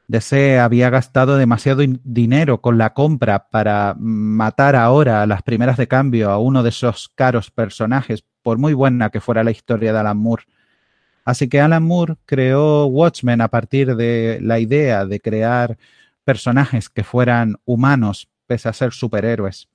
DC 0.08 0.58
había 0.58 0.89
gastado 0.89 1.38
demasiado 1.38 1.84
dinero 2.04 2.62
con 2.62 2.80
la 2.80 2.96
compra 2.96 3.50
para 3.50 3.96
matar 4.00 4.76
ahora 4.76 5.22
a 5.22 5.28
las 5.28 5.44
primeras 5.44 5.78
de 5.78 5.88
cambio 5.88 6.32
a 6.32 6.39
uno 6.39 6.63
de 6.63 6.70
esos 6.70 7.10
caros 7.13 7.52
personajes, 7.52 8.24
por 8.42 8.58
muy 8.58 8.74
buena 8.74 9.12
que 9.12 9.22
fuera 9.22 9.44
la 9.44 9.52
historia 9.52 9.94
de 9.94 10.00
Alan 10.00 10.18
Moore. 10.18 10.46
Así 11.26 11.48
que 11.48 11.62
Alan 11.62 11.84
Moore 11.84 12.15
creó 12.26 12.86
Watchmen 12.86 13.39
a 13.42 13.50
partir 13.50 13.96
de 13.96 14.39
la 14.42 14.60
idea 14.60 15.06
de 15.06 15.20
crear 15.20 15.78
personajes 16.24 16.89
que 16.89 17.04
fueran 17.04 17.58
humanos 17.65 18.30
pese 18.48 18.68
a 18.68 18.74
ser 18.74 18.94
superhéroes. 18.94 19.70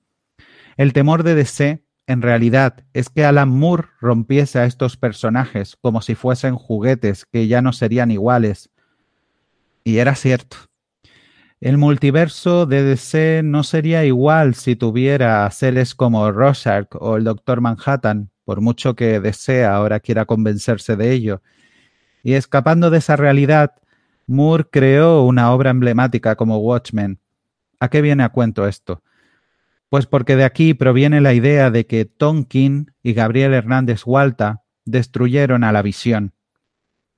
El 0.75 0.91
temor 0.91 1.23
de 1.23 1.35
DC 1.35 1.84
en 2.07 2.21
realidad 2.21 2.83
es 2.93 3.09
que 3.09 3.25
Alan 3.25 3.49
Moore 3.49 3.87
rompiese 3.99 4.59
a 4.59 4.65
estos 4.65 4.97
personajes 4.97 5.75
como 5.81 6.01
si 6.01 6.15
fuesen 6.15 6.55
juguetes 6.55 7.25
que 7.25 7.47
ya 7.47 7.61
no 7.61 7.73
serían 7.73 8.11
iguales 8.11 8.69
y 9.83 9.97
era 9.97 10.15
cierto. 10.15 10.57
El 11.61 11.77
multiverso 11.77 12.65
de 12.65 12.83
DC 12.83 13.41
no 13.43 13.63
sería 13.63 14.03
igual 14.05 14.55
si 14.55 14.75
tuviera 14.75 15.49
seres 15.51 15.95
como 15.95 16.31
Rorschach 16.31 16.87
o 16.99 17.15
el 17.15 17.23
Doctor 17.23 17.61
Manhattan, 17.61 18.29
por 18.43 18.61
mucho 18.61 18.95
que 18.95 19.19
DC 19.19 19.63
ahora 19.65 19.99
quiera 19.99 20.25
convencerse 20.25 20.95
de 20.95 21.11
ello. 21.11 21.41
Y 22.23 22.33
escapando 22.33 22.89
de 22.89 22.97
esa 22.97 23.15
realidad, 23.15 23.73
Moore 24.27 24.65
creó 24.71 25.23
una 25.23 25.51
obra 25.53 25.69
emblemática 25.69 26.35
como 26.35 26.57
Watchmen. 26.57 27.19
¿A 27.79 27.89
qué 27.89 28.01
viene 28.01 28.23
a 28.23 28.29
cuento 28.29 28.67
esto? 28.67 29.01
Pues 29.89 30.05
porque 30.05 30.35
de 30.35 30.43
aquí 30.43 30.73
proviene 30.73 31.21
la 31.21 31.33
idea 31.33 31.71
de 31.71 31.85
que 31.85 32.05
Tonkin 32.05 32.91
y 33.03 33.13
Gabriel 33.13 33.53
Hernández 33.53 34.03
Hualta 34.05 34.63
destruyeron 34.83 35.63
a 35.63 35.71
la 35.71 35.81
visión. 35.81 36.33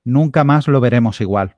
Nunca 0.04 0.44
más 0.44 0.68
lo 0.68 0.80
veremos 0.80 1.20
igual. 1.20 1.56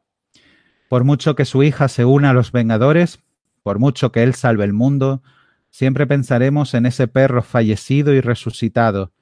Por 0.89 1.05
mucho 1.05 1.37
que 1.37 1.45
su 1.45 1.63
hija 1.63 1.89
se 1.89 2.05
una 2.05 2.31
a 2.31 2.33
los 2.33 2.53
Vengadores, 2.53 3.21
por 3.63 3.79
mucho 3.79 4.11
que 4.11 4.23
él 4.23 4.35
salve 4.35 4.65
el 4.65 4.73
mundo, 4.73 5.23
siempre 5.71 6.07
pensaremos 6.07 6.75
en 6.75 6.87
ese 6.87 7.07
perro 7.07 7.43
fallecido 7.43 8.13
y 8.13 8.21
resucitado, 8.21 9.13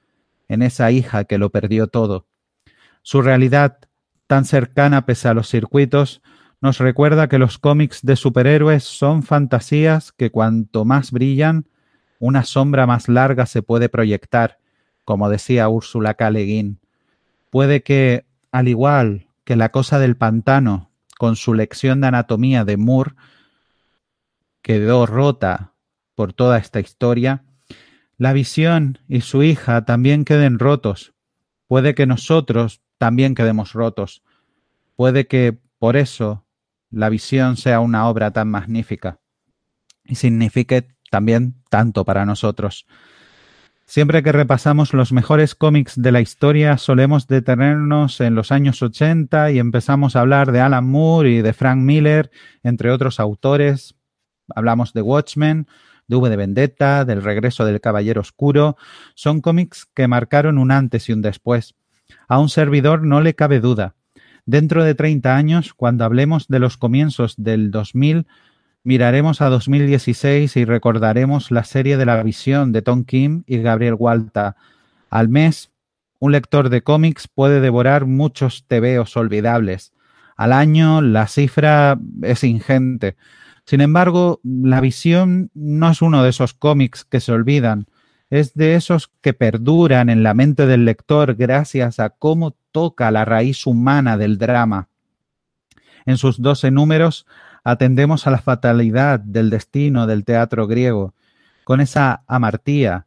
en 0.47 0.63
esa 0.63 0.91
hija 0.91 1.25
que 1.25 1.37
lo 1.37 1.51
perdió 1.51 1.87
todo. 1.87 2.27
Su 3.03 3.21
realidad, 3.21 3.77
tan 4.27 4.45
cercana 4.45 5.05
pese 5.05 5.27
a 5.27 5.33
los 5.33 5.47
circuitos, 5.47 6.21
nos 6.61 6.79
recuerda 6.79 7.29
que 7.29 7.37
los 7.37 7.57
cómics 7.57 8.01
de 8.01 8.15
superhéroes 8.15 8.83
son 8.83 9.23
fantasías 9.23 10.11
que 10.11 10.31
cuanto 10.31 10.85
más 10.85 11.11
brillan, 11.11 11.67
una 12.19 12.43
sombra 12.43 12.85
más 12.85 13.07
larga 13.07 13.45
se 13.45 13.61
puede 13.61 13.89
proyectar, 13.89 14.59
como 15.05 15.29
decía 15.29 15.69
Úrsula 15.69 16.13
K. 16.13 16.31
Puede 17.49 17.81
que, 17.81 18.25
al 18.51 18.67
igual 18.67 19.27
que 19.45 19.55
la 19.55 19.69
cosa 19.69 19.97
del 19.97 20.15
pantano 20.15 20.91
con 21.17 21.35
su 21.35 21.53
lección 21.53 22.01
de 22.01 22.07
anatomía 22.07 22.65
de 22.65 22.77
Moore 22.77 23.15
quedó 24.61 25.05
rota 25.05 25.73
por 26.13 26.33
toda 26.33 26.57
esta 26.57 26.79
historia, 26.79 27.43
la 28.17 28.33
visión 28.33 28.99
y 29.07 29.21
su 29.21 29.41
hija 29.41 29.85
también 29.85 30.25
queden 30.25 30.59
rotos. 30.59 31.13
Puede 31.67 31.95
que 31.95 32.05
nosotros 32.05 32.81
también 32.97 33.33
quedemos 33.33 33.73
rotos. 33.73 34.21
Puede 34.95 35.27
que 35.27 35.57
por 35.79 35.95
eso 35.95 36.45
la 36.91 37.09
visión 37.09 37.55
sea 37.55 37.79
una 37.79 38.07
obra 38.07 38.31
tan 38.31 38.49
magnífica 38.49 39.19
y 40.03 40.15
signifique 40.15 40.89
también 41.09 41.55
tanto 41.69 42.05
para 42.05 42.25
nosotros. 42.25 42.85
Siempre 43.89 44.21
que 44.21 44.31
repasamos 44.31 44.93
los 44.93 45.11
mejores 45.11 45.55
cómics 45.55 45.99
de 45.99 46.11
la 46.11 46.21
historia 46.21 46.77
solemos 46.77 47.25
detenernos 47.25 48.21
en 48.21 48.35
los 48.35 48.51
años 48.51 48.83
80 48.83 49.49
y 49.49 49.57
empezamos 49.57 50.15
a 50.15 50.19
hablar 50.19 50.51
de 50.51 50.59
Alan 50.59 50.87
Moore 50.87 51.31
y 51.31 51.41
de 51.41 51.53
Frank 51.53 51.79
Miller, 51.79 52.29
entre 52.61 52.91
otros 52.91 53.19
autores. 53.19 53.95
Hablamos 54.55 54.93
de 54.93 55.01
Watchmen, 55.01 55.67
de 56.07 56.15
V 56.17 56.29
de 56.29 56.35
Vendetta, 56.35 57.03
del 57.03 57.23
regreso 57.23 57.65
del 57.65 57.81
Caballero 57.81 58.21
Oscuro. 58.21 58.77
Son 59.15 59.41
cómics 59.41 59.87
que 59.95 60.07
marcaron 60.07 60.59
un 60.59 60.69
antes 60.69 61.09
y 61.09 61.13
un 61.13 61.23
después. 61.23 61.73
A 62.27 62.37
un 62.39 62.49
servidor 62.49 63.03
no 63.03 63.21
le 63.21 63.33
cabe 63.33 63.59
duda. 63.59 63.95
Dentro 64.45 64.83
de 64.83 64.93
30 64.93 65.35
años, 65.35 65.73
cuando 65.73 66.05
hablemos 66.05 66.47
de 66.47 66.59
los 66.59 66.77
comienzos 66.77 67.33
del 67.37 67.71
2000, 67.71 68.27
Miraremos 68.89 69.39
a 69.41 69.49
2016 69.49 70.57
y 70.57 70.65
recordaremos 70.65 71.51
la 71.51 71.63
serie 71.63 71.95
de 71.95 72.07
la 72.07 72.23
visión 72.23 72.71
de 72.71 72.81
Tom 72.81 73.03
Kim 73.03 73.43
y 73.45 73.59
Gabriel 73.59 73.93
Walta. 73.93 74.55
Al 75.11 75.29
mes, 75.29 75.69
un 76.17 76.31
lector 76.31 76.69
de 76.69 76.81
cómics 76.81 77.27
puede 77.27 77.61
devorar 77.61 78.07
muchos 78.07 78.65
tebeos 78.65 79.15
olvidables. 79.15 79.93
Al 80.35 80.53
año, 80.53 81.03
la 81.03 81.27
cifra 81.27 81.99
es 82.23 82.43
ingente. 82.43 83.15
Sin 83.63 83.81
embargo, 83.81 84.39
la 84.43 84.81
visión 84.81 85.51
no 85.53 85.91
es 85.91 86.01
uno 86.01 86.23
de 86.23 86.31
esos 86.31 86.55
cómics 86.55 87.05
que 87.05 87.19
se 87.19 87.31
olvidan, 87.31 87.85
es 88.31 88.55
de 88.55 88.73
esos 88.73 89.11
que 89.21 89.35
perduran 89.35 90.09
en 90.09 90.23
la 90.23 90.33
mente 90.33 90.65
del 90.65 90.85
lector 90.85 91.35
gracias 91.35 91.99
a 91.99 92.09
cómo 92.09 92.55
toca 92.71 93.11
la 93.11 93.23
raíz 93.23 93.67
humana 93.67 94.17
del 94.17 94.39
drama. 94.39 94.89
En 96.07 96.17
sus 96.17 96.41
doce 96.41 96.71
números 96.71 97.27
atendemos 97.69 98.25
a 98.25 98.31
la 98.31 98.39
fatalidad 98.39 99.19
del 99.19 99.49
destino 99.49 100.07
del 100.07 100.25
teatro 100.25 100.65
griego, 100.65 101.13
con 101.63 101.81
esa 101.81 102.23
amartía 102.27 103.05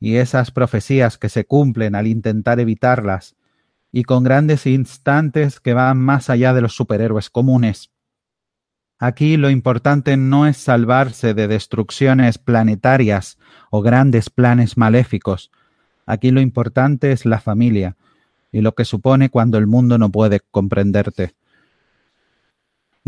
y 0.00 0.16
esas 0.16 0.52
profecías 0.52 1.18
que 1.18 1.28
se 1.28 1.44
cumplen 1.44 1.96
al 1.96 2.06
intentar 2.06 2.60
evitarlas, 2.60 3.34
y 3.90 4.04
con 4.04 4.22
grandes 4.22 4.66
instantes 4.66 5.58
que 5.58 5.74
van 5.74 5.98
más 5.98 6.30
allá 6.30 6.52
de 6.52 6.60
los 6.60 6.76
superhéroes 6.76 7.28
comunes. 7.30 7.90
Aquí 9.00 9.36
lo 9.36 9.50
importante 9.50 10.16
no 10.16 10.46
es 10.46 10.58
salvarse 10.58 11.34
de 11.34 11.48
destrucciones 11.48 12.38
planetarias 12.38 13.38
o 13.70 13.82
grandes 13.82 14.30
planes 14.30 14.76
maléficos. 14.76 15.50
Aquí 16.06 16.30
lo 16.30 16.40
importante 16.40 17.10
es 17.10 17.26
la 17.26 17.40
familia, 17.40 17.96
y 18.52 18.60
lo 18.60 18.74
que 18.74 18.84
supone 18.84 19.28
cuando 19.28 19.58
el 19.58 19.66
mundo 19.66 19.98
no 19.98 20.10
puede 20.10 20.40
comprenderte. 20.50 21.34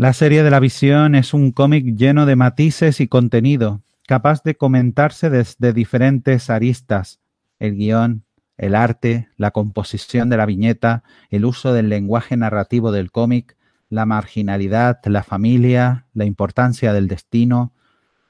La 0.01 0.13
serie 0.13 0.41
de 0.41 0.49
la 0.49 0.59
visión 0.59 1.13
es 1.13 1.31
un 1.31 1.51
cómic 1.51 1.95
lleno 1.95 2.25
de 2.25 2.35
matices 2.35 2.99
y 3.01 3.07
contenido, 3.07 3.83
capaz 4.07 4.41
de 4.41 4.55
comentarse 4.55 5.29
desde 5.29 5.73
diferentes 5.73 6.49
aristas, 6.49 7.19
el 7.59 7.75
guion, 7.75 8.23
el 8.57 8.73
arte, 8.73 9.29
la 9.37 9.51
composición 9.51 10.27
de 10.31 10.37
la 10.37 10.47
viñeta, 10.47 11.03
el 11.29 11.45
uso 11.45 11.71
del 11.71 11.89
lenguaje 11.89 12.35
narrativo 12.35 12.91
del 12.91 13.11
cómic, 13.11 13.55
la 13.89 14.07
marginalidad, 14.07 15.01
la 15.05 15.21
familia, 15.21 16.07
la 16.15 16.25
importancia 16.25 16.93
del 16.93 17.07
destino, 17.07 17.71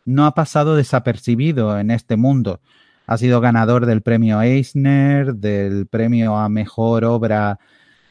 no 0.03 0.25
ha 0.25 0.35
pasado 0.35 0.75
desapercibido 0.75 1.79
en 1.79 1.89
este 1.89 2.17
mundo. 2.17 2.59
Ha 3.07 3.17
sido 3.17 3.39
ganador 3.39 3.85
del 3.85 4.01
premio 4.01 4.41
Eisner, 4.41 5.35
del 5.35 5.87
premio 5.87 6.35
a 6.35 6.49
mejor 6.49 7.05
obra 7.05 7.59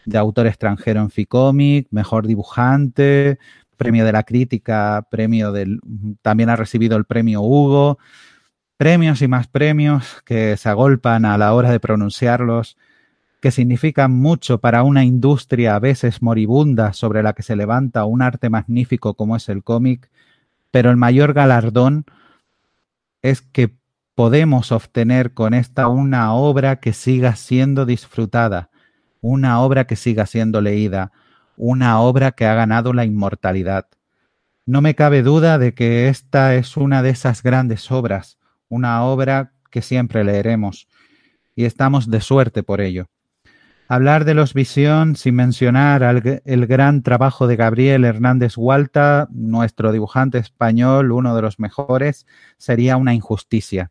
de 0.05 0.19
autor 0.19 0.47
extranjero 0.47 1.01
en 1.01 1.11
Ficomic, 1.11 1.89
mejor 1.91 2.27
dibujante, 2.27 3.39
premio 3.77 4.05
de 4.05 4.13
la 4.13 4.23
crítica, 4.23 5.07
premio 5.11 5.53
del 5.53 5.81
también 6.23 6.51
ha 6.51 6.57
recibido 6.57 6.97
el 6.97 7.05
premio 7.05 7.41
Hugo, 7.43 7.99
premios 8.77 9.23
y 9.23 9.29
más 9.29 9.47
premios 9.47 10.23
que 10.25 10.57
se 10.57 10.69
agolpan 10.69 11.25
a 11.25 11.37
la 11.39 11.53
hora 11.55 11.71
de 11.71 11.81
pronunciarlos, 11.81 12.77
que 13.41 13.51
significan 13.51 14.13
mucho 14.13 14.59
para 14.59 14.83
una 14.83 15.05
industria 15.05 15.75
a 15.75 15.79
veces 15.79 16.23
moribunda 16.23 16.93
sobre 16.93 17.23
la 17.23 17.33
que 17.33 17.43
se 17.43 17.57
levanta 17.57 18.05
un 18.05 18.23
arte 18.23 18.51
magnífico 18.51 19.15
como 19.15 19.37
es 19.37 19.49
el 19.49 19.63
cómic, 19.63 20.11
pero 20.71 20.91
el 20.91 20.97
mayor 20.97 21.33
galardón 21.33 22.05
es 23.23 23.43
que 23.43 23.75
podemos 24.15 24.73
obtener 24.73 25.33
con 25.33 25.55
esta 25.55 25.89
una 25.89 26.33
obra 26.35 26.77
que 26.77 26.93
siga 26.93 27.37
siendo 27.37 27.87
disfrutada, 27.87 28.70
una 29.21 29.61
obra 29.61 29.87
que 29.87 29.97
siga 29.97 30.27
siendo 30.27 30.61
leída, 30.61 31.13
una 31.57 32.01
obra 32.01 32.33
que 32.33 32.47
ha 32.47 32.55
ganado 32.55 32.93
la 32.93 33.05
inmortalidad. 33.05 33.87
No 34.67 34.81
me 34.81 34.95
cabe 34.95 35.23
duda 35.23 35.59
de 35.59 35.75
que 35.75 36.09
esta 36.09 36.55
es 36.55 36.77
una 36.77 37.03
de 37.03 37.11
esas 37.11 37.43
grandes 37.43 37.91
obras, 37.91 38.39
una 38.69 39.05
obra 39.05 39.53
que 39.71 39.83
siempre 39.83 40.25
leeremos, 40.25 40.89
y 41.55 41.65
estamos 41.65 42.11
de 42.11 42.21
suerte 42.21 42.63
por 42.63 42.81
ello. 42.81 43.07
Hablar 43.89 44.25
de 44.25 44.35
los 44.35 44.55
Visión 44.55 45.17
sin 45.17 45.35
mencionar 45.35 46.05
el 46.45 46.67
gran 46.69 47.03
trabajo 47.03 47.49
de 47.49 47.57
Gabriel 47.57 48.05
Hernández 48.05 48.57
Hualta, 48.57 49.27
nuestro 49.33 49.91
dibujante 49.91 50.39
español, 50.39 51.11
uno 51.11 51.35
de 51.35 51.43
los 51.43 51.59
mejores, 51.59 52.25
sería 52.57 52.97
una 52.97 53.15
injusticia. 53.15 53.91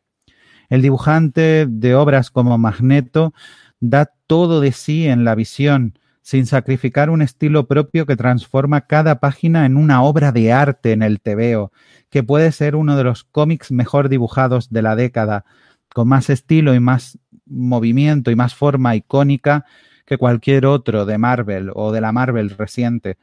El 0.70 0.82
dibujante 0.82 1.66
de 1.68 1.96
obras 1.96 2.32
como 2.32 2.58
Magneto 2.58 3.34
da 3.80 4.12
todo 4.28 4.62
de 4.62 4.72
sí 4.72 5.08
en 5.08 5.24
la 5.24 5.36
visión, 5.36 5.98
sin 6.22 6.46
sacrificar 6.46 7.10
un 7.10 7.22
estilo 7.22 7.68
propio 7.68 8.06
que 8.06 8.16
transforma 8.16 8.82
cada 8.82 9.20
página 9.20 9.66
en 9.66 9.78
una 9.78 10.04
obra 10.04 10.32
de 10.32 10.54
arte 10.54 10.92
en 10.92 11.02
el 11.02 11.22
tebeo, 11.22 11.72
que 12.10 12.24
puede 12.24 12.52
ser 12.52 12.76
uno 12.76 12.98
de 12.98 13.04
los 13.04 13.24
cómics 13.24 13.72
mejor 13.72 14.10
dibujados 14.10 14.70
de 14.70 14.82
la 14.82 14.96
década, 14.96 15.46
con 15.94 16.08
más 16.08 16.30
estilo 16.30 16.76
y 16.76 16.80
más 16.80 17.18
movimiento 17.46 18.32
y 18.32 18.36
más 18.36 18.54
forma 18.54 18.96
icónica 18.96 19.66
que 20.06 20.18
cualquier 20.18 20.66
otro 20.66 21.06
de 21.06 21.18
Marvel 21.18 21.72
o 21.74 21.92
de 21.92 22.02
la 22.02 22.12
Marvel 22.12 22.52
reciente. 22.52 23.18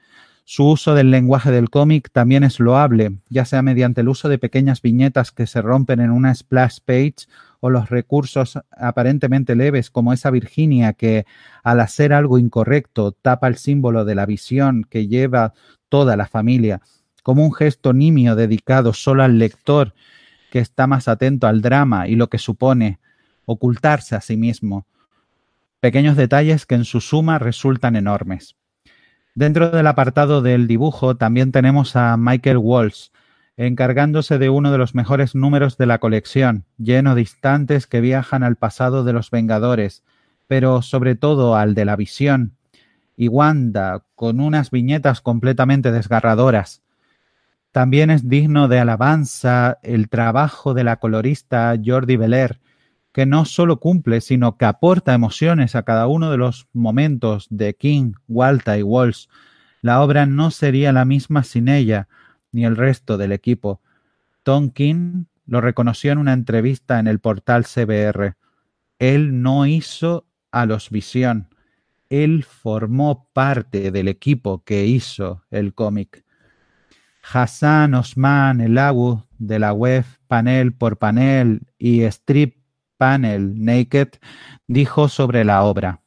Su 0.44 0.70
uso 0.70 0.94
del 0.94 1.10
lenguaje 1.10 1.50
del 1.50 1.70
cómic 1.70 2.10
también 2.12 2.44
es 2.44 2.60
loable, 2.60 3.18
ya 3.28 3.44
sea 3.44 3.62
mediante 3.62 4.02
el 4.02 4.08
uso 4.08 4.28
de 4.28 4.38
pequeñas 4.38 4.80
viñetas 4.80 5.32
que 5.32 5.48
se 5.48 5.60
rompen 5.60 6.00
en 6.00 6.12
una 6.12 6.32
splash 6.32 6.78
page 6.84 7.26
o 7.60 7.70
los 7.70 7.90
recursos 7.90 8.58
aparentemente 8.70 9.54
leves 9.54 9.90
como 9.90 10.12
esa 10.12 10.30
Virginia 10.30 10.92
que 10.92 11.26
al 11.62 11.80
hacer 11.80 12.12
algo 12.12 12.38
incorrecto 12.38 13.12
tapa 13.12 13.48
el 13.48 13.56
símbolo 13.56 14.04
de 14.04 14.14
la 14.14 14.26
visión 14.26 14.84
que 14.88 15.08
lleva 15.08 15.54
toda 15.88 16.16
la 16.16 16.26
familia, 16.26 16.80
como 17.22 17.44
un 17.44 17.52
gesto 17.52 17.92
nimio 17.92 18.36
dedicado 18.36 18.92
solo 18.92 19.22
al 19.22 19.38
lector 19.38 19.94
que 20.50 20.58
está 20.58 20.86
más 20.86 21.08
atento 21.08 21.46
al 21.46 21.62
drama 21.62 22.08
y 22.08 22.16
lo 22.16 22.28
que 22.28 22.38
supone 22.38 22.98
ocultarse 23.44 24.14
a 24.14 24.20
sí 24.20 24.36
mismo. 24.36 24.86
Pequeños 25.80 26.16
detalles 26.16 26.66
que 26.66 26.74
en 26.74 26.84
su 26.84 27.00
suma 27.00 27.38
resultan 27.38 27.96
enormes. 27.96 28.56
Dentro 29.34 29.70
del 29.70 29.86
apartado 29.86 30.40
del 30.40 30.66
dibujo 30.66 31.16
también 31.16 31.52
tenemos 31.52 31.94
a 31.94 32.16
Michael 32.16 32.56
Walsh, 32.56 33.08
encargándose 33.56 34.38
de 34.38 34.50
uno 34.50 34.70
de 34.70 34.78
los 34.78 34.94
mejores 34.94 35.34
números 35.34 35.78
de 35.78 35.86
la 35.86 35.98
colección, 35.98 36.64
lleno 36.78 37.14
de 37.14 37.22
instantes 37.22 37.86
que 37.86 38.00
viajan 38.00 38.42
al 38.42 38.56
pasado 38.56 39.04
de 39.04 39.12
los 39.12 39.30
Vengadores, 39.30 40.04
pero 40.46 40.82
sobre 40.82 41.14
todo 41.14 41.56
al 41.56 41.74
de 41.74 41.84
la 41.84 41.96
visión, 41.96 42.56
y 43.16 43.28
Wanda, 43.28 44.04
con 44.14 44.40
unas 44.40 44.70
viñetas 44.70 45.20
completamente 45.20 45.90
desgarradoras. 45.90 46.82
También 47.72 48.10
es 48.10 48.28
digno 48.28 48.68
de 48.68 48.78
alabanza 48.78 49.78
el 49.82 50.08
trabajo 50.08 50.74
de 50.74 50.84
la 50.84 50.96
colorista 50.96 51.74
Jordi 51.82 52.16
Belair, 52.16 52.60
que 53.12 53.24
no 53.24 53.46
solo 53.46 53.80
cumple, 53.80 54.20
sino 54.20 54.58
que 54.58 54.66
aporta 54.66 55.14
emociones 55.14 55.74
a 55.74 55.84
cada 55.84 56.06
uno 56.06 56.30
de 56.30 56.36
los 56.36 56.68
momentos 56.74 57.46
de 57.48 57.74
King, 57.74 58.12
Walter 58.28 58.78
y 58.78 58.82
Walsh. 58.82 59.26
La 59.80 60.02
obra 60.02 60.26
no 60.26 60.50
sería 60.50 60.92
la 60.92 61.06
misma 61.06 61.42
sin 61.42 61.68
ella, 61.68 62.08
ni 62.56 62.64
el 62.64 62.74
resto 62.74 63.18
del 63.18 63.32
equipo. 63.32 63.82
Tom 64.42 64.70
King 64.70 65.26
lo 65.44 65.60
reconoció 65.60 66.10
en 66.10 66.16
una 66.16 66.32
entrevista 66.32 66.98
en 66.98 67.06
el 67.06 67.20
portal 67.20 67.66
CBR. 67.66 68.34
Él 68.98 69.42
no 69.42 69.66
hizo 69.66 70.26
a 70.50 70.64
los 70.64 70.88
Visión. 70.88 71.50
Él 72.08 72.44
formó 72.44 73.28
parte 73.34 73.90
del 73.90 74.08
equipo 74.08 74.64
que 74.64 74.86
hizo 74.86 75.44
el 75.50 75.74
cómic. 75.74 76.24
Hassan 77.30 77.92
Osman 77.92 78.62
El 78.62 78.78
Abu 78.78 79.22
de 79.36 79.58
la 79.58 79.74
web 79.74 80.06
Panel 80.26 80.72
por 80.72 80.96
Panel 80.96 81.60
y 81.78 82.04
Strip 82.04 82.56
Panel 82.96 83.62
Naked 83.62 84.08
dijo 84.66 85.10
sobre 85.10 85.44
la 85.44 85.62
obra. 85.62 86.00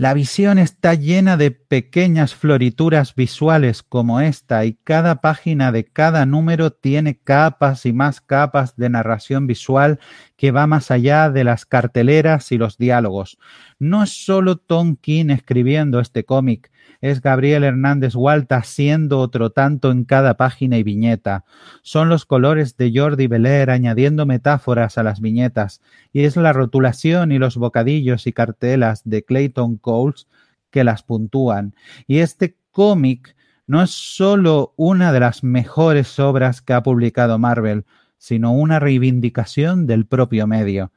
La 0.00 0.14
visión 0.14 0.60
está 0.60 0.94
llena 0.94 1.36
de 1.36 1.50
pequeñas 1.50 2.32
florituras 2.32 3.16
visuales 3.16 3.82
como 3.82 4.20
esta 4.20 4.64
y 4.64 4.74
cada 4.84 5.20
página 5.20 5.72
de 5.72 5.86
cada 5.86 6.24
número 6.24 6.70
tiene 6.70 7.18
capas 7.18 7.84
y 7.84 7.92
más 7.92 8.20
capas 8.20 8.76
de 8.76 8.90
narración 8.90 9.48
visual 9.48 9.98
que 10.36 10.52
va 10.52 10.68
más 10.68 10.92
allá 10.92 11.30
de 11.30 11.42
las 11.42 11.66
carteleras 11.66 12.52
y 12.52 12.58
los 12.58 12.78
diálogos. 12.78 13.38
No 13.80 14.04
es 14.04 14.10
solo 14.24 14.54
Tom 14.56 14.94
King 14.94 15.30
escribiendo 15.30 15.98
este 15.98 16.24
cómic, 16.24 16.70
es 17.00 17.20
Gabriel 17.20 17.64
Hernández 17.64 18.14
Hualta 18.14 18.56
haciendo 18.56 19.20
otro 19.20 19.50
tanto 19.50 19.90
en 19.90 20.04
cada 20.04 20.36
página 20.36 20.78
y 20.78 20.82
viñeta. 20.82 21.44
Son 21.82 22.08
los 22.08 22.24
colores 22.24 22.76
de 22.76 22.92
Jordi 22.94 23.26
Belair 23.26 23.70
añadiendo 23.70 24.26
metáforas 24.26 24.98
a 24.98 25.02
las 25.02 25.20
viñetas, 25.20 25.80
y 26.12 26.24
es 26.24 26.36
la 26.36 26.52
rotulación 26.52 27.30
y 27.32 27.38
los 27.38 27.56
bocadillos 27.56 28.26
y 28.26 28.32
cartelas 28.32 29.02
de 29.04 29.24
Clayton 29.24 29.76
Coles 29.76 30.26
que 30.70 30.84
las 30.84 31.02
puntúan. 31.02 31.74
Y 32.06 32.18
este 32.18 32.56
cómic 32.72 33.36
no 33.66 33.82
es 33.82 33.90
solo 33.90 34.72
una 34.76 35.12
de 35.12 35.20
las 35.20 35.44
mejores 35.44 36.18
obras 36.18 36.62
que 36.62 36.72
ha 36.72 36.82
publicado 36.82 37.38
Marvel, 37.38 37.84
sino 38.16 38.52
una 38.52 38.80
reivindicación 38.80 39.86
del 39.86 40.06
propio 40.06 40.46
medio. 40.46 40.90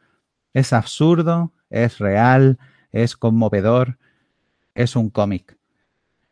Es 0.54 0.74
absurdo, 0.74 1.54
es 1.70 2.00
real, 2.00 2.58
es 2.92 3.16
conmovedor, 3.16 3.98
es 4.74 4.96
un 4.96 5.10
cómic. 5.10 5.61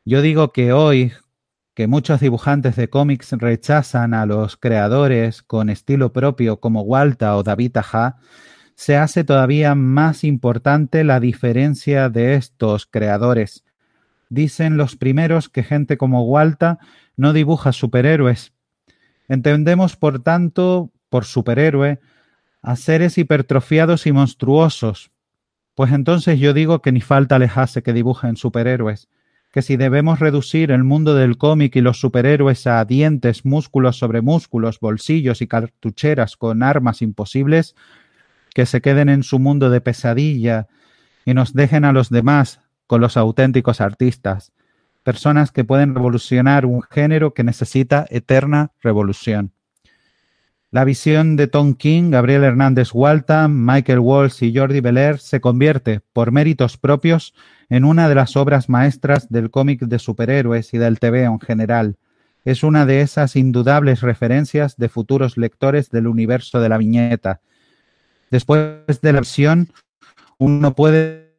Yo 0.06 0.22
digo 0.22 0.52
que 0.54 0.72
hoy, 0.72 1.12
que 1.76 1.88
muchos 1.88 2.22
dibujantes 2.22 2.76
de 2.76 2.90
cómics 2.90 3.32
rechazan 3.34 4.14
a 4.14 4.26
los 4.26 4.56
creadores 4.56 5.44
con 5.44 5.70
estilo 5.70 6.14
propio 6.14 6.60
como 6.60 6.82
Walta 6.82 7.36
o 7.36 7.44
David 7.44 7.78
Aja, 7.78 8.18
se 8.76 8.96
hace 8.96 9.26
todavía 9.26 9.76
más 9.76 10.24
importante 10.24 11.04
la 11.04 11.20
diferencia 11.20 12.10
de 12.10 12.36
estos 12.36 12.86
creadores. 12.86 13.66
Dicen 14.30 14.78
los 14.78 14.96
primeros 14.96 15.50
que 15.50 15.64
gente 15.64 15.98
como 15.98 16.24
Walta 16.24 16.80
no 17.18 17.34
dibuja 17.34 17.74
superhéroes. 17.74 18.54
Entendemos, 19.28 19.98
por 19.98 20.24
tanto, 20.24 20.92
por 21.10 21.26
superhéroe, 21.26 22.00
a 22.62 22.76
seres 22.78 23.18
hipertrofiados 23.18 24.08
y 24.08 24.14
monstruosos. 24.14 25.12
Pues 25.76 25.92
entonces 25.92 26.40
yo 26.40 26.54
digo 26.54 26.82
que 26.82 26.94
ni 26.94 27.02
falta 27.02 27.38
les 27.38 27.58
hace 27.58 27.84
que 27.84 27.94
dibujen 27.94 28.38
superhéroes 28.38 29.10
que 29.52 29.62
si 29.62 29.78
debemos 29.78 30.20
reducir 30.20 30.72
el 30.72 30.84
mundo 30.84 31.16
del 31.16 31.38
cómic 31.38 31.76
y 31.76 31.82
los 31.82 32.00
superhéroes 32.00 32.68
a 32.68 32.84
dientes, 32.86 33.46
músculos 33.46 33.98
sobre 33.98 34.22
músculos, 34.22 34.80
bolsillos 34.80 35.42
y 35.42 35.48
cartucheras 35.48 36.38
con 36.38 36.62
armas 36.62 37.02
imposibles, 37.02 37.76
que 38.54 38.66
se 38.66 38.82
queden 38.82 39.10
en 39.10 39.24
su 39.24 39.40
mundo 39.40 39.70
de 39.70 39.82
pesadilla 39.82 40.68
y 41.26 41.34
nos 41.34 41.54
dejen 41.54 41.86
a 41.86 41.94
los 41.94 42.10
demás 42.10 42.62
con 42.86 43.02
los 43.02 43.18
auténticos 43.18 43.82
artistas, 43.82 44.52
personas 45.04 45.52
que 45.52 45.64
pueden 45.64 45.96
revolucionar 45.96 46.66
un 46.66 46.82
género 46.82 47.34
que 47.34 47.44
necesita 47.44 48.06
eterna 48.10 48.72
revolución. 48.82 49.54
La 50.72 50.86
visión 50.86 51.36
de 51.36 51.48
Tom 51.48 51.74
King, 51.74 52.12
Gabriel 52.12 52.44
Hernández 52.44 52.90
Waltham, 52.94 53.66
Michael 53.66 53.98
Walsh 53.98 54.44
y 54.44 54.56
Jordi 54.56 54.82
Belair 54.82 55.18
se 55.18 55.42
convierte, 55.42 56.02
por 56.14 56.32
méritos 56.32 56.78
propios, 56.78 57.34
en 57.70 57.86
una 57.86 58.08
de 58.08 58.14
las 58.14 58.38
obras 58.38 58.70
maestras 58.70 59.30
del 59.30 59.50
cómic 59.50 59.82
de 59.82 59.98
superhéroes 59.98 60.72
y 60.76 60.78
del 60.78 61.00
TV 61.00 61.24
en 61.24 61.40
general. 61.40 61.98
Es 62.46 62.62
una 62.62 62.86
de 62.86 63.02
esas 63.02 63.36
indudables 63.36 64.02
referencias 64.02 64.78
de 64.78 64.90
futuros 64.90 65.38
lectores 65.38 65.90
del 65.90 66.06
universo 66.06 66.60
de 66.62 66.70
la 66.70 66.78
viñeta. 66.78 67.42
Después 68.30 69.02
de 69.02 69.14
la 69.14 69.22
visión, 69.22 69.74
uno 70.38 70.76
puede 70.76 71.34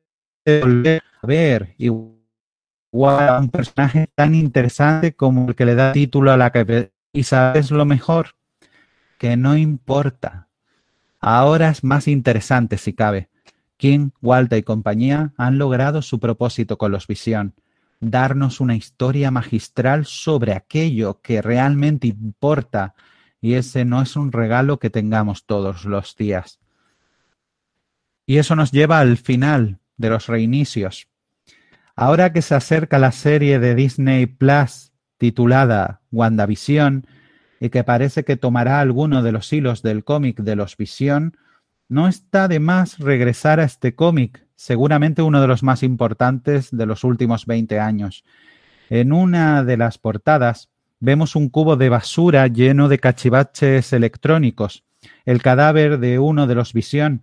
volver 0.45 1.03
a 1.23 1.27
ver 1.29 1.75
igual 1.79 2.19
a 3.29 3.39
un 3.39 3.49
personaje 3.49 4.09
tan 4.13 4.35
interesante 4.35 5.15
como 5.15 5.47
el 5.47 5.55
que 5.55 5.67
le 5.67 5.77
da 5.77 5.93
título 5.93 6.33
a 6.33 6.37
la 6.37 6.51
que 6.51 6.91
y 7.13 7.23
sabes 7.23 7.71
lo 7.71 7.85
mejor 7.85 8.35
que 9.21 9.37
no 9.37 9.55
importa. 9.55 10.49
Ahora 11.21 11.69
es 11.69 11.85
más 11.85 12.09
interesante 12.09 12.79
si 12.79 12.95
cabe. 12.95 13.29
King, 13.77 14.13
Walter 14.23 14.59
y 14.59 14.63
compañía 14.63 15.35
han 15.37 15.59
logrado 15.59 16.01
su 16.01 16.19
propósito 16.19 16.79
con 16.79 16.91
los 16.91 17.07
Visión, 17.07 17.53
darnos 18.01 18.61
una 18.61 18.77
historia 18.77 19.31
magistral 19.31 20.07
sobre 20.07 20.55
aquello 20.55 21.21
que 21.21 21.43
realmente 21.43 22.07
importa, 22.07 22.95
y 23.43 23.55
ese 23.55 23.85
no 23.85 24.01
es 24.01 24.17
un 24.17 24.33
regalo 24.33 24.79
que 24.79 24.89
tengamos 24.89 25.45
todos 25.45 25.85
los 25.85 26.17
días. 26.17 26.59
Y 28.25 28.39
eso 28.39 28.57
nos 28.57 28.73
lleva 28.73 29.01
al 29.01 29.19
final 29.19 29.81
de 29.99 30.09
los 30.09 30.29
reinicios. 30.29 31.09
Ahora 31.95 32.33
que 32.33 32.41
se 32.41 32.55
acerca 32.55 32.99
la 32.99 33.13
serie 33.13 33.59
de 33.59 33.75
Disney 33.75 34.25
Plus 34.25 34.93
titulada 35.19 36.01
WandaVision, 36.11 37.07
y 37.61 37.69
que 37.69 37.85
parece 37.85 38.25
que 38.25 38.39
tomará 38.39 38.81
alguno 38.81 39.23
de 39.23 39.33
los 39.33 39.53
hilos 39.53 39.83
del 39.83 40.03
cómic 40.03 40.41
de 40.41 40.57
los 40.57 40.79
Visión, 40.79 41.37
no 41.89 42.09
está 42.09 42.49
de 42.49 42.59
más 42.59 42.99
regresar 42.99 43.61
a 43.61 43.65
este 43.65 43.95
cómic, 43.95 44.47
seguramente 44.57 45.23
uno 45.23 45.43
de 45.43 45.47
los 45.47 45.63
más 45.63 45.83
importantes 45.83 46.71
de 46.71 46.87
los 46.87 47.05
últimos 47.05 47.45
20 47.45 47.79
años. 47.79 48.25
En 48.89 49.13
una 49.13 49.63
de 49.63 49.77
las 49.77 49.99
portadas 49.99 50.71
vemos 51.01 51.37
un 51.37 51.51
cubo 51.51 51.77
de 51.77 51.91
basura 51.91 52.47
lleno 52.47 52.89
de 52.89 52.99
cachivaches 52.99 53.93
electrónicos, 53.93 54.85
el 55.27 55.43
cadáver 55.43 55.99
de 55.99 56.19
uno 56.19 56.47
de 56.47 56.55
los 56.55 56.73
Visión, 56.73 57.23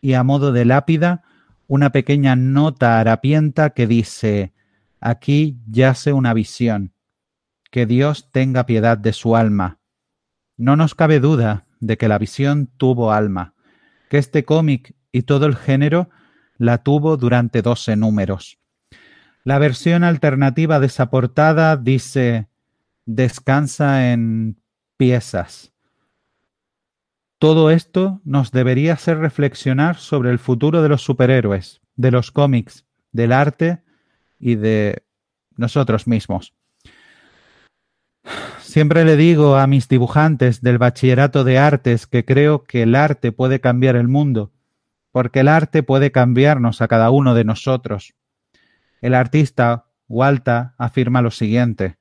y 0.00 0.14
a 0.14 0.22
modo 0.22 0.52
de 0.52 0.64
lápida, 0.64 1.24
una 1.66 1.90
pequeña 1.90 2.36
nota 2.36 3.00
harapienta 3.00 3.70
que 3.70 3.86
dice 3.86 4.52
Aquí 5.00 5.58
yace 5.70 6.12
una 6.12 6.32
visión 6.34 6.92
que 7.70 7.86
Dios 7.86 8.30
tenga 8.30 8.66
piedad 8.66 8.98
de 8.98 9.12
su 9.12 9.36
alma. 9.36 9.78
No 10.56 10.76
nos 10.76 10.94
cabe 10.94 11.20
duda 11.20 11.66
de 11.80 11.96
que 11.96 12.08
la 12.08 12.18
visión 12.18 12.70
tuvo 12.76 13.12
alma, 13.12 13.54
que 14.08 14.18
este 14.18 14.44
cómic 14.44 14.94
y 15.12 15.22
todo 15.22 15.46
el 15.46 15.56
género 15.56 16.10
la 16.56 16.82
tuvo 16.82 17.16
durante 17.16 17.62
doce 17.62 17.96
números. 17.96 18.58
La 19.44 19.58
versión 19.58 20.04
alternativa 20.04 20.80
de 20.80 20.86
esa 20.86 21.10
portada 21.10 21.76
dice 21.76 22.48
descansa 23.06 24.12
en 24.12 24.60
piezas. 24.96 25.72
Todo 27.38 27.70
esto 27.70 28.20
nos 28.24 28.50
debería 28.50 28.94
hacer 28.94 29.18
reflexionar 29.18 29.96
sobre 29.96 30.30
el 30.30 30.38
futuro 30.38 30.82
de 30.82 30.88
los 30.88 31.02
superhéroes, 31.02 31.80
de 31.94 32.10
los 32.10 32.32
cómics, 32.32 32.84
del 33.12 33.32
arte 33.32 33.82
y 34.40 34.56
de 34.56 35.04
nosotros 35.56 36.08
mismos. 36.08 36.54
Siempre 38.60 39.04
le 39.04 39.16
digo 39.16 39.56
a 39.56 39.66
mis 39.66 39.88
dibujantes 39.88 40.60
del 40.60 40.78
bachillerato 40.78 41.44
de 41.44 41.58
artes 41.58 42.06
que 42.06 42.24
creo 42.24 42.64
que 42.64 42.82
el 42.82 42.94
arte 42.94 43.32
puede 43.32 43.60
cambiar 43.60 43.96
el 43.96 44.08
mundo, 44.08 44.52
porque 45.10 45.40
el 45.40 45.48
arte 45.48 45.82
puede 45.82 46.12
cambiarnos 46.12 46.82
a 46.82 46.88
cada 46.88 47.10
uno 47.10 47.34
de 47.34 47.44
nosotros. 47.44 48.14
El 49.00 49.14
artista, 49.14 49.86
Walta, 50.08 50.74
afirma 50.78 51.22
lo 51.22 51.30
siguiente. 51.30 51.96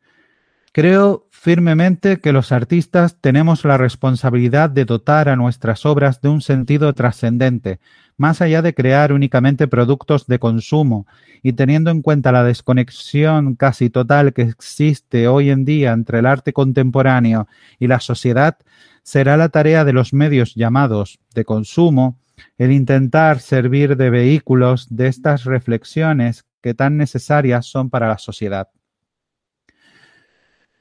Creo 0.78 1.26
firmemente 1.32 2.20
que 2.20 2.32
los 2.32 2.52
artistas 2.52 3.18
tenemos 3.20 3.66
la 3.66 3.78
responsabilidad 3.78 4.70
de 4.70 4.86
dotar 4.86 5.28
a 5.28 5.36
nuestras 5.36 5.88
obras 5.88 6.22
de 6.22 6.30
un 6.30 6.40
sentido 6.40 6.94
trascendente, 6.94 7.80
más 8.16 8.44
allá 8.44 8.62
de 8.62 8.76
crear 8.76 9.12
únicamente 9.12 9.68
productos 9.68 10.28
de 10.28 10.38
consumo, 10.38 11.08
y 11.42 11.54
teniendo 11.54 11.90
en 11.90 12.04
cuenta 12.04 12.32
la 12.32 12.44
desconexión 12.44 13.56
casi 13.56 13.90
total 13.90 14.34
que 14.34 14.44
existe 14.44 15.28
hoy 15.28 15.50
en 15.50 15.66
día 15.66 15.94
entre 15.94 16.20
el 16.20 16.28
arte 16.28 16.54
contemporáneo 16.54 17.48
y 17.80 17.88
la 17.88 18.00
sociedad, 18.00 18.60
será 19.02 19.36
la 19.36 19.50
tarea 19.50 19.84
de 19.84 19.94
los 19.94 20.14
medios 20.14 20.54
llamados 20.54 21.18
de 21.34 21.44
consumo 21.44 22.20
el 22.60 22.72
intentar 22.72 23.40
servir 23.40 23.98
de 23.98 24.12
vehículos 24.12 24.96
de 24.96 25.08
estas 25.08 25.44
reflexiones 25.44 26.46
que 26.62 26.76
tan 26.76 26.98
necesarias 26.98 27.66
son 27.66 27.90
para 27.90 28.08
la 28.08 28.20
sociedad. 28.20 28.70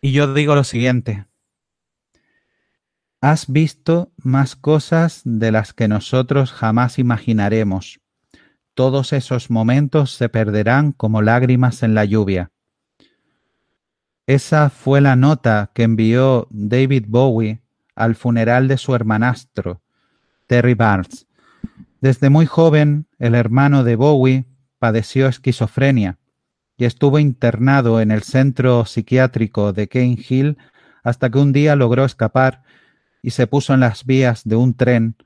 Y 0.01 0.13
yo 0.13 0.33
digo 0.33 0.55
lo 0.55 0.65
siguiente, 0.65 1.27
Has 3.21 3.51
visto 3.51 4.13
más 4.19 4.55
cosas 4.55 5.23
de 5.25 5.51
las 5.51 5.73
que 5.73 5.89
nosotros 5.89 6.53
jamás 6.53 6.99
imaginaremos. 6.99 7.99
Todos 8.75 9.13
esos 9.13 9.51
momentos 9.51 10.13
se 10.13 10.29
perderán 10.29 10.93
como 10.93 11.23
lágrimas 11.23 11.83
en 11.83 11.95
la 11.95 12.05
lluvia. 12.05 12.53
Esa 14.27 14.71
fue 14.71 15.01
la 15.01 15.17
nota 15.17 15.71
que 15.75 15.85
envió 15.85 16.47
David 16.51 17.07
Bowie 17.09 17.63
al 17.95 18.17
funeral 18.17 18.69
de 18.69 18.77
su 18.77 18.95
hermanastro, 18.95 19.81
Terry 20.47 20.75
Barnes. 20.75 21.27
Desde 22.01 22.29
muy 22.29 22.45
joven, 22.45 23.07
el 23.19 23.35
hermano 23.35 23.83
de 23.83 23.97
Bowie 23.97 24.45
padeció 24.79 25.27
esquizofrenia 25.27 26.19
y 26.77 26.85
estuvo 26.85 27.19
internado 27.19 28.01
en 28.01 28.11
el 28.11 28.23
centro 28.23 28.85
psiquiátrico 28.85 29.73
de 29.73 29.89
Cane 29.89 30.19
Hill 30.29 30.59
hasta 31.03 31.31
que 31.31 31.39
un 31.39 31.53
día 31.53 31.77
logró 31.77 32.05
escapar 32.05 32.63
y 33.23 33.31
se 33.31 33.47
puso 33.47 33.75
en 33.75 33.81
las 33.81 34.05
vías 34.05 34.45
de 34.45 34.57
un 34.57 34.75
tren 34.75 35.17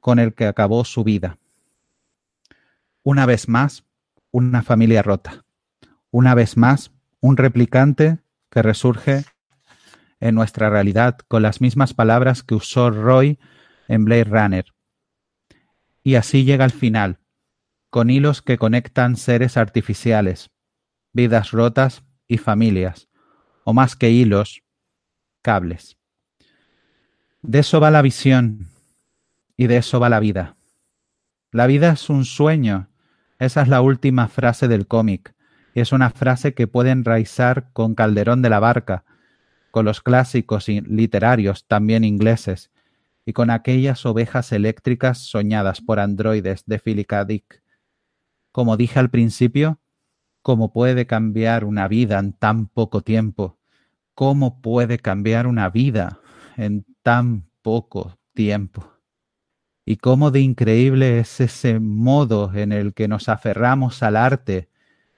con 0.00 0.18
el 0.18 0.34
que 0.34 0.46
acabó 0.46 0.84
su 0.84 1.04
vida. 1.04 1.38
Una 3.02 3.26
vez 3.26 3.48
más, 3.48 3.84
una 4.30 4.62
familia 4.62 5.02
rota. 5.02 5.44
Una 6.10 6.34
vez 6.34 6.56
más, 6.56 6.92
un 7.20 7.36
replicante 7.36 8.18
que 8.50 8.62
resurge 8.62 9.24
en 10.20 10.34
nuestra 10.34 10.70
realidad 10.70 11.18
con 11.28 11.42
las 11.42 11.60
mismas 11.60 11.94
palabras 11.94 12.42
que 12.42 12.54
usó 12.54 12.90
Roy 12.90 13.38
en 13.88 14.04
Blade 14.04 14.24
Runner. 14.24 14.74
Y 16.02 16.14
así 16.14 16.44
llega 16.44 16.64
al 16.64 16.70
final, 16.72 17.18
con 17.90 18.10
hilos 18.10 18.42
que 18.42 18.58
conectan 18.58 19.16
seres 19.16 19.56
artificiales, 19.56 20.50
vidas 21.16 21.50
rotas 21.50 22.04
y 22.28 22.36
familias, 22.36 23.08
o 23.64 23.72
más 23.72 23.96
que 23.96 24.10
hilos, 24.10 24.62
cables. 25.40 25.96
De 27.40 27.60
eso 27.60 27.80
va 27.80 27.90
la 27.90 28.02
visión 28.02 28.68
y 29.56 29.66
de 29.66 29.78
eso 29.78 29.98
va 29.98 30.10
la 30.10 30.20
vida. 30.20 30.56
La 31.52 31.66
vida 31.66 31.92
es 31.92 32.10
un 32.10 32.26
sueño. 32.26 32.90
Esa 33.38 33.62
es 33.62 33.68
la 33.68 33.80
última 33.80 34.28
frase 34.28 34.68
del 34.68 34.86
cómic. 34.86 35.34
Y 35.74 35.80
es 35.80 35.92
una 35.92 36.10
frase 36.10 36.52
que 36.52 36.66
puede 36.66 36.90
enraizar 36.90 37.70
con 37.72 37.94
Calderón 37.94 38.42
de 38.42 38.50
la 38.50 38.60
Barca, 38.60 39.04
con 39.70 39.86
los 39.86 40.02
clásicos 40.02 40.68
literarios 40.68 41.66
también 41.66 42.04
ingleses, 42.04 42.70
y 43.24 43.32
con 43.32 43.50
aquellas 43.50 44.04
ovejas 44.04 44.52
eléctricas 44.52 45.18
soñadas 45.18 45.80
por 45.80 45.98
androides 45.98 46.64
de 46.66 46.78
Philip. 46.78 47.10
Dick. 47.26 47.62
Como 48.52 48.76
dije 48.76 48.98
al 48.98 49.10
principio, 49.10 49.80
¿cómo 50.46 50.72
puede 50.72 51.08
cambiar 51.08 51.64
una 51.64 51.88
vida 51.88 52.20
en 52.20 52.32
tan 52.32 52.68
poco 52.68 53.00
tiempo? 53.00 53.58
¿Cómo 54.14 54.60
puede 54.60 55.00
cambiar 55.00 55.48
una 55.48 55.68
vida 55.70 56.20
en 56.56 56.84
tan 57.02 57.48
poco 57.62 58.16
tiempo. 58.32 58.92
Y 59.84 59.96
cómo 59.96 60.30
de 60.30 60.38
increíble 60.38 61.18
es 61.18 61.40
ese 61.40 61.80
modo 61.80 62.54
en 62.54 62.70
el 62.70 62.94
que 62.94 63.08
nos 63.08 63.28
aferramos 63.28 64.04
al 64.04 64.14
arte 64.14 64.68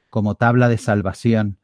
como 0.08 0.36
tabla 0.36 0.70
de 0.70 0.78
salvación 0.78 1.58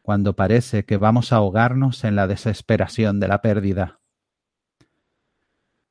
cuando 0.00 0.36
parece 0.36 0.84
que 0.84 0.96
vamos 0.96 1.32
a 1.32 1.38
ahogarnos 1.38 2.04
en 2.04 2.14
la 2.14 2.28
desesperación 2.28 3.18
de 3.18 3.26
la 3.26 3.42
pérdida. 3.42 3.98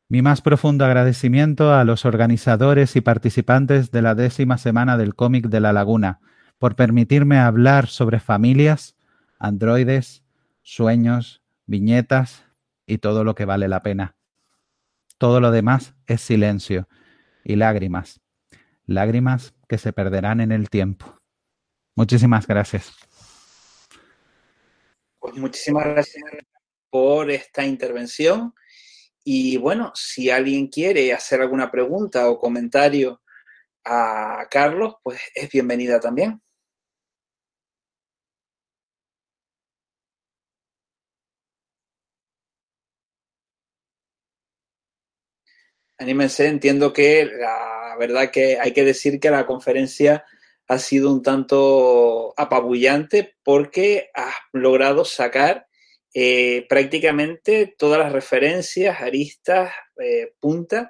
Mi 0.07 0.21
más 0.21 0.39
profundo 0.39 0.85
agradecimiento 0.85 1.73
a 1.73 1.83
los 1.83 2.05
organizadores 2.05 2.95
y 2.95 3.01
participantes 3.01 3.91
de 3.91 4.01
la 4.01 4.15
décima 4.15 4.57
semana 4.57 4.97
del 4.97 5.13
cómic 5.13 5.47
de 5.47 5.59
la 5.59 5.73
laguna 5.73 6.21
por 6.59 6.75
permitirme 6.75 7.39
hablar 7.39 7.87
sobre 7.87 8.19
familias, 8.19 8.95
androides, 9.39 10.23
sueños, 10.61 11.41
viñetas 11.65 12.45
y 12.85 12.97
todo 12.99 13.23
lo 13.23 13.35
que 13.35 13.45
vale 13.45 13.67
la 13.67 13.83
pena. 13.83 14.15
Todo 15.17 15.39
lo 15.41 15.51
demás 15.51 15.95
es 16.07 16.21
silencio 16.21 16.87
y 17.43 17.55
lágrimas, 17.55 18.21
lágrimas 18.85 19.53
que 19.67 19.77
se 19.77 19.93
perderán 19.93 20.41
en 20.41 20.51
el 20.51 20.69
tiempo. 20.69 21.19
Muchísimas 21.95 22.47
gracias. 22.47 22.95
Pues 25.19 25.35
muchísimas 25.35 25.85
gracias 25.85 26.23
por 26.89 27.29
esta 27.31 27.65
intervención 27.65 28.53
Y 29.23 29.57
bueno, 29.57 29.91
si 29.95 30.29
alguien 30.29 30.67
quiere 30.67 31.13
hacer 31.13 31.41
alguna 31.41 31.71
pregunta 31.71 32.29
o 32.29 32.39
comentario 32.39 33.21
a 33.85 34.47
Carlos, 34.49 34.95
pues 35.03 35.19
es 35.35 35.49
bienvenida 35.51 35.99
también. 35.99 36.41
Anímense, 45.99 46.47
entiendo 46.47 46.93
que 46.93 47.25
la 47.25 47.95
verdad 47.97 48.29
que 48.29 48.59
hay 48.59 48.71
que 48.71 48.83
decir 48.83 49.19
que 49.19 49.31
la 49.31 49.47
conferencia 49.47 50.25
ha 50.67 50.77
sido 50.77 51.11
un 51.11 51.23
tanto 51.23 52.33
apabullante 52.37 53.35
porque 53.43 54.09
has 54.13 54.35
logrado 54.53 55.05
sacar 55.05 55.67
eh, 56.13 56.65
prácticamente 56.69 57.73
todas 57.77 57.99
las 57.99 58.11
referencias, 58.11 59.01
aristas, 59.01 59.71
eh, 59.99 60.33
puntas 60.39 60.89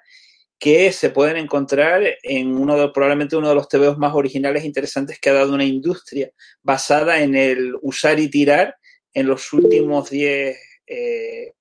que 0.59 0.91
se 0.91 1.11
pueden 1.11 1.37
encontrar 1.37 2.03
en 2.23 2.57
uno 2.57 2.77
de, 2.77 2.89
probablemente 2.89 3.37
uno 3.37 3.49
de 3.49 3.55
los 3.55 3.69
TVOs 3.69 3.97
más 3.97 4.13
originales 4.13 4.63
e 4.63 4.67
interesantes 4.67 5.19
que 5.19 5.29
ha 5.29 5.33
dado 5.33 5.53
una 5.53 5.63
industria 5.63 6.31
basada 6.63 7.21
en 7.21 7.35
el 7.35 7.75
usar 7.81 8.19
y 8.19 8.29
tirar 8.29 8.75
en 9.13 9.27
los 9.27 9.53
últimos 9.53 10.09
10 10.09 10.57
eh, 10.87 11.53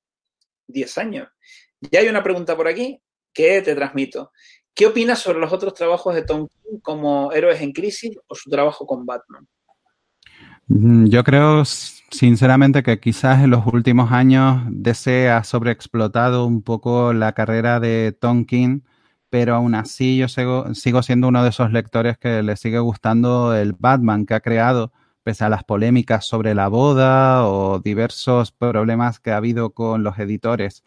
años. 0.96 1.28
Ya 1.80 2.00
hay 2.00 2.08
una 2.08 2.22
pregunta 2.22 2.56
por 2.56 2.66
aquí 2.66 3.00
que 3.36 3.60
te 3.62 3.74
transmito. 3.74 4.32
¿Qué 4.74 4.86
opinas 4.86 5.18
sobre 5.18 5.38
los 5.38 5.52
otros 5.52 5.74
trabajos 5.74 6.14
de 6.14 6.22
Tom 6.22 6.48
King 6.48 6.78
como 6.82 7.32
Héroes 7.32 7.60
en 7.60 7.72
Crisis 7.72 8.16
o 8.26 8.34
su 8.34 8.50
trabajo 8.50 8.86
con 8.86 9.04
Batman? 9.04 9.46
Mm, 10.68 11.06
yo 11.06 11.22
creo, 11.22 11.64
sinceramente, 11.64 12.82
que 12.82 12.98
quizás 12.98 13.44
en 13.44 13.50
los 13.50 13.66
últimos 13.66 14.10
años 14.12 14.62
DC 14.70 15.30
ha 15.30 15.44
sobreexplotado 15.44 16.46
un 16.46 16.62
poco 16.62 17.12
la 17.12 17.32
carrera 17.32 17.78
de 17.78 18.16
Tom 18.18 18.44
King, 18.44 18.80
pero 19.30 19.54
aún 19.54 19.74
así 19.74 20.16
yo 20.16 20.28
sigo, 20.28 20.74
sigo 20.74 21.02
siendo 21.02 21.28
uno 21.28 21.42
de 21.42 21.50
esos 21.50 21.72
lectores 21.72 22.18
que 22.18 22.42
le 22.42 22.56
sigue 22.56 22.78
gustando 22.78 23.54
el 23.54 23.74
Batman 23.74 24.26
que 24.26 24.34
ha 24.34 24.40
creado, 24.40 24.92
pese 25.22 25.44
a 25.44 25.48
las 25.48 25.64
polémicas 25.64 26.24
sobre 26.26 26.54
la 26.54 26.68
boda 26.68 27.46
o 27.46 27.80
diversos 27.80 28.52
problemas 28.52 29.20
que 29.20 29.30
ha 29.32 29.36
habido 29.38 29.70
con 29.70 30.02
los 30.02 30.18
editores. 30.18 30.84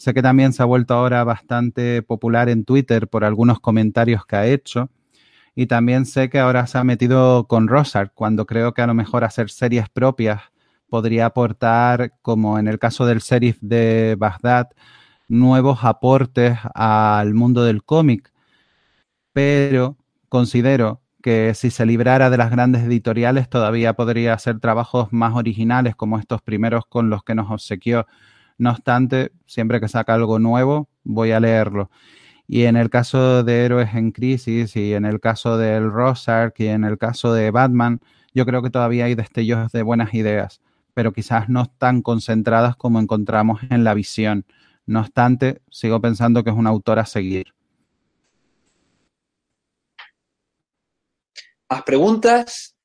Sé 0.00 0.14
que 0.14 0.22
también 0.22 0.54
se 0.54 0.62
ha 0.62 0.64
vuelto 0.64 0.94
ahora 0.94 1.24
bastante 1.24 2.00
popular 2.00 2.48
en 2.48 2.64
Twitter 2.64 3.06
por 3.06 3.22
algunos 3.22 3.60
comentarios 3.60 4.24
que 4.24 4.34
ha 4.34 4.46
hecho. 4.46 4.88
Y 5.54 5.66
también 5.66 6.06
sé 6.06 6.30
que 6.30 6.38
ahora 6.38 6.66
se 6.66 6.78
ha 6.78 6.84
metido 6.84 7.46
con 7.46 7.68
Rosar, 7.68 8.12
cuando 8.14 8.46
creo 8.46 8.72
que 8.72 8.80
a 8.80 8.86
lo 8.86 8.94
mejor 8.94 9.24
hacer 9.24 9.50
series 9.50 9.90
propias 9.90 10.40
podría 10.88 11.26
aportar, 11.26 12.14
como 12.22 12.58
en 12.58 12.66
el 12.66 12.78
caso 12.78 13.04
del 13.04 13.18
sheriff 13.18 13.58
de 13.60 14.16
Bagdad, 14.18 14.70
nuevos 15.28 15.80
aportes 15.84 16.56
al 16.74 17.34
mundo 17.34 17.62
del 17.64 17.84
cómic. 17.84 18.32
Pero 19.34 19.98
considero 20.30 21.02
que 21.22 21.52
si 21.54 21.70
se 21.70 21.84
librara 21.84 22.30
de 22.30 22.38
las 22.38 22.50
grandes 22.50 22.84
editoriales 22.84 23.50
todavía 23.50 23.92
podría 23.92 24.32
hacer 24.32 24.60
trabajos 24.60 25.12
más 25.12 25.34
originales 25.34 25.94
como 25.94 26.18
estos 26.18 26.40
primeros 26.40 26.86
con 26.86 27.10
los 27.10 27.22
que 27.22 27.34
nos 27.34 27.50
obsequió 27.50 28.06
no 28.60 28.70
obstante, 28.70 29.32
siempre 29.46 29.80
que 29.80 29.88
saca 29.88 30.14
algo 30.14 30.38
nuevo, 30.38 30.88
voy 31.02 31.32
a 31.32 31.40
leerlo. 31.40 31.90
Y 32.46 32.64
en 32.64 32.76
el 32.76 32.90
caso 32.90 33.42
de 33.42 33.64
Héroes 33.64 33.94
en 33.94 34.12
Crisis 34.12 34.76
y 34.76 34.92
en 34.92 35.04
el 35.04 35.18
caso 35.18 35.56
del 35.56 35.90
Rosark 35.90 36.60
y 36.60 36.66
en 36.66 36.84
el 36.84 36.98
caso 36.98 37.32
de 37.32 37.50
Batman, 37.50 38.00
yo 38.34 38.44
creo 38.44 38.62
que 38.62 38.70
todavía 38.70 39.06
hay 39.06 39.14
destellos 39.14 39.72
de 39.72 39.82
buenas 39.82 40.12
ideas, 40.14 40.60
pero 40.94 41.12
quizás 41.12 41.48
no 41.48 41.66
tan 41.66 42.02
concentradas 42.02 42.76
como 42.76 43.00
encontramos 43.00 43.62
en 43.70 43.82
la 43.82 43.94
visión. 43.94 44.44
No 44.84 45.00
obstante, 45.00 45.62
sigo 45.70 46.00
pensando 46.00 46.44
que 46.44 46.50
es 46.50 46.56
un 46.56 46.66
autor 46.66 46.98
a 46.98 47.06
seguir. 47.06 47.54
¿Más 51.70 51.82
preguntas? 51.84 52.76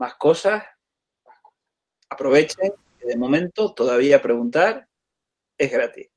Más 0.00 0.14
cosas, 0.14 0.64
aprovechen, 2.08 2.72
de 3.00 3.16
momento 3.16 3.72
todavía 3.74 4.20
preguntar 4.20 4.88
es 5.56 5.70
gratis. 5.70 6.08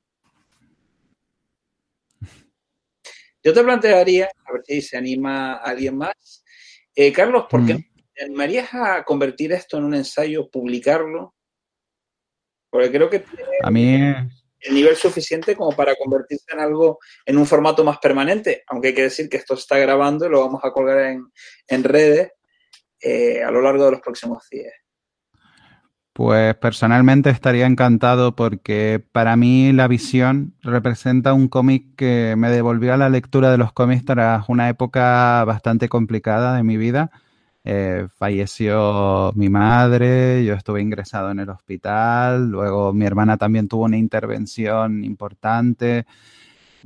Yo 3.42 3.52
te 3.52 3.62
plantearía, 3.62 4.30
a 4.46 4.52
ver 4.52 4.62
si 4.64 4.80
se 4.80 4.96
anima 4.96 5.56
alguien 5.56 5.98
más. 5.98 6.44
Eh, 6.94 7.12
Carlos, 7.12 7.44
¿por 7.50 7.66
qué 7.66 7.74
mm. 7.74 7.84
te 8.14 8.24
animarías 8.24 8.72
a 8.72 9.04
convertir 9.04 9.52
esto 9.52 9.76
en 9.76 9.84
un 9.84 9.94
ensayo, 9.94 10.48
publicarlo? 10.50 11.34
Porque 12.70 12.90
creo 12.90 13.10
que 13.10 13.18
tiene 13.18 13.58
a 13.62 13.70
mí... 13.70 13.96
el 14.60 14.74
nivel 14.74 14.96
suficiente 14.96 15.54
como 15.54 15.76
para 15.76 15.94
convertirse 15.94 16.46
en 16.54 16.60
algo, 16.60 16.98
en 17.26 17.36
un 17.36 17.44
formato 17.44 17.84
más 17.84 17.98
permanente, 17.98 18.64
aunque 18.66 18.88
hay 18.88 18.94
que 18.94 19.02
decir 19.02 19.28
que 19.28 19.36
esto 19.36 19.52
está 19.54 19.76
grabando 19.76 20.24
y 20.24 20.30
lo 20.30 20.40
vamos 20.40 20.62
a 20.64 20.72
colgar 20.72 21.00
en, 21.00 21.30
en 21.68 21.84
redes 21.84 22.32
eh, 23.04 23.42
a 23.42 23.50
lo 23.50 23.60
largo 23.60 23.84
de 23.84 23.90
los 23.92 24.00
próximos 24.00 24.48
días? 24.50 24.72
Pues 26.14 26.54
personalmente 26.54 27.30
estaría 27.30 27.66
encantado 27.66 28.36
porque 28.36 29.04
para 29.10 29.34
mí 29.36 29.72
La 29.72 29.88
Visión 29.88 30.54
representa 30.62 31.34
un 31.34 31.48
cómic 31.48 31.96
que 31.96 32.36
me 32.38 32.50
devolvió 32.50 32.94
a 32.94 32.96
la 32.96 33.08
lectura 33.08 33.50
de 33.50 33.58
los 33.58 33.72
cómics 33.72 34.04
tras 34.04 34.48
una 34.48 34.68
época 34.68 35.44
bastante 35.44 35.88
complicada 35.88 36.54
de 36.54 36.62
mi 36.62 36.76
vida. 36.76 37.10
Eh, 37.64 38.06
falleció 38.16 39.32
mi 39.34 39.48
madre, 39.48 40.44
yo 40.44 40.54
estuve 40.54 40.82
ingresado 40.82 41.32
en 41.32 41.40
el 41.40 41.48
hospital, 41.48 42.48
luego 42.48 42.92
mi 42.92 43.06
hermana 43.06 43.36
también 43.36 43.66
tuvo 43.66 43.84
una 43.84 43.96
intervención 43.96 45.02
importante 45.02 46.06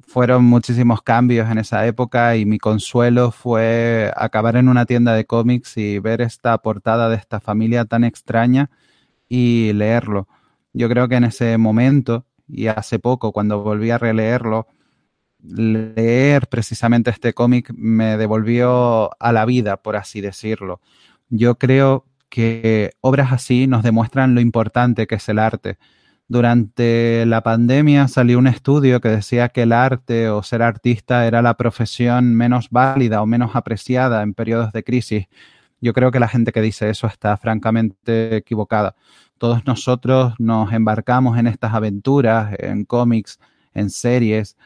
fueron 0.06 0.44
muchísimos 0.44 1.02
cambios 1.02 1.50
en 1.50 1.58
esa 1.58 1.86
época 1.86 2.36
y 2.36 2.46
mi 2.46 2.58
consuelo 2.58 3.30
fue 3.30 4.12
acabar 4.16 4.56
en 4.56 4.68
una 4.68 4.86
tienda 4.86 5.14
de 5.14 5.24
cómics 5.24 5.76
y 5.76 5.98
ver 5.98 6.20
esta 6.20 6.56
portada 6.58 7.08
de 7.08 7.16
esta 7.16 7.40
familia 7.40 7.84
tan 7.84 8.04
extraña 8.04 8.70
y 9.28 9.72
leerlo. 9.74 10.28
Yo 10.72 10.88
creo 10.88 11.08
que 11.08 11.16
en 11.16 11.24
ese 11.24 11.58
momento 11.58 12.24
y 12.48 12.68
hace 12.68 12.98
poco, 12.98 13.32
cuando 13.32 13.62
volví 13.62 13.90
a 13.90 13.98
releerlo, 13.98 14.66
leer 15.42 16.48
precisamente 16.48 17.10
este 17.10 17.34
cómic 17.34 17.70
me 17.74 18.16
devolvió 18.16 19.10
a 19.20 19.32
la 19.32 19.44
vida, 19.44 19.76
por 19.76 19.96
así 19.96 20.20
decirlo. 20.20 20.80
Yo 21.28 21.58
creo 21.58 22.06
que 22.30 22.92
obras 23.00 23.32
así 23.32 23.66
nos 23.66 23.82
demuestran 23.82 24.34
lo 24.34 24.40
importante 24.40 25.06
que 25.06 25.16
es 25.16 25.28
el 25.28 25.38
arte 25.38 25.78
durante 26.28 27.24
la 27.26 27.42
pandemia 27.42 28.06
salió 28.06 28.38
un 28.38 28.46
estudio 28.46 29.00
que 29.00 29.08
decía 29.08 29.48
que 29.48 29.62
el 29.62 29.72
arte 29.72 30.28
o 30.28 30.42
ser 30.42 30.62
artista 30.62 31.26
era 31.26 31.40
la 31.40 31.54
profesión 31.56 32.34
menos 32.34 32.68
válida 32.70 33.22
o 33.22 33.26
menos 33.26 33.56
apreciada 33.56 34.22
en 34.22 34.34
periodos 34.34 34.72
de 34.72 34.84
crisis. 34.84 35.26
Yo 35.80 35.94
creo 35.94 36.10
que 36.10 36.20
la 36.20 36.28
gente 36.28 36.52
que 36.52 36.60
dice 36.60 36.90
eso 36.90 37.06
está 37.06 37.36
francamente 37.38 38.36
equivocada. 38.36 38.94
Todos 39.38 39.66
nosotros 39.66 40.34
nos 40.38 40.72
embarcamos 40.72 41.38
en 41.38 41.46
estas 41.46 41.72
aventuras, 41.72 42.54
en 42.58 42.84
cómics, 42.84 43.38
en 43.72 43.88
series, 43.88 44.56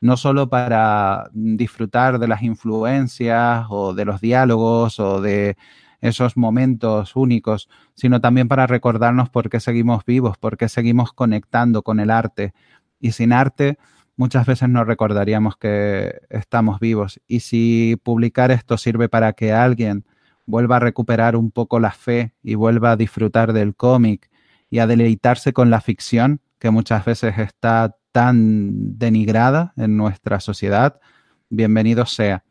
no 0.00 0.16
solo 0.16 0.48
para 0.48 1.30
disfrutar 1.32 2.18
de 2.18 2.26
las 2.26 2.42
influencias 2.42 3.66
o 3.68 3.94
de 3.94 4.04
los 4.04 4.20
diálogos 4.20 4.98
o 4.98 5.20
de 5.20 5.56
esos 6.02 6.36
momentos 6.36 7.16
únicos, 7.16 7.68
sino 7.94 8.20
también 8.20 8.48
para 8.48 8.66
recordarnos 8.66 9.30
por 9.30 9.48
qué 9.48 9.60
seguimos 9.60 10.04
vivos, 10.04 10.36
por 10.36 10.58
qué 10.58 10.68
seguimos 10.68 11.12
conectando 11.12 11.82
con 11.82 12.00
el 12.00 12.10
arte. 12.10 12.52
Y 13.00 13.12
sin 13.12 13.32
arte, 13.32 13.78
muchas 14.16 14.44
veces 14.44 14.68
no 14.68 14.84
recordaríamos 14.84 15.56
que 15.56 16.20
estamos 16.28 16.80
vivos. 16.80 17.20
Y 17.26 17.40
si 17.40 17.96
publicar 18.02 18.50
esto 18.50 18.76
sirve 18.76 19.08
para 19.08 19.32
que 19.32 19.52
alguien 19.52 20.04
vuelva 20.44 20.76
a 20.76 20.80
recuperar 20.80 21.36
un 21.36 21.52
poco 21.52 21.78
la 21.80 21.92
fe 21.92 22.34
y 22.42 22.56
vuelva 22.56 22.90
a 22.90 22.96
disfrutar 22.96 23.52
del 23.52 23.76
cómic 23.76 24.28
y 24.70 24.80
a 24.80 24.88
deleitarse 24.88 25.52
con 25.52 25.70
la 25.70 25.80
ficción, 25.80 26.40
que 26.58 26.70
muchas 26.70 27.04
veces 27.04 27.38
está 27.38 27.96
tan 28.10 28.98
denigrada 28.98 29.72
en 29.76 29.96
nuestra 29.96 30.40
sociedad, 30.40 31.00
bienvenido 31.48 32.06
sea. 32.06 32.44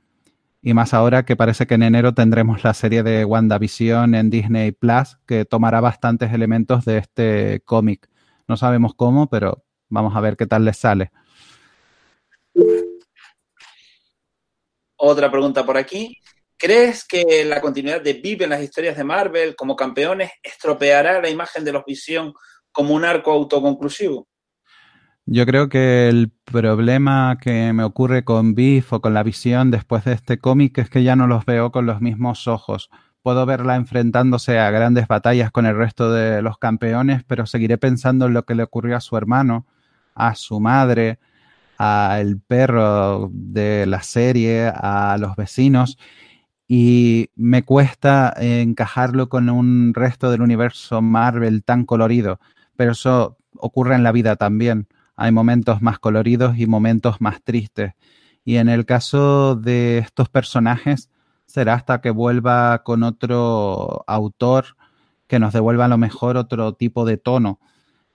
Y 0.64 0.76
más 0.76 0.94
ahora 0.94 1.26
que 1.26 1.36
parece 1.36 1.66
que 1.66 1.74
en 1.74 1.84
enero 1.84 2.14
tendremos 2.14 2.64
la 2.64 2.76
serie 2.76 3.02
de 3.02 3.26
WandaVision 3.26 4.14
en 4.14 4.30
Disney 4.30 4.72
Plus, 4.72 5.18
que 5.26 5.44
tomará 5.44 5.82
bastantes 5.82 6.32
elementos 6.34 6.86
de 6.86 7.00
este 7.00 7.62
cómic. 7.66 8.08
No 8.48 8.58
sabemos 8.58 8.94
cómo, 8.96 9.28
pero 9.28 9.64
vamos 9.90 10.16
a 10.16 10.22
ver 10.22 10.38
qué 10.38 10.46
tal 10.46 10.66
les 10.66 10.78
sale. 10.78 11.12
Otra 14.98 15.32
pregunta 15.32 15.66
por 15.66 15.78
aquí. 15.78 16.16
¿Crees 16.58 17.08
que 17.08 17.44
la 17.44 17.60
continuidad 17.60 18.02
de 18.02 18.14
Vive 18.14 18.44
en 18.44 18.52
las 18.52 18.62
historias 18.62 18.96
de 18.96 19.04
Marvel 19.04 19.56
como 19.56 19.76
campeones 19.76 20.30
estropeará 20.44 21.20
la 21.20 21.30
imagen 21.30 21.66
de 21.66 21.72
los 21.72 21.84
Visión 21.86 22.36
como 22.72 22.94
un 22.94 23.04
arco 23.04 23.32
autoconclusivo? 23.32 24.28
Yo 25.26 25.46
creo 25.46 25.70
que 25.70 26.10
el 26.10 26.32
problema 26.46 27.38
que 27.40 27.72
me 27.74 27.84
ocurre 27.84 28.24
con 28.24 28.56
Beef 28.56 28.92
o 28.94 29.02
con 29.02 29.14
la 29.14 29.24
visión 29.24 29.72
después 29.72 30.04
de 30.04 30.14
este 30.14 30.40
cómic 30.40 30.78
es 30.80 30.90
que 30.90 31.04
ya 31.04 31.16
no 31.16 31.28
los 31.28 31.46
veo 31.46 31.72
con 31.72 31.86
los 31.86 32.02
mismos 32.02 32.48
ojos. 32.48 32.90
puedo 33.22 33.46
verla 33.46 33.76
enfrentándose 33.76 34.58
a 34.60 34.72
grandes 34.72 35.08
batallas 35.08 35.52
con 35.52 35.66
el 35.68 35.78
resto 35.78 36.12
de 36.12 36.42
los 36.42 36.58
campeones, 36.58 37.24
pero 37.26 37.46
seguiré 37.46 37.78
pensando 37.78 38.26
en 38.26 38.34
lo 38.34 38.46
que 38.46 38.56
le 38.56 38.64
ocurrió 38.64 38.98
a 38.98 39.02
su 39.02 39.16
hermano, 39.16 39.68
a 40.16 40.36
su 40.36 40.60
madre, 40.60 41.20
al 41.78 42.40
perro 42.40 43.30
de 43.34 43.86
la 43.88 44.02
serie, 44.04 44.72
a 44.76 45.18
los 45.20 45.36
vecinos, 45.36 45.98
y 46.68 47.30
me 47.36 47.64
cuesta 47.64 48.34
encajarlo 48.38 49.30
con 49.30 49.50
un 49.50 49.94
resto 49.94 50.32
del 50.32 50.42
universo 50.42 51.02
Marvel 51.02 51.64
tan 51.64 51.86
colorido, 51.86 52.40
pero 52.76 52.94
eso 52.94 53.38
ocurre 53.58 53.96
en 53.96 54.04
la 54.04 54.12
vida 54.12 54.36
también. 54.36 54.88
Hay 55.22 55.32
momentos 55.32 55.84
más 55.84 56.00
coloridos 56.00 56.58
y 56.58 56.66
momentos 56.66 57.22
más 57.22 57.44
tristes. 57.44 57.94
Y 58.44 58.56
en 58.56 58.70
el 58.70 58.88
caso 58.88 59.56
de 59.56 60.00
estos 60.00 60.30
personajes, 60.30 61.12
será 61.46 61.76
hasta 61.76 62.02
que 62.02 62.10
vuelva 62.10 62.82
con 62.84 63.04
otro 63.04 64.04
autor 64.08 64.78
que 65.28 65.38
nos 65.38 65.54
devuelva 65.54 65.86
a 65.86 65.90
lo 65.90 66.00
mejor 66.00 66.38
otro 66.38 66.74
tipo 66.74 67.06
de 67.06 67.18
tono. 67.18 67.60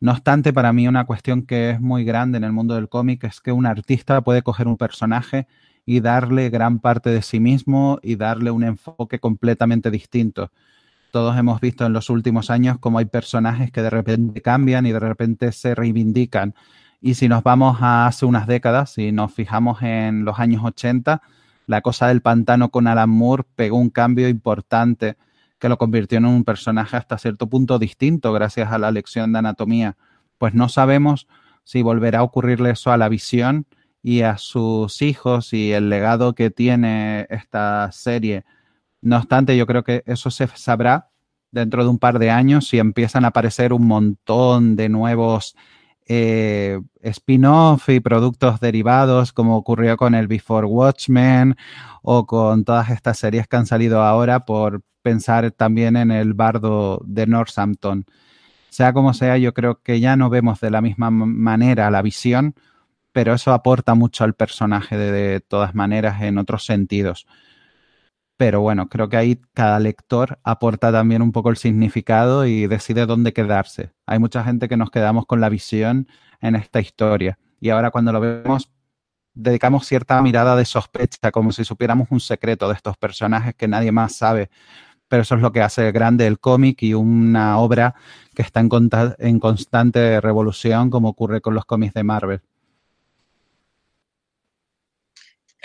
No 0.00 0.10
obstante, 0.10 0.52
para 0.52 0.72
mí 0.72 0.88
una 0.88 1.06
cuestión 1.06 1.42
que 1.42 1.70
es 1.70 1.80
muy 1.80 2.02
grande 2.02 2.38
en 2.38 2.44
el 2.44 2.50
mundo 2.50 2.74
del 2.74 2.88
cómic 2.88 3.22
es 3.22 3.40
que 3.40 3.52
un 3.52 3.66
artista 3.66 4.20
puede 4.22 4.42
coger 4.42 4.66
un 4.66 4.76
personaje 4.76 5.46
y 5.84 6.00
darle 6.00 6.50
gran 6.50 6.80
parte 6.80 7.10
de 7.10 7.22
sí 7.22 7.38
mismo 7.38 8.00
y 8.02 8.16
darle 8.16 8.50
un 8.50 8.64
enfoque 8.64 9.20
completamente 9.20 9.92
distinto. 9.92 10.50
Todos 11.12 11.38
hemos 11.38 11.60
visto 11.60 11.86
en 11.86 11.92
los 11.92 12.10
últimos 12.10 12.50
años 12.50 12.78
cómo 12.80 12.98
hay 12.98 13.04
personajes 13.04 13.70
que 13.70 13.80
de 13.80 13.90
repente 13.90 14.42
cambian 14.42 14.86
y 14.86 14.92
de 14.92 14.98
repente 14.98 15.52
se 15.52 15.72
reivindican. 15.76 16.52
Y 17.00 17.14
si 17.14 17.28
nos 17.28 17.42
vamos 17.42 17.78
a 17.80 18.06
hace 18.06 18.26
unas 18.26 18.46
décadas, 18.46 18.90
si 18.90 19.12
nos 19.12 19.32
fijamos 19.32 19.82
en 19.82 20.24
los 20.24 20.38
años 20.38 20.62
80, 20.64 21.22
la 21.66 21.80
cosa 21.80 22.08
del 22.08 22.22
pantano 22.22 22.70
con 22.70 22.86
Alan 22.86 23.10
Moore 23.10 23.44
pegó 23.54 23.76
un 23.76 23.90
cambio 23.90 24.28
importante 24.28 25.16
que 25.58 25.68
lo 25.68 25.78
convirtió 25.78 26.18
en 26.18 26.26
un 26.26 26.44
personaje 26.44 26.96
hasta 26.96 27.18
cierto 27.18 27.48
punto 27.48 27.78
distinto 27.78 28.32
gracias 28.32 28.70
a 28.72 28.78
la 28.78 28.90
lección 28.90 29.32
de 29.32 29.38
anatomía. 29.38 29.96
Pues 30.38 30.54
no 30.54 30.68
sabemos 30.68 31.26
si 31.64 31.82
volverá 31.82 32.20
a 32.20 32.22
ocurrirle 32.22 32.70
eso 32.70 32.92
a 32.92 32.96
la 32.96 33.08
visión 33.08 33.66
y 34.02 34.22
a 34.22 34.38
sus 34.38 35.02
hijos 35.02 35.52
y 35.52 35.72
el 35.72 35.88
legado 35.88 36.34
que 36.34 36.50
tiene 36.50 37.26
esta 37.30 37.90
serie. 37.92 38.44
No 39.00 39.16
obstante, 39.16 39.56
yo 39.56 39.66
creo 39.66 39.82
que 39.82 40.02
eso 40.06 40.30
se 40.30 40.46
sabrá 40.48 41.10
dentro 41.50 41.82
de 41.82 41.90
un 41.90 41.98
par 41.98 42.18
de 42.18 42.30
años 42.30 42.68
si 42.68 42.78
empiezan 42.78 43.24
a 43.24 43.28
aparecer 43.28 43.72
un 43.72 43.86
montón 43.86 44.76
de 44.76 44.88
nuevos 44.88 45.56
eh, 46.06 46.80
spin-off 47.02 47.88
y 47.88 48.00
productos 48.00 48.60
derivados, 48.60 49.32
como 49.32 49.56
ocurrió 49.56 49.96
con 49.96 50.14
el 50.14 50.28
Before 50.28 50.66
Watchmen 50.66 51.56
o 52.02 52.26
con 52.26 52.64
todas 52.64 52.90
estas 52.90 53.18
series 53.18 53.48
que 53.48 53.56
han 53.56 53.66
salido 53.66 54.02
ahora 54.02 54.44
por 54.44 54.82
pensar 55.02 55.50
también 55.52 55.96
en 55.96 56.10
el 56.10 56.34
bardo 56.34 57.00
de 57.04 57.26
Northampton. 57.26 58.06
Sea 58.70 58.92
como 58.92 59.14
sea, 59.14 59.38
yo 59.38 59.54
creo 59.54 59.80
que 59.82 60.00
ya 60.00 60.16
no 60.16 60.30
vemos 60.30 60.60
de 60.60 60.70
la 60.70 60.80
misma 60.80 61.10
manera 61.10 61.90
la 61.90 62.02
visión, 62.02 62.54
pero 63.12 63.34
eso 63.34 63.52
aporta 63.52 63.94
mucho 63.94 64.24
al 64.24 64.34
personaje 64.34 64.96
de 64.96 65.40
todas 65.40 65.74
maneras 65.74 66.22
en 66.22 66.38
otros 66.38 66.66
sentidos. 66.66 67.26
Pero 68.36 68.60
bueno, 68.60 68.88
creo 68.88 69.08
que 69.08 69.16
ahí 69.16 69.40
cada 69.54 69.78
lector 69.78 70.38
aporta 70.44 70.92
también 70.92 71.22
un 71.22 71.32
poco 71.32 71.50
el 71.50 71.56
significado 71.56 72.44
y 72.44 72.66
decide 72.66 73.06
dónde 73.06 73.32
quedarse. 73.32 73.92
Hay 74.04 74.18
mucha 74.18 74.44
gente 74.44 74.68
que 74.68 74.76
nos 74.76 74.90
quedamos 74.90 75.24
con 75.26 75.40
la 75.40 75.48
visión 75.48 76.06
en 76.40 76.54
esta 76.54 76.80
historia. 76.80 77.38
Y 77.60 77.70
ahora 77.70 77.90
cuando 77.90 78.12
lo 78.12 78.20
vemos, 78.20 78.70
dedicamos 79.32 79.86
cierta 79.86 80.20
mirada 80.20 80.54
de 80.54 80.66
sospecha, 80.66 81.30
como 81.32 81.52
si 81.52 81.64
supiéramos 81.64 82.08
un 82.10 82.20
secreto 82.20 82.68
de 82.68 82.74
estos 82.74 82.96
personajes 82.98 83.54
que 83.54 83.68
nadie 83.68 83.92
más 83.92 84.14
sabe. 84.16 84.50
Pero 85.08 85.22
eso 85.22 85.36
es 85.36 85.40
lo 85.40 85.52
que 85.52 85.62
hace 85.62 85.90
grande 85.92 86.26
el 86.26 86.38
cómic 86.38 86.82
y 86.82 86.92
una 86.92 87.58
obra 87.58 87.94
que 88.34 88.42
está 88.42 88.60
en, 88.60 89.38
constante 89.40 90.20
revolución, 90.20 90.90
como 90.90 91.08
ocurre 91.08 91.40
con 91.40 91.54
los 91.54 91.64
cómics 91.64 91.94
de 91.94 92.04
Marvel. 92.04 92.42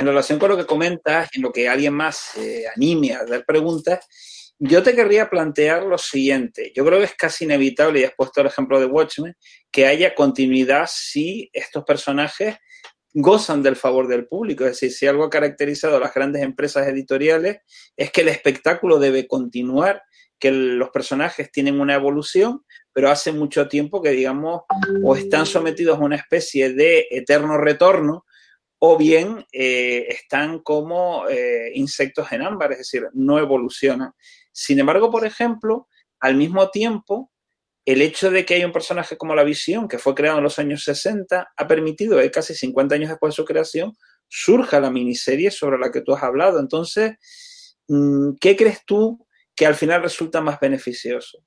En 0.02 0.08
relación 0.08 0.40
con 0.40 0.50
lo 0.50 0.58
que 0.58 0.66
comentas, 0.66 1.30
en 1.34 1.44
lo 1.44 1.52
que 1.52 1.70
alguien 1.70 1.94
más 1.94 2.18
se 2.34 2.66
anime 2.76 3.14
a 3.14 3.24
dar 3.24 3.46
preguntas, 3.46 4.08
yo 4.58 4.82
te 4.82 4.96
querría 4.96 5.30
plantear 5.30 5.84
lo 5.84 5.98
siguiente. 5.98 6.72
Yo 6.76 6.84
creo 6.84 6.98
que 7.00 7.06
es 7.06 7.16
casi 7.16 7.46
inevitable, 7.46 8.00
y 8.00 8.04
has 8.04 8.14
puesto 8.16 8.42
el 8.42 8.48
ejemplo 8.48 8.80
de 8.80 8.88
Watchmen, 8.88 9.36
que 9.72 9.86
haya 9.86 10.16
continuidad 10.16 10.90
si 10.92 11.50
estos 11.54 11.84
personajes 11.84 12.58
gozan 13.14 13.62
del 13.62 13.76
favor 13.76 14.08
del 14.08 14.28
público. 14.28 14.66
Es 14.66 14.72
decir, 14.72 14.92
si 14.92 15.06
algo 15.06 15.24
ha 15.24 15.30
caracterizado 15.30 15.98
a 15.98 16.00
las 16.00 16.14
grandes 16.14 16.42
empresas 16.42 16.88
editoriales 16.88 17.60
es 17.96 18.12
que 18.12 18.22
el 18.22 18.30
espectáculo 18.30 18.98
debe 18.98 19.28
continuar, 19.28 20.02
que 20.40 20.52
los 20.52 20.90
personajes 20.90 21.52
tienen 21.52 21.80
una 21.80 21.94
evolución, 21.94 22.66
pero 22.92 23.12
hace 23.12 23.32
mucho 23.32 23.68
tiempo 23.68 24.02
que, 24.02 24.10
digamos, 24.10 24.64
o 25.04 25.16
están 25.16 25.46
sometidos 25.46 26.00
a 26.00 26.04
una 26.04 26.16
especie 26.16 26.74
de 26.74 27.08
eterno 27.12 27.58
retorno 27.58 28.26
o 28.84 28.98
bien 28.98 29.46
eh, 29.52 30.08
están 30.10 30.60
como 30.60 31.28
eh, 31.30 31.72
insectos 31.76 32.32
en 32.32 32.42
ámbar, 32.42 32.72
es 32.72 32.80
decir, 32.80 33.08
no 33.14 33.38
evolucionan. 33.38 34.12
Sin 34.52 34.80
embargo, 34.80 35.12
por 35.12 35.24
ejemplo, 35.24 35.88
al 36.20 36.36
mismo 36.36 36.72
tiempo, 36.72 37.32
el 37.86 38.02
hecho 38.02 38.32
de 38.32 38.44
que 38.44 38.56
hay 38.56 38.66
un 38.66 38.72
personaje 38.72 39.18
como 39.18 39.36
la 39.36 39.44
Visión, 39.44 39.88
que 39.88 40.00
fue 40.00 40.16
creado 40.16 40.40
en 40.40 40.44
los 40.44 40.58
años 40.58 40.84
60, 40.84 41.52
ha 41.56 41.68
permitido 41.68 42.18
que 42.18 42.32
casi 42.32 42.56
50 42.56 42.96
años 42.96 43.10
después 43.10 43.34
de 43.34 43.36
su 43.36 43.46
creación 43.46 43.94
surja 44.28 44.80
la 44.80 44.90
miniserie 44.90 45.52
sobre 45.52 45.78
la 45.78 45.92
que 45.92 46.02
tú 46.02 46.16
has 46.16 46.24
hablado. 46.24 46.60
Entonces, 46.60 47.14
mm, 47.88 48.32
¿qué 48.42 48.56
crees 48.56 48.84
tú 48.84 49.28
que 49.56 49.68
al 49.68 49.76
final 49.76 50.02
resulta 50.02 50.42
más 50.42 50.60
beneficioso? 50.60 51.38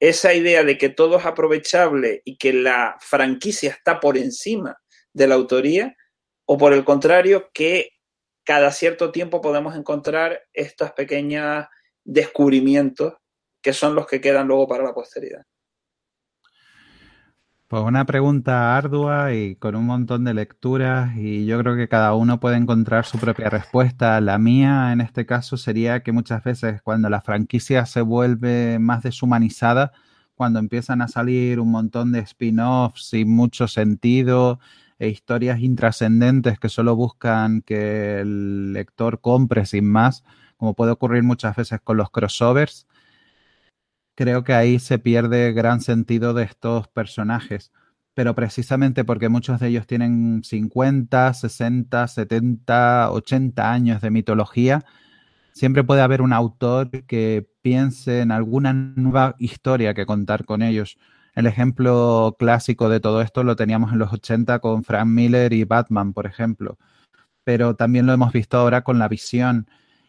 Esa 0.00 0.34
idea 0.34 0.64
de 0.64 0.76
que 0.76 0.88
todo 0.88 1.18
es 1.18 1.24
aprovechable 1.24 2.20
y 2.24 2.36
que 2.36 2.52
la 2.52 2.96
franquicia 2.98 3.70
está 3.70 4.00
por 4.00 4.18
encima 4.18 4.76
de 5.12 5.28
la 5.28 5.36
autoría, 5.36 5.94
o 6.52 6.58
por 6.58 6.72
el 6.72 6.84
contrario, 6.84 7.48
que 7.54 7.90
cada 8.42 8.72
cierto 8.72 9.12
tiempo 9.12 9.40
podemos 9.40 9.76
encontrar 9.76 10.40
estos 10.52 10.90
pequeños 10.90 11.66
descubrimientos 12.02 13.14
que 13.62 13.72
son 13.72 13.94
los 13.94 14.08
que 14.08 14.20
quedan 14.20 14.48
luego 14.48 14.66
para 14.66 14.82
la 14.82 14.92
posteridad. 14.92 15.44
Pues 17.68 17.84
una 17.84 18.04
pregunta 18.04 18.76
ardua 18.76 19.32
y 19.32 19.54
con 19.54 19.76
un 19.76 19.86
montón 19.86 20.24
de 20.24 20.34
lecturas 20.34 21.16
y 21.16 21.46
yo 21.46 21.56
creo 21.60 21.76
que 21.76 21.86
cada 21.86 22.14
uno 22.14 22.40
puede 22.40 22.56
encontrar 22.56 23.04
su 23.04 23.18
propia 23.20 23.48
respuesta. 23.48 24.20
La 24.20 24.38
mía 24.38 24.92
en 24.92 25.00
este 25.00 25.26
caso 25.26 25.56
sería 25.56 26.02
que 26.02 26.10
muchas 26.10 26.42
veces 26.42 26.82
cuando 26.82 27.08
la 27.08 27.20
franquicia 27.20 27.86
se 27.86 28.00
vuelve 28.00 28.80
más 28.80 29.04
deshumanizada, 29.04 29.92
cuando 30.34 30.58
empiezan 30.58 31.00
a 31.00 31.06
salir 31.06 31.60
un 31.60 31.70
montón 31.70 32.10
de 32.10 32.18
spin-offs 32.18 33.10
sin 33.10 33.30
mucho 33.30 33.68
sentido, 33.68 34.58
e 35.00 35.08
historias 35.08 35.60
intrascendentes 35.60 36.60
que 36.60 36.68
solo 36.68 36.94
buscan 36.94 37.62
que 37.62 38.20
el 38.20 38.74
lector 38.74 39.20
compre 39.20 39.64
sin 39.64 39.90
más, 39.90 40.22
como 40.58 40.74
puede 40.74 40.92
ocurrir 40.92 41.22
muchas 41.22 41.56
veces 41.56 41.80
con 41.82 41.96
los 41.96 42.10
crossovers, 42.10 42.86
creo 44.14 44.44
que 44.44 44.52
ahí 44.52 44.78
se 44.78 44.98
pierde 44.98 45.54
gran 45.54 45.80
sentido 45.80 46.34
de 46.34 46.44
estos 46.44 46.86
personajes. 46.88 47.72
Pero 48.12 48.34
precisamente 48.34 49.02
porque 49.02 49.30
muchos 49.30 49.58
de 49.58 49.68
ellos 49.68 49.86
tienen 49.86 50.42
50, 50.44 51.32
60, 51.32 52.06
70, 52.06 53.10
80 53.10 53.72
años 53.72 54.02
de 54.02 54.10
mitología, 54.10 54.84
siempre 55.54 55.82
puede 55.82 56.02
haber 56.02 56.20
un 56.20 56.34
autor 56.34 56.90
que 57.06 57.48
piense 57.62 58.20
en 58.20 58.32
alguna 58.32 58.74
nueva 58.74 59.34
historia 59.38 59.94
que 59.94 60.04
contar 60.04 60.44
con 60.44 60.60
ellos. 60.60 60.98
El 61.34 61.46
ejemplo 61.46 62.36
clásico 62.38 62.88
de 62.88 63.00
todo 63.00 63.22
esto 63.22 63.44
lo 63.44 63.56
teníamos 63.56 63.92
en 63.92 63.98
los 63.98 64.12
80 64.12 64.58
con 64.58 64.84
Frank 64.84 65.06
Miller 65.06 65.52
y 65.52 65.64
Batman, 65.64 66.12
por 66.12 66.26
ejemplo. 66.26 66.78
Pero 67.44 67.76
también 67.76 68.06
lo 68.06 68.12
hemos 68.12 68.32
visto 68.32 68.58
ahora 68.58 68.82
con 68.82 68.98
La 68.98 69.08
Visión 69.08 69.68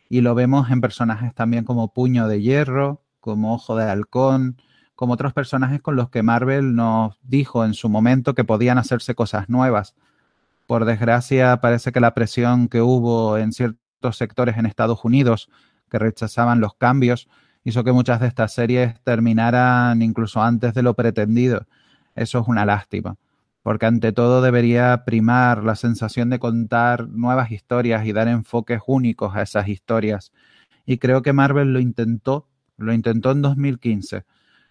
y 0.09 0.21
lo 0.21 0.35
vemos 0.35 0.69
en 0.71 0.81
personajes 0.81 1.33
también 1.33 1.63
como 1.63 1.93
Puño 1.93 2.27
de 2.27 2.41
Hierro, 2.41 3.03
como 3.19 3.53
Ojo 3.53 3.75
de 3.75 3.89
Halcón, 3.89 4.57
como 4.95 5.13
otros 5.13 5.33
personajes 5.33 5.81
con 5.81 5.95
los 5.95 6.09
que 6.09 6.23
Marvel 6.23 6.75
nos 6.75 7.17
dijo 7.23 7.65
en 7.65 7.73
su 7.73 7.89
momento 7.89 8.35
que 8.35 8.43
podían 8.43 8.77
hacerse 8.77 9.15
cosas 9.15 9.49
nuevas. 9.49 9.95
Por 10.67 10.85
desgracia, 10.85 11.57
parece 11.61 11.91
que 11.91 11.99
la 11.99 12.13
presión 12.13 12.67
que 12.67 12.81
hubo 12.81 13.37
en 13.37 13.51
ciertos 13.51 14.17
sectores 14.17 14.57
en 14.57 14.65
Estados 14.65 15.03
Unidos 15.03 15.49
que 15.89 15.99
rechazaban 15.99 16.59
los 16.59 16.75
cambios 16.75 17.27
hizo 17.63 17.83
que 17.83 17.91
muchas 17.91 18.19
de 18.19 18.27
estas 18.27 18.53
series 18.53 18.99
terminaran 19.03 20.01
incluso 20.01 20.41
antes 20.41 20.73
de 20.73 20.81
lo 20.81 20.93
pretendido. 20.95 21.67
Eso 22.15 22.39
es 22.39 22.47
una 22.47 22.65
lástima, 22.65 23.17
porque 23.63 23.85
ante 23.85 24.11
todo 24.11 24.41
debería 24.41 25.03
primar 25.05 25.63
la 25.63 25.75
sensación 25.75 26.29
de 26.29 26.39
contar 26.39 27.07
nuevas 27.07 27.51
historias 27.51 28.05
y 28.05 28.13
dar 28.13 28.27
enfoques 28.27 28.81
únicos 28.87 29.35
a 29.35 29.41
esas 29.41 29.67
historias. 29.67 30.31
Y 30.85 30.97
creo 30.97 31.21
que 31.21 31.33
Marvel 31.33 31.73
lo 31.73 31.79
intentó, 31.79 32.47
lo 32.77 32.93
intentó 32.93 33.31
en 33.31 33.41
2015. 33.41 34.25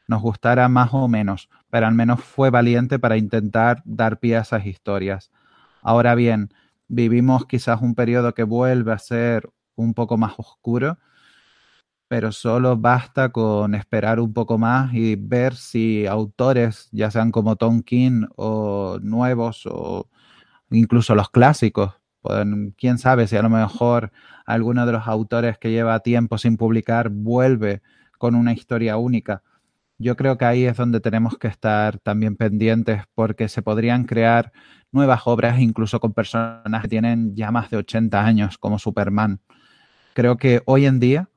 Nos 0.08 0.22
gustara 0.22 0.68
más 0.68 0.92
o 0.92 1.06
menos, 1.06 1.48
pero 1.70 1.86
al 1.86 1.94
menos 1.94 2.20
fue 2.20 2.50
valiente 2.50 2.98
para 2.98 3.16
intentar 3.16 3.82
dar 3.84 4.18
pie 4.18 4.36
a 4.36 4.40
esas 4.40 4.66
historias. 4.66 5.30
Ahora 5.82 6.16
bien, 6.16 6.52
vivimos 6.88 7.46
quizás 7.46 7.80
un 7.80 7.94
periodo 7.94 8.34
que 8.34 8.42
vuelve 8.42 8.92
a 8.92 8.98
ser 8.98 9.48
un 9.76 9.94
poco 9.94 10.18
más 10.18 10.34
oscuro 10.36 10.98
pero 12.10 12.32
solo 12.32 12.76
basta 12.76 13.28
con 13.28 13.76
esperar 13.76 14.18
un 14.18 14.32
poco 14.32 14.58
más 14.58 14.92
y 14.92 15.14
ver 15.14 15.54
si 15.54 16.06
autores, 16.08 16.88
ya 16.90 17.08
sean 17.08 17.30
como 17.30 17.54
Tom 17.54 17.82
King 17.82 18.26
o 18.34 18.98
nuevos 19.00 19.64
o 19.70 20.08
incluso 20.72 21.14
los 21.14 21.30
clásicos, 21.30 21.92
pueden, 22.20 22.74
quién 22.76 22.98
sabe 22.98 23.28
si 23.28 23.36
a 23.36 23.42
lo 23.42 23.48
mejor 23.48 24.10
alguno 24.44 24.86
de 24.86 24.92
los 24.92 25.06
autores 25.06 25.56
que 25.58 25.70
lleva 25.70 26.00
tiempo 26.00 26.36
sin 26.36 26.56
publicar 26.56 27.10
vuelve 27.10 27.80
con 28.18 28.34
una 28.34 28.54
historia 28.54 28.96
única. 28.96 29.44
Yo 29.96 30.16
creo 30.16 30.36
que 30.36 30.46
ahí 30.46 30.64
es 30.64 30.76
donde 30.76 30.98
tenemos 30.98 31.38
que 31.38 31.46
estar 31.46 31.98
también 32.00 32.34
pendientes 32.34 33.04
porque 33.14 33.48
se 33.48 33.62
podrían 33.62 34.02
crear 34.04 34.50
nuevas 34.90 35.22
obras 35.26 35.60
incluso 35.60 36.00
con 36.00 36.12
personas 36.12 36.82
que 36.82 36.88
tienen 36.88 37.36
ya 37.36 37.52
más 37.52 37.70
de 37.70 37.76
80 37.76 38.20
años 38.26 38.58
como 38.58 38.80
Superman. 38.80 39.40
Creo 40.12 40.38
que 40.38 40.62
hoy 40.66 40.86
en 40.86 40.98
día 40.98 41.29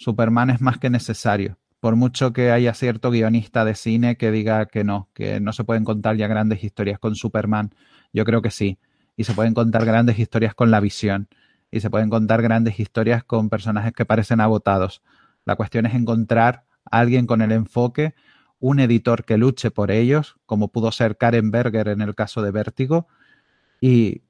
Superman 0.00 0.48
es 0.48 0.62
más 0.62 0.78
que 0.78 0.88
necesario. 0.88 1.58
Por 1.78 1.94
mucho 1.94 2.32
que 2.32 2.50
haya 2.52 2.72
cierto 2.72 3.10
guionista 3.10 3.66
de 3.66 3.74
cine 3.74 4.16
que 4.16 4.30
diga 4.30 4.64
que 4.64 4.82
no, 4.82 5.10
que 5.12 5.40
no 5.40 5.52
se 5.52 5.62
pueden 5.62 5.84
contar 5.84 6.16
ya 6.16 6.26
grandes 6.26 6.64
historias 6.64 6.98
con 6.98 7.14
Superman, 7.14 7.74
yo 8.10 8.24
creo 8.24 8.40
que 8.40 8.50
sí. 8.50 8.78
Y 9.14 9.24
se 9.24 9.34
pueden 9.34 9.52
contar 9.52 9.84
grandes 9.84 10.18
historias 10.18 10.54
con 10.54 10.70
la 10.70 10.80
visión. 10.80 11.28
Y 11.70 11.80
se 11.80 11.90
pueden 11.90 12.08
contar 12.08 12.40
grandes 12.40 12.80
historias 12.80 13.24
con 13.24 13.50
personajes 13.50 13.92
que 13.92 14.06
parecen 14.06 14.40
agotados. 14.40 15.02
La 15.44 15.54
cuestión 15.54 15.84
es 15.84 15.94
encontrar 15.94 16.64
a 16.90 17.00
alguien 17.00 17.26
con 17.26 17.42
el 17.42 17.52
enfoque, 17.52 18.14
un 18.58 18.80
editor 18.80 19.26
que 19.26 19.36
luche 19.36 19.70
por 19.70 19.90
ellos, 19.90 20.36
como 20.46 20.68
pudo 20.72 20.92
ser 20.92 21.18
Karen 21.18 21.50
Berger 21.50 21.88
en 21.88 22.00
el 22.00 22.14
caso 22.14 22.40
de 22.40 22.50
Vértigo, 22.50 23.06
y 23.82 24.22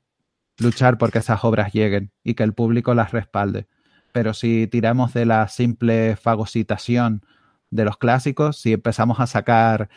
luchar 0.58 0.98
porque 0.98 1.20
esas 1.20 1.44
obras 1.44 1.72
lleguen 1.72 2.10
y 2.24 2.34
que 2.34 2.42
el 2.42 2.54
público 2.54 2.92
las 2.92 3.12
respalde 3.12 3.68
pero 4.12 4.34
si 4.34 4.66
tiramos 4.66 5.14
de 5.14 5.26
la 5.26 5.48
simple 5.48 6.16
fagocitación 6.16 7.24
de 7.70 7.84
los 7.84 7.96
clásicos, 7.98 8.58
si 8.58 8.72
empezamos 8.72 9.20
a 9.20 9.26
sacar 9.26 9.88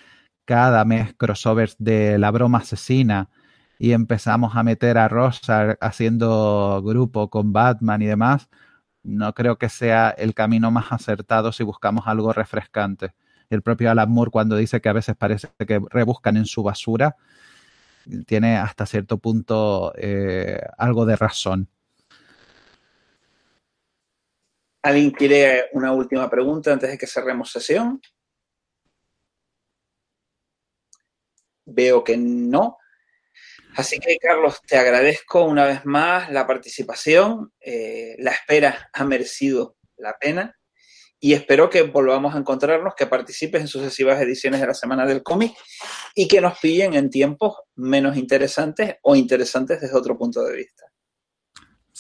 cada 0.45 0.85
mes 0.85 1.13
crossovers 1.15 1.75
de 1.79 2.17
la 2.19 2.31
broma 2.31 2.59
asesina 2.59 3.29
y 3.79 3.93
empezamos 3.93 4.55
a 4.55 4.63
meter 4.63 4.97
a 4.97 5.07
Rosa 5.07 5.77
haciendo 5.81 6.81
grupo 6.83 7.29
con 7.29 7.53
Batman 7.53 8.01
y 8.01 8.05
demás, 8.05 8.49
no 9.03 9.33
creo 9.33 9.57
que 9.57 9.69
sea 9.69 10.09
el 10.11 10.33
camino 10.33 10.71
más 10.71 10.91
acertado 10.91 11.51
si 11.51 11.63
buscamos 11.63 12.07
algo 12.07 12.33
refrescante. 12.33 13.13
El 13.49 13.61
propio 13.61 13.91
Alan 13.91 14.09
Moore 14.09 14.31
cuando 14.31 14.55
dice 14.55 14.81
que 14.81 14.89
a 14.89 14.93
veces 14.93 15.15
parece 15.15 15.49
que 15.67 15.81
rebuscan 15.91 16.37
en 16.37 16.45
su 16.45 16.63
basura, 16.63 17.17
tiene 18.25 18.57
hasta 18.57 18.85
cierto 18.85 19.17
punto 19.17 19.93
eh, 19.97 20.61
algo 20.77 21.05
de 21.05 21.15
razón. 21.15 21.69
¿Alguien 24.83 25.11
quiere 25.11 25.69
una 25.71 25.93
última 25.93 26.29
pregunta 26.29 26.73
antes 26.73 26.91
de 26.91 26.97
que 26.97 27.07
cerremos 27.07 27.49
sesión? 27.49 28.01
Veo 31.65 32.03
que 32.03 32.17
no. 32.17 32.77
Así 33.77 33.97
que, 33.99 34.17
Carlos, 34.17 34.61
te 34.67 34.77
agradezco 34.77 35.45
una 35.45 35.65
vez 35.65 35.85
más 35.85 36.29
la 36.31 36.45
participación. 36.45 37.53
Eh, 37.61 38.15
la 38.19 38.31
espera 38.31 38.89
ha 38.91 39.05
merecido 39.05 39.77
la 39.95 40.17
pena 40.19 40.53
y 41.17 41.31
espero 41.31 41.69
que 41.69 41.83
volvamos 41.83 42.35
a 42.35 42.39
encontrarnos, 42.39 42.93
que 42.95 43.07
participes 43.07 43.61
en 43.61 43.69
sucesivas 43.69 44.21
ediciones 44.21 44.59
de 44.59 44.67
la 44.67 44.73
Semana 44.73 45.05
del 45.05 45.23
Cómic 45.23 45.53
y 46.13 46.27
que 46.27 46.41
nos 46.41 46.59
pillen 46.59 46.93
en 46.95 47.09
tiempos 47.09 47.55
menos 47.75 48.17
interesantes 48.17 48.97
o 49.01 49.15
interesantes 49.15 49.79
desde 49.79 49.95
otro 49.95 50.17
punto 50.17 50.43
de 50.43 50.57
vista. 50.57 50.92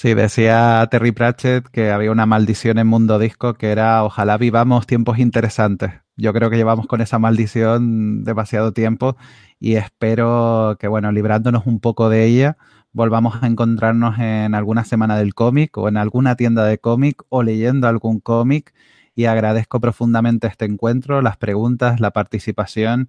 Sí, 0.03 0.15
decía 0.15 0.85
Terry 0.91 1.13
Pratchett 1.13 1.65
que 1.69 1.89
había 1.89 2.11
una 2.11 2.25
maldición 2.25 2.77
en 2.77 2.87
Mundo 2.87 3.19
Disco 3.19 3.53
que 3.53 3.71
era 3.71 4.03
ojalá 4.03 4.37
vivamos 4.37 4.85
tiempos 4.85 5.17
interesantes. 5.17 5.91
Yo 6.17 6.33
creo 6.33 6.49
que 6.49 6.57
llevamos 6.57 6.87
con 6.87 6.99
esa 6.99 7.19
maldición 7.19 8.25
demasiado 8.25 8.73
tiempo 8.73 9.15
y 9.61 9.75
espero 9.75 10.75
que, 10.77 10.89
bueno, 10.89 11.09
librándonos 11.13 11.65
un 11.67 11.79
poco 11.79 12.09
de 12.09 12.25
ella, 12.25 12.57
volvamos 12.91 13.41
a 13.41 13.47
encontrarnos 13.47 14.19
en 14.19 14.55
alguna 14.55 14.83
semana 14.83 15.17
del 15.17 15.33
cómic 15.33 15.77
o 15.77 15.87
en 15.87 15.95
alguna 15.95 16.35
tienda 16.35 16.65
de 16.65 16.79
cómic 16.79 17.23
o 17.29 17.41
leyendo 17.41 17.87
algún 17.87 18.19
cómic 18.19 18.73
y 19.15 19.23
agradezco 19.23 19.79
profundamente 19.79 20.47
este 20.47 20.65
encuentro, 20.65 21.21
las 21.21 21.37
preguntas, 21.37 22.01
la 22.01 22.11
participación 22.11 23.07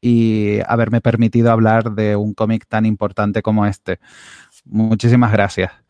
y 0.00 0.58
haberme 0.66 1.00
permitido 1.00 1.52
hablar 1.52 1.92
de 1.92 2.16
un 2.16 2.34
cómic 2.34 2.66
tan 2.66 2.86
importante 2.86 3.40
como 3.40 3.66
este. 3.66 4.00
Muchísimas 4.64 5.30
gracias. 5.30 5.83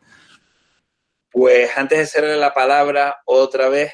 Pues 1.35 1.69
antes 1.75 1.99
de 1.99 2.05
cerrar 2.05 2.37
la 2.37 2.53
palabra 2.53 3.21
otra 3.25 3.67
vez 3.67 3.91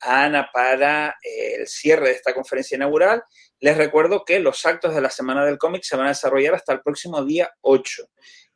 a 0.00 0.24
Ana 0.24 0.48
para 0.50 1.18
eh, 1.22 1.56
el 1.58 1.66
cierre 1.66 2.08
de 2.08 2.14
esta 2.14 2.32
conferencia 2.32 2.76
inaugural, 2.76 3.22
les 3.60 3.76
recuerdo 3.76 4.24
que 4.24 4.38
los 4.38 4.64
actos 4.64 4.94
de 4.94 5.02
la 5.02 5.10
Semana 5.10 5.44
del 5.44 5.58
Cómic 5.58 5.82
se 5.82 5.98
van 5.98 6.06
a 6.06 6.10
desarrollar 6.10 6.54
hasta 6.54 6.72
el 6.72 6.80
próximo 6.80 7.22
día 7.26 7.50
8 7.60 8.08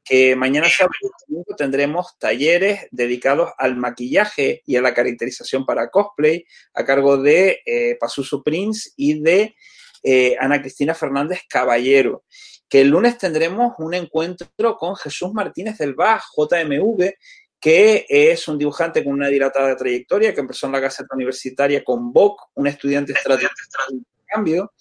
que 0.03 0.35
mañana 0.35 0.66
sábado 0.70 0.95
tendremos 1.59 2.18
talleres 2.18 2.89
dedicados 2.91 3.51
al 3.59 3.76
maquillaje 3.76 4.62
y 4.64 4.76
a 4.76 4.80
la 4.80 4.95
caracterización 4.95 5.66
para 5.66 5.91
cosplay 5.91 6.47
a 6.72 6.87
cargo 6.87 7.18
de 7.18 7.61
eh, 7.66 7.99
Prince 8.43 8.93
y 8.97 9.20
de 9.20 9.55
eh, 10.03 10.37
Ana 10.41 10.62
Cristina 10.62 10.95
Fernández 10.95 11.43
Caballero. 11.47 12.24
Que 12.66 12.80
el 12.80 12.89
lunes 12.89 13.18
tendremos 13.18 13.74
un 13.78 13.93
encuentro 13.93 14.78
con 14.78 14.97
Jesús 14.97 15.35
Martínez 15.35 15.76
del 15.76 15.95
Baj, 15.95 16.22
JMV, 16.35 17.12
que 17.62 18.04
es 18.08 18.48
un 18.48 18.58
dibujante 18.58 19.04
con 19.04 19.12
una 19.12 19.28
dilatada 19.28 19.76
trayectoria, 19.76 20.34
que 20.34 20.40
empezó 20.40 20.66
en 20.66 20.72
la 20.72 20.80
Gaceta 20.80 21.14
Universitaria 21.14 21.84
con 21.84 22.12
Boc, 22.12 22.50
un 22.54 22.66
estudiante 22.66 23.12
estratégico 23.12 23.54
de 23.88 24.00
cambio, 24.26 24.72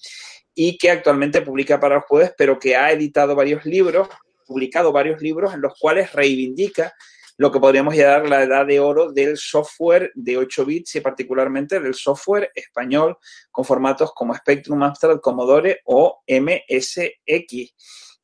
y 0.55 0.79
que 0.79 0.89
actualmente 0.89 1.43
publica 1.43 1.79
para 1.79 1.97
el 1.97 2.01
jueves, 2.01 2.33
pero 2.35 2.57
que 2.57 2.75
ha 2.75 2.91
editado 2.91 3.35
varios 3.35 3.65
libros, 3.65 4.09
publicado 4.47 4.91
varios 4.91 5.21
libros 5.21 5.53
en 5.53 5.61
los 5.61 5.77
cuales 5.79 6.11
reivindica 6.11 6.91
lo 7.37 7.51
que 7.51 7.59
podríamos 7.59 7.95
llamar 7.95 8.27
la 8.27 8.43
edad 8.43 8.65
de 8.65 8.79
oro 8.79 9.11
del 9.11 9.37
software 9.37 10.11
de 10.15 10.37
8 10.37 10.65
bits 10.65 10.95
y 10.95 11.01
particularmente 11.01 11.79
del 11.79 11.93
software 11.93 12.51
español 12.55 13.15
con 13.51 13.63
formatos 13.63 14.11
como 14.15 14.33
Spectrum, 14.33 14.81
Amstrad, 14.81 15.19
Commodore 15.19 15.81
o 15.85 16.23
MSX 16.27 17.73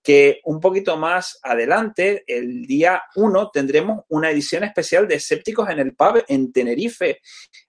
que 0.07 0.39
un 0.45 0.61
poquito 0.61 0.95
más 0.95 1.37
adelante, 1.43 2.23
el 2.27 2.65
día 2.65 3.03
1, 3.15 3.49
tendremos 3.51 4.05
una 4.07 4.31
edición 4.31 4.63
especial 4.63 5.05
de 5.05 5.15
Escépticos 5.15 5.69
en 5.69 5.79
el 5.79 5.95
Pub 5.95 6.23
en 6.29 6.53
Tenerife, 6.53 7.19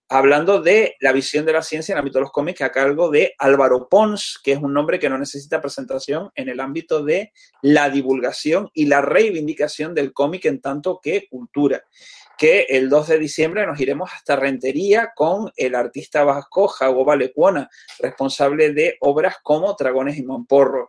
hablando 0.09 0.63
de 0.63 0.95
la 1.01 1.11
visión 1.11 1.45
de 1.45 1.53
la 1.53 1.63
ciencia 1.63 1.93
en 1.93 1.97
el 1.97 2.03
ámbito 2.03 2.19
de 2.19 2.27
los 2.27 2.31
cómics 2.31 2.61
a 2.61 2.71
cargo 2.71 3.11
de 3.11 3.35
Álvaro 3.39 3.89
Pons, 3.89 4.39
que 4.41 4.53
es 4.53 4.59
un 4.59 4.73
nombre 4.73 5.01
que 5.01 5.09
no 5.09 5.19
necesita 5.19 5.61
presentación 5.61 6.31
en 6.37 6.49
el 6.49 6.61
ámbito 6.61 7.03
de 7.03 7.33
la 7.61 7.91
divulgación 7.91 8.71
y 8.73 8.87
la 8.87 9.01
reivindicación 9.03 9.93
del 9.93 10.13
cómic 10.13 10.45
en 10.45 10.61
tanto 10.61 11.01
que 11.03 11.27
cultura 11.29 11.83
que 12.39 12.67
el 12.69 12.89
2 12.89 13.09
de 13.09 13.19
diciembre 13.19 13.67
nos 13.67 13.81
iremos 13.81 14.11
hasta 14.15 14.37
Rentería 14.37 15.11
con 15.15 15.51
el 15.57 15.75
artista 15.75 16.25
vasco 16.25 16.69
Jago 16.69 17.05
Valecuona, 17.05 17.69
responsable 17.99 18.73
de 18.73 18.97
obras 19.01 19.37
como 19.43 19.75
Dragones 19.79 20.17
y 20.17 20.23
Monporro 20.23 20.89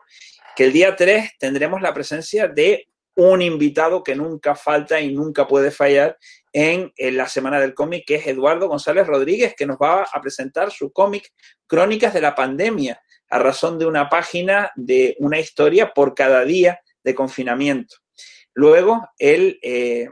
que 0.60 0.66
el 0.66 0.74
día 0.74 0.94
3 0.94 1.38
tendremos 1.40 1.82
la 1.82 1.94
presencia 1.94 2.50
de 2.50 2.90
un 3.16 3.42
invitado 3.42 4.04
que 4.04 4.14
nunca 4.14 4.56
falta 4.56 5.00
y 5.00 5.14
nunca 5.14 5.48
puede 5.48 5.72
fallar 5.72 6.18
en, 6.52 6.92
la 6.98 7.30
Semana 7.30 7.62
del 7.62 7.74
Cómic, 7.74 8.04
que 8.06 8.16
es 8.16 8.28
Eduardo 8.28 8.68
González 8.68 9.08
Rodríguez, 9.08 9.54
que 9.58 9.66
nos 9.66 9.78
va 9.78 10.04
a 10.04 10.22
presentar 10.22 10.70
su 10.70 10.92
cómic 10.92 11.32
Crónicas 11.66 12.14
de 12.14 12.20
la 12.20 12.36
Pandemia, 12.36 13.02
a 13.30 13.40
razón 13.40 13.80
de 13.80 13.86
una 13.86 14.10
página 14.10 14.70
de 14.76 15.16
una 15.20 15.40
historia 15.40 15.94
por 15.94 16.14
cada 16.14 16.44
día 16.44 16.82
de 17.06 17.16
confinamiento. 17.16 17.96
Luego, 18.54 19.08
el 19.18 19.60
eh, 19.62 20.10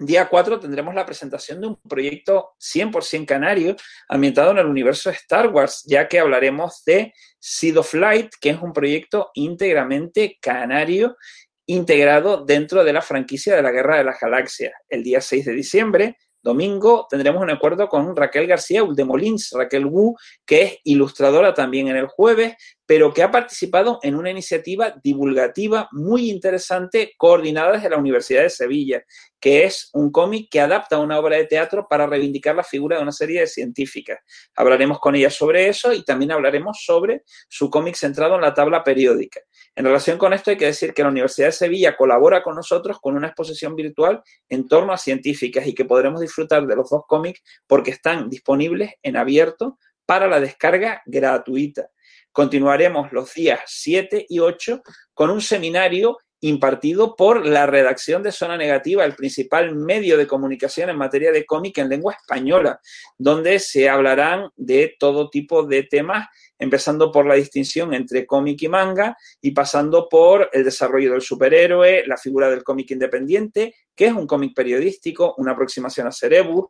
Día 0.00 0.30
4 0.30 0.58
tendremos 0.58 0.94
la 0.94 1.04
presentación 1.04 1.60
de 1.60 1.66
un 1.66 1.76
proyecto 1.76 2.52
100% 2.58 3.26
canario 3.26 3.76
ambientado 4.08 4.52
en 4.52 4.56
el 4.56 4.66
universo 4.66 5.10
de 5.10 5.16
Star 5.16 5.48
Wars, 5.48 5.84
ya 5.86 6.08
que 6.08 6.18
hablaremos 6.18 6.82
de 6.86 7.12
Seed 7.38 7.76
of 7.78 7.92
Light, 7.92 8.32
que 8.40 8.48
es 8.48 8.62
un 8.62 8.72
proyecto 8.72 9.30
íntegramente 9.34 10.38
canario 10.40 11.18
integrado 11.66 12.46
dentro 12.46 12.82
de 12.82 12.94
la 12.94 13.02
franquicia 13.02 13.54
de 13.54 13.60
la 13.60 13.72
Guerra 13.72 13.98
de 13.98 14.04
las 14.04 14.18
Galaxias. 14.18 14.72
El 14.88 15.02
día 15.02 15.20
6 15.20 15.44
de 15.44 15.52
diciembre, 15.52 16.16
domingo, 16.42 17.06
tendremos 17.10 17.42
un 17.42 17.50
acuerdo 17.50 17.86
con 17.90 18.16
Raquel 18.16 18.46
García 18.46 18.82
Uldemolins, 18.82 19.50
Raquel 19.52 19.84
Wu, 19.84 20.16
que 20.46 20.62
es 20.62 20.78
ilustradora 20.84 21.52
también 21.52 21.88
en 21.88 21.96
el 21.96 22.06
jueves, 22.06 22.54
pero 22.90 23.14
que 23.14 23.22
ha 23.22 23.30
participado 23.30 24.00
en 24.02 24.16
una 24.16 24.32
iniciativa 24.32 24.92
divulgativa 25.00 25.88
muy 25.92 26.28
interesante 26.28 27.12
coordinada 27.16 27.74
desde 27.74 27.88
la 27.88 27.98
Universidad 27.98 28.42
de 28.42 28.50
Sevilla, 28.50 29.04
que 29.38 29.62
es 29.62 29.90
un 29.92 30.10
cómic 30.10 30.48
que 30.50 30.60
adapta 30.60 30.98
una 30.98 31.20
obra 31.20 31.36
de 31.36 31.44
teatro 31.44 31.86
para 31.88 32.08
reivindicar 32.08 32.56
la 32.56 32.64
figura 32.64 32.96
de 32.96 33.04
una 33.04 33.12
serie 33.12 33.42
de 33.42 33.46
científicas. 33.46 34.18
Hablaremos 34.56 34.98
con 34.98 35.14
ella 35.14 35.30
sobre 35.30 35.68
eso 35.68 35.92
y 35.92 36.04
también 36.04 36.32
hablaremos 36.32 36.82
sobre 36.84 37.22
su 37.48 37.70
cómic 37.70 37.94
centrado 37.94 38.34
en 38.34 38.40
la 38.40 38.54
tabla 38.54 38.82
periódica. 38.82 39.38
En 39.76 39.84
relación 39.84 40.18
con 40.18 40.32
esto 40.32 40.50
hay 40.50 40.56
que 40.56 40.66
decir 40.66 40.92
que 40.92 41.04
la 41.04 41.10
Universidad 41.10 41.46
de 41.46 41.52
Sevilla 41.52 41.96
colabora 41.96 42.42
con 42.42 42.56
nosotros 42.56 42.98
con 43.00 43.14
una 43.14 43.28
exposición 43.28 43.76
virtual 43.76 44.20
en 44.48 44.66
torno 44.66 44.92
a 44.92 44.98
científicas 44.98 45.64
y 45.64 45.76
que 45.76 45.84
podremos 45.84 46.20
disfrutar 46.20 46.66
de 46.66 46.74
los 46.74 46.90
dos 46.90 47.02
cómics 47.06 47.40
porque 47.68 47.92
están 47.92 48.28
disponibles 48.28 48.94
en 49.00 49.16
abierto 49.16 49.78
para 50.06 50.26
la 50.26 50.40
descarga 50.40 51.02
gratuita. 51.06 51.88
Continuaremos 52.32 53.12
los 53.12 53.34
días 53.34 53.60
7 53.66 54.26
y 54.28 54.38
8 54.38 54.82
con 55.14 55.30
un 55.30 55.40
seminario 55.40 56.18
impartido 56.40 57.16
por 57.16 57.44
la 57.46 57.66
redacción 57.66 58.22
de 58.22 58.32
Zona 58.32 58.56
Negativa, 58.56 59.04
el 59.04 59.14
principal 59.14 59.74
medio 59.74 60.16
de 60.16 60.26
comunicación 60.26 60.88
en 60.88 60.96
materia 60.96 61.32
de 61.32 61.44
cómic 61.44 61.78
en 61.78 61.88
lengua 61.88 62.14
española, 62.14 62.80
donde 63.18 63.58
se 63.58 63.88
hablarán 63.88 64.48
de 64.56 64.94
todo 64.98 65.28
tipo 65.28 65.64
de 65.64 65.82
temas, 65.82 66.28
empezando 66.58 67.12
por 67.12 67.26
la 67.26 67.34
distinción 67.34 67.92
entre 67.94 68.26
cómic 68.26 68.62
y 68.62 68.68
manga 68.68 69.16
y 69.40 69.50
pasando 69.50 70.08
por 70.08 70.48
el 70.52 70.64
desarrollo 70.64 71.12
del 71.12 71.20
superhéroe, 71.20 72.06
la 72.06 72.16
figura 72.16 72.48
del 72.48 72.62
cómic 72.62 72.90
independiente, 72.90 73.74
que 73.94 74.06
es 74.06 74.12
un 74.12 74.26
cómic 74.26 74.54
periodístico, 74.54 75.34
una 75.36 75.52
aproximación 75.52 76.06
a 76.06 76.12
Cerebus, 76.12 76.68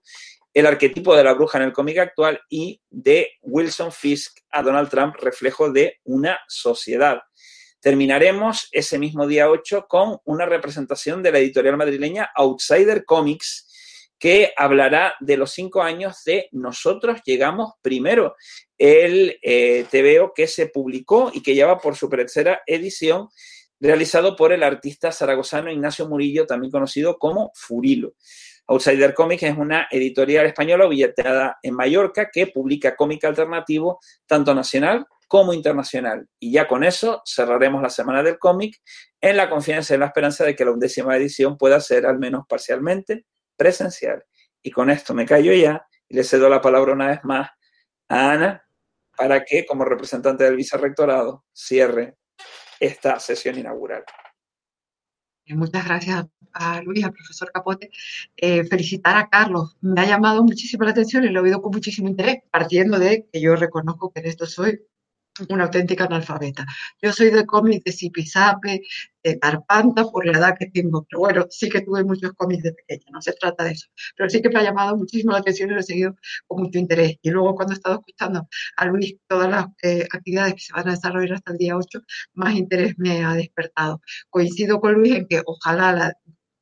el 0.53 0.66
arquetipo 0.66 1.14
de 1.14 1.24
la 1.24 1.34
bruja 1.34 1.59
en 1.59 1.64
el 1.64 1.72
cómic 1.72 1.98
actual 1.98 2.40
y 2.48 2.80
de 2.90 3.32
Wilson 3.42 3.92
Fisk 3.92 4.40
a 4.51 4.62
Donald 4.62 4.88
Trump, 4.88 5.14
reflejo 5.16 5.70
de 5.70 6.01
una 6.05 6.38
sociedad. 6.48 7.20
Terminaremos 7.80 8.68
ese 8.72 8.98
mismo 8.98 9.26
día 9.26 9.48
8 9.48 9.86
con 9.88 10.18
una 10.24 10.44
representación 10.44 11.22
de 11.22 11.32
la 11.32 11.38
editorial 11.38 11.76
madrileña 11.76 12.30
Outsider 12.34 13.05
Comics, 13.05 13.68
que 14.18 14.53
hablará 14.55 15.14
de 15.20 15.38
los 15.38 15.53
cinco 15.53 15.82
años 15.82 16.22
de 16.26 16.48
Nosotros 16.53 17.22
Llegamos 17.24 17.72
Primero, 17.80 18.36
el 18.76 19.38
eh, 19.42 19.86
TVO 19.90 20.34
que 20.34 20.46
se 20.46 20.66
publicó 20.66 21.30
y 21.32 21.42
que 21.42 21.55
lleva 21.55 21.78
por 21.78 21.96
su 21.96 22.11
tercera 22.11 22.61
edición, 22.66 23.28
realizado 23.80 24.36
por 24.36 24.53
el 24.53 24.62
artista 24.62 25.11
zaragozano 25.11 25.72
Ignacio 25.72 26.07
Murillo, 26.07 26.46
también 26.46 26.70
conocido 26.70 27.16
como 27.18 27.51
Furilo. 27.55 28.12
Outsider 28.70 29.14
Comics 29.14 29.42
es 29.42 29.58
una 29.58 29.88
editorial 29.90 30.46
española 30.46 30.86
billeteada 30.86 31.58
en 31.60 31.74
Mallorca 31.74 32.30
que 32.32 32.46
publica 32.46 32.94
cómic 32.94 33.24
alternativo 33.24 33.98
tanto 34.26 34.54
nacional 34.54 35.06
como 35.26 35.52
internacional. 35.52 36.28
Y 36.38 36.52
ya 36.52 36.68
con 36.68 36.84
eso 36.84 37.20
cerraremos 37.26 37.82
la 37.82 37.90
semana 37.90 38.22
del 38.22 38.38
cómic 38.38 38.80
en 39.20 39.36
la 39.36 39.50
confianza 39.50 39.94
y 39.94 39.98
la 39.98 40.06
esperanza 40.06 40.44
de 40.44 40.54
que 40.54 40.64
la 40.64 40.70
undécima 40.70 41.16
edición 41.16 41.58
pueda 41.58 41.80
ser 41.80 42.06
al 42.06 42.20
menos 42.20 42.44
parcialmente 42.48 43.26
presencial. 43.56 44.24
Y 44.62 44.70
con 44.70 44.88
esto 44.88 45.14
me 45.14 45.26
callo 45.26 45.52
ya 45.52 45.84
y 46.08 46.14
le 46.14 46.22
cedo 46.22 46.48
la 46.48 46.60
palabra 46.60 46.92
una 46.92 47.08
vez 47.08 47.24
más 47.24 47.50
a 48.08 48.30
Ana 48.30 48.64
para 49.16 49.44
que, 49.44 49.66
como 49.66 49.84
representante 49.84 50.44
del 50.44 50.54
vicerrectorado, 50.54 51.44
cierre 51.52 52.18
esta 52.78 53.18
sesión 53.18 53.58
inaugural. 53.58 54.04
Muchas 55.55 55.84
gracias 55.84 56.26
a 56.53 56.82
Luis, 56.82 57.05
al 57.05 57.12
profesor 57.12 57.51
Capote. 57.53 57.90
Eh, 58.36 58.64
felicitar 58.64 59.16
a 59.16 59.28
Carlos. 59.28 59.76
Me 59.80 60.01
ha 60.01 60.07
llamado 60.07 60.42
muchísimo 60.42 60.84
la 60.84 60.90
atención 60.90 61.24
y 61.24 61.28
lo 61.28 61.40
he 61.40 61.42
oído 61.44 61.62
con 61.62 61.72
muchísimo 61.72 62.09
interés, 62.09 62.38
partiendo 62.51 62.98
de 62.98 63.28
que 63.32 63.40
yo 63.40 63.57
reconozco 63.57 64.11
que 64.12 64.20
en 64.20 64.26
esto 64.26 64.46
soy 64.46 64.80
una 65.49 65.64
auténtica 65.64 66.05
analfabeta. 66.05 66.66
Yo 67.01 67.12
soy 67.12 67.30
de 67.30 67.47
cómics 67.47 67.84
de 67.84 67.93
Zipizape, 67.93 68.82
de 69.22 69.38
Carpanta, 69.38 70.05
por 70.05 70.26
la 70.26 70.38
edad 70.38 70.57
que 70.59 70.66
tengo, 70.66 71.07
pero 71.09 71.20
bueno, 71.20 71.47
sí 71.51 71.68
que 71.68 71.82
tuve 71.82 72.05
muchos 72.05 72.32
cómics 72.32 72.62
de 72.62 72.72
pequeña, 72.72 73.07
no 73.12 73.20
se 73.22 73.32
trata 73.32 73.64
de 73.64 73.72
eso. 73.72 73.86
Pero 74.16 74.30
sí 74.30 74.41
que 74.43 74.49
me 74.49 74.61
ha 74.61 74.62
llamado 74.62 74.97
muchísimo 74.97 75.32
la 75.32 75.38
atención 75.38 75.70
y 75.70 75.74
lo 75.74 75.80
he 75.80 75.82
seguido 75.82 76.16
con 76.47 76.62
mucho 76.62 76.78
interés. 76.78 77.16
Y 77.22 77.30
luego 77.30 77.55
cuando 77.55 77.74
he 77.74 77.76
estado 77.76 77.97
escuchando 77.97 78.49
a 78.76 78.84
Luis 78.86 79.16
todas 79.28 79.51
las 79.51 79.66
eh, 79.82 80.07
actividades 80.12 80.55
que 80.55 80.61
se 80.61 80.72
van 80.72 80.88
a 80.88 80.93
desarrollar 80.93 81.34
hasta 81.34 81.53
el 81.53 81.59
día 81.59 81.76
8, 81.76 82.01
más 82.34 82.55
interés 82.55 82.95
me 82.99 83.24
ha 83.24 83.34
despertado. 83.34 84.01
Coincido 84.30 84.80
con 84.80 84.95
Luis 84.95 85.16
en 85.16 85.26
que 85.26 85.43
ojalá 85.45 85.93
la 85.93 86.12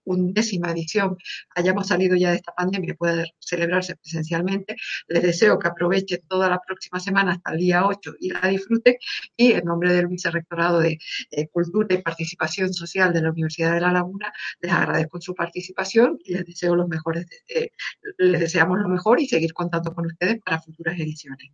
undécima 0.08 0.72
edición 0.72 1.16
hayamos 1.54 1.88
salido 1.88 2.16
ya 2.16 2.30
de 2.30 2.36
esta 2.36 2.52
pandemia 2.52 2.94
pueda 2.94 3.24
celebrarse 3.38 3.96
presencialmente. 3.96 4.76
Les 5.08 5.22
deseo 5.22 5.58
que 5.58 5.68
aprovechen 5.68 6.20
toda 6.28 6.48
la 6.48 6.60
próxima 6.60 7.00
semana 7.00 7.32
hasta 7.32 7.52
el 7.52 7.58
día 7.58 7.86
8 7.86 8.14
y 8.20 8.30
la 8.30 8.48
disfruten. 8.48 8.96
Y 9.36 9.52
en 9.52 9.64
nombre 9.64 9.92
del 9.92 10.08
Vicerrectorado 10.08 10.80
de 10.80 10.98
eh, 11.30 11.48
Cultura 11.48 11.94
y 11.94 12.02
Participación 12.02 12.72
Social 12.74 13.12
de 13.12 13.22
la 13.22 13.30
Universidad 13.30 13.74
de 13.74 13.80
La 13.80 13.92
Laguna, 13.92 14.32
les 14.60 14.72
agradezco 14.72 15.20
su 15.20 15.34
participación 15.34 16.18
y 16.24 16.34
les 16.34 16.44
deseo 16.44 16.74
los 16.76 16.88
mejores, 16.88 17.26
eh, 17.48 17.70
les 18.18 18.40
deseamos 18.40 18.78
lo 18.78 18.88
mejor 18.88 19.20
y 19.20 19.28
seguir 19.28 19.52
contando 19.52 19.94
con 19.94 20.06
ustedes 20.06 20.40
para 20.44 20.60
futuras 20.60 20.98
ediciones. 20.98 21.50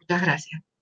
Muchas 0.00 0.22
gracias. 0.22 0.75